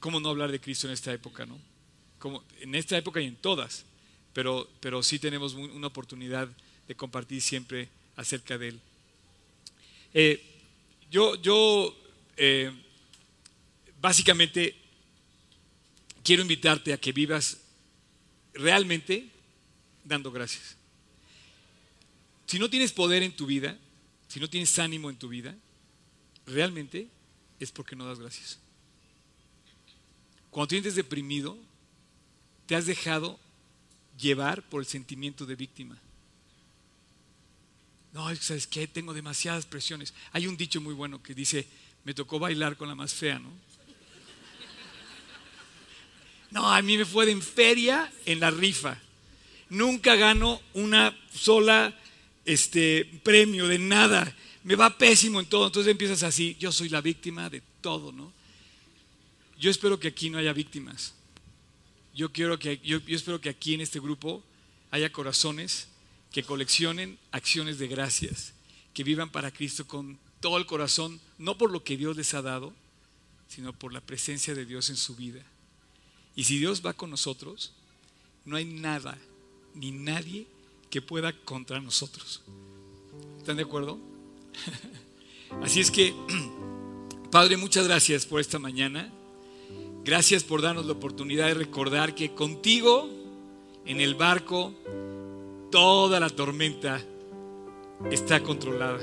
¿cómo 0.00 0.18
no 0.18 0.30
hablar 0.30 0.50
de 0.50 0.60
Cristo 0.60 0.88
en 0.88 0.92
esta 0.92 1.12
época, 1.12 1.46
no? 1.46 1.56
Como 2.18 2.42
en 2.62 2.74
esta 2.74 2.98
época 2.98 3.20
y 3.20 3.26
en 3.26 3.36
todas 3.36 3.84
pero, 4.32 4.68
pero 4.80 5.02
sí 5.02 5.18
tenemos 5.18 5.54
una 5.54 5.86
oportunidad 5.86 6.48
de 6.92 6.96
compartir 6.96 7.40
siempre 7.40 7.88
acerca 8.16 8.58
de 8.58 8.68
Él. 8.68 8.80
Eh, 10.12 10.44
yo 11.10 11.36
yo 11.36 11.96
eh, 12.36 12.70
básicamente 13.98 14.76
quiero 16.22 16.42
invitarte 16.42 16.92
a 16.92 16.98
que 16.98 17.12
vivas 17.12 17.62
realmente 18.52 19.26
dando 20.04 20.30
gracias. 20.30 20.76
Si 22.46 22.58
no 22.58 22.68
tienes 22.68 22.92
poder 22.92 23.22
en 23.22 23.34
tu 23.34 23.46
vida, 23.46 23.78
si 24.28 24.38
no 24.38 24.50
tienes 24.50 24.78
ánimo 24.78 25.08
en 25.08 25.16
tu 25.16 25.28
vida, 25.28 25.56
realmente 26.44 27.08
es 27.58 27.72
porque 27.72 27.96
no 27.96 28.04
das 28.04 28.18
gracias. 28.18 28.58
Cuando 30.50 30.68
tienes 30.68 30.94
deprimido, 30.94 31.56
te 32.66 32.76
has 32.76 32.84
dejado 32.84 33.40
llevar 34.18 34.62
por 34.68 34.82
el 34.82 34.86
sentimiento 34.86 35.46
de 35.46 35.56
víctima. 35.56 35.98
No, 38.12 38.34
¿sabes 38.36 38.66
qué? 38.66 38.86
Tengo 38.86 39.14
demasiadas 39.14 39.64
presiones. 39.64 40.12
Hay 40.32 40.46
un 40.46 40.56
dicho 40.56 40.80
muy 40.80 40.94
bueno 40.94 41.22
que 41.22 41.34
dice, 41.34 41.66
me 42.04 42.12
tocó 42.14 42.38
bailar 42.38 42.76
con 42.76 42.88
la 42.88 42.94
más 42.94 43.14
fea, 43.14 43.38
¿no? 43.38 43.50
No, 46.50 46.70
a 46.70 46.82
mí 46.82 46.98
me 46.98 47.06
fue 47.06 47.24
de 47.24 47.32
en 47.32 47.40
feria 47.40 48.12
en 48.26 48.38
la 48.38 48.50
rifa. 48.50 49.00
Nunca 49.70 50.16
gano 50.16 50.60
una 50.74 51.18
sola 51.34 51.98
este, 52.44 53.06
premio, 53.22 53.66
de 53.66 53.78
nada, 53.78 54.36
me 54.62 54.76
va 54.76 54.98
pésimo 54.98 55.40
en 55.40 55.46
todo. 55.46 55.66
Entonces 55.66 55.90
empiezas 55.90 56.22
así, 56.22 56.54
yo 56.60 56.70
soy 56.70 56.90
la 56.90 57.00
víctima 57.00 57.48
de 57.48 57.62
todo, 57.80 58.12
¿no? 58.12 58.30
Yo 59.58 59.70
espero 59.70 59.98
que 59.98 60.08
aquí 60.08 60.28
no 60.28 60.36
haya 60.36 60.52
víctimas. 60.52 61.14
Yo, 62.14 62.30
quiero 62.30 62.58
que, 62.58 62.78
yo, 62.84 62.98
yo 62.98 63.16
espero 63.16 63.40
que 63.40 63.48
aquí 63.48 63.72
en 63.72 63.80
este 63.80 63.98
grupo 63.98 64.44
haya 64.90 65.10
corazones 65.10 65.88
que 66.32 66.42
coleccionen 66.42 67.18
acciones 67.30 67.78
de 67.78 67.88
gracias, 67.88 68.54
que 68.94 69.04
vivan 69.04 69.30
para 69.30 69.50
Cristo 69.50 69.86
con 69.86 70.18
todo 70.40 70.56
el 70.58 70.66
corazón, 70.66 71.20
no 71.38 71.58
por 71.58 71.70
lo 71.70 71.84
que 71.84 71.96
Dios 71.96 72.16
les 72.16 72.34
ha 72.34 72.42
dado, 72.42 72.72
sino 73.48 73.72
por 73.72 73.92
la 73.92 74.00
presencia 74.00 74.54
de 74.54 74.64
Dios 74.64 74.90
en 74.90 74.96
su 74.96 75.14
vida. 75.14 75.42
Y 76.34 76.44
si 76.44 76.58
Dios 76.58 76.84
va 76.84 76.94
con 76.94 77.10
nosotros, 77.10 77.72
no 78.44 78.56
hay 78.56 78.64
nada 78.64 79.18
ni 79.74 79.90
nadie 79.90 80.46
que 80.90 81.02
pueda 81.02 81.32
contra 81.32 81.80
nosotros. 81.80 82.42
¿Están 83.38 83.56
de 83.56 83.62
acuerdo? 83.62 83.98
Así 85.62 85.80
es 85.80 85.90
que, 85.90 86.14
Padre, 87.30 87.58
muchas 87.58 87.86
gracias 87.86 88.24
por 88.24 88.40
esta 88.40 88.58
mañana. 88.58 89.12
Gracias 90.04 90.42
por 90.42 90.62
darnos 90.62 90.86
la 90.86 90.92
oportunidad 90.92 91.46
de 91.46 91.54
recordar 91.54 92.14
que 92.14 92.34
contigo 92.34 93.08
en 93.84 94.00
el 94.00 94.14
barco 94.14 94.74
toda 95.72 96.20
la 96.20 96.28
tormenta 96.28 97.02
está 98.10 98.40
controlada. 98.42 99.00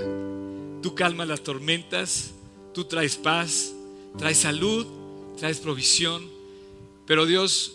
Tú 0.81 0.95
calmas 0.95 1.27
las 1.27 1.41
tormentas, 1.41 2.31
tú 2.73 2.85
traes 2.85 3.17
paz, 3.17 3.73
traes 4.17 4.37
salud, 4.37 4.85
traes 5.37 5.59
provisión. 5.59 6.29
Pero 7.05 7.25
Dios, 7.25 7.73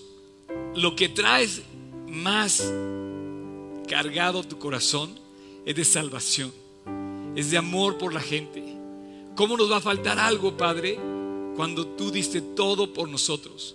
lo 0.77 0.95
que 0.95 1.09
traes 1.11 1.63
más 2.09 2.73
cargado 3.89 4.45
tu 4.45 4.59
corazón 4.59 5.19
es 5.67 5.75
de 5.75 5.85
salvación, 5.85 6.53
es 7.35 7.51
de 7.51 7.59
amor 7.59 7.99
por 7.99 8.15
la 8.15 8.21
gente. 8.21 8.63
¿Cómo 9.35 9.57
nos 9.57 9.71
va 9.71 9.79
a 9.79 9.81
faltar 9.81 10.21
algo, 10.21 10.57
Padre, 10.57 11.01
cuando 11.57 11.85
tú 11.85 12.13
diste 12.13 12.41
todo 12.41 12.93
por 12.93 13.09
nosotros? 13.09 13.75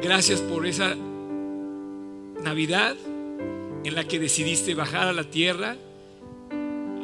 Gracias 0.00 0.40
por 0.40 0.64
esa 0.64 0.94
Navidad 2.44 2.96
en 3.86 3.94
la 3.94 4.08
que 4.08 4.18
decidiste 4.18 4.74
bajar 4.74 5.06
a 5.06 5.12
la 5.12 5.30
tierra 5.30 5.76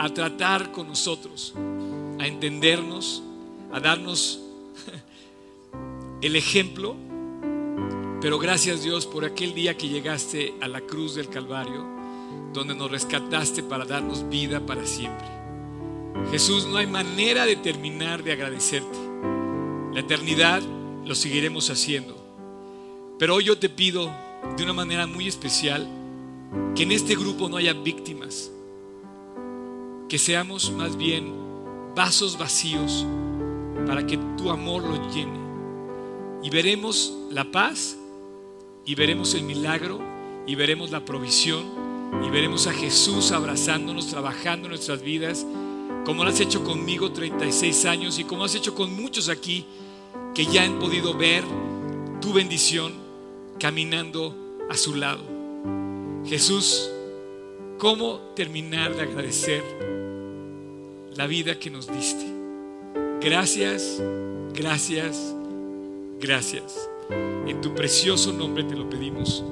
a 0.01 0.09
tratar 0.09 0.72
con 0.72 0.89
nosotros, 0.89 1.55
a 2.18 2.26
entendernos, 2.26 3.22
a 3.72 3.78
darnos 3.78 4.41
el 6.22 6.35
ejemplo. 6.35 6.97
Pero 8.20 8.41
gracias 8.41 8.83
Dios 8.83 9.07
por 9.07 9.24
aquel 9.24 9.55
día 9.55 9.76
que 9.76 9.89
llegaste 9.89 10.55
a 10.61 10.66
la 10.66 10.80
cruz 10.80 11.14
del 11.14 11.28
Calvario, 11.28 11.87
donde 12.53 12.74
nos 12.74 12.91
rescataste 12.91 13.62
para 13.62 13.85
darnos 13.85 14.28
vida 14.28 14.66
para 14.66 14.85
siempre. 14.85 15.28
Jesús, 16.33 16.66
no 16.66 16.78
hay 16.78 16.89
manera 16.89 17.47
de 17.47 17.55
terminar 17.55 18.24
de 18.24 18.33
agradecerte. 18.33 18.99
La 19.93 20.01
eternidad 20.01 20.61
lo 21.05 21.14
seguiremos 21.14 21.70
haciendo. 21.70 22.16
Pero 23.20 23.37
hoy 23.37 23.45
yo 23.45 23.57
te 23.57 23.68
pido 23.68 24.11
de 24.57 24.64
una 24.64 24.72
manera 24.72 25.07
muy 25.07 25.28
especial 25.28 26.01
que 26.74 26.82
en 26.82 26.92
este 26.92 27.14
grupo 27.14 27.48
no 27.48 27.57
haya 27.57 27.72
víctimas, 27.72 28.50
que 30.09 30.18
seamos 30.18 30.70
más 30.72 30.96
bien 30.96 31.32
vasos 31.94 32.38
vacíos 32.38 33.07
para 33.86 34.07
que 34.07 34.18
tu 34.36 34.50
amor 34.50 34.82
lo 34.82 35.11
llene. 35.11 35.40
Y 36.42 36.50
veremos 36.50 37.16
la 37.30 37.50
paz, 37.50 37.96
y 38.84 38.94
veremos 38.94 39.34
el 39.34 39.44
milagro, 39.44 40.00
y 40.46 40.55
veremos 40.55 40.90
la 40.90 41.05
provisión, 41.05 41.64
y 42.26 42.30
veremos 42.30 42.66
a 42.66 42.72
Jesús 42.72 43.32
abrazándonos, 43.32 44.09
trabajando 44.09 44.66
en 44.66 44.70
nuestras 44.70 45.03
vidas, 45.03 45.46
como 46.05 46.24
lo 46.24 46.30
has 46.30 46.40
hecho 46.40 46.64
conmigo 46.64 47.12
36 47.12 47.84
años 47.84 48.18
y 48.18 48.24
como 48.24 48.44
has 48.44 48.55
hecho 48.55 48.74
con 48.74 48.92
muchos 48.92 49.28
aquí 49.28 49.64
que 50.34 50.44
ya 50.44 50.64
han 50.64 50.78
podido 50.78 51.14
ver 51.14 51.44
tu 52.20 52.32
bendición 52.32 52.92
caminando 53.59 54.34
a 54.68 54.76
su 54.76 54.94
lado. 54.94 55.32
Jesús, 56.27 56.91
¿cómo 57.79 58.20
terminar 58.35 58.95
de 58.95 59.03
agradecer 59.03 59.62
la 61.16 61.27
vida 61.27 61.59
que 61.59 61.70
nos 61.70 61.93
diste? 61.93 62.25
Gracias, 63.20 64.01
gracias, 64.55 65.35
gracias. 66.20 66.89
En 67.47 67.61
tu 67.61 67.75
precioso 67.75 68.33
nombre 68.33 68.64
te 68.64 68.77
lo 68.77 68.89
pedimos. 68.89 69.45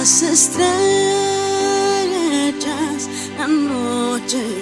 Las 0.00 0.22
estrellas, 0.22 0.62
la 3.38 3.46
noche 3.46 4.59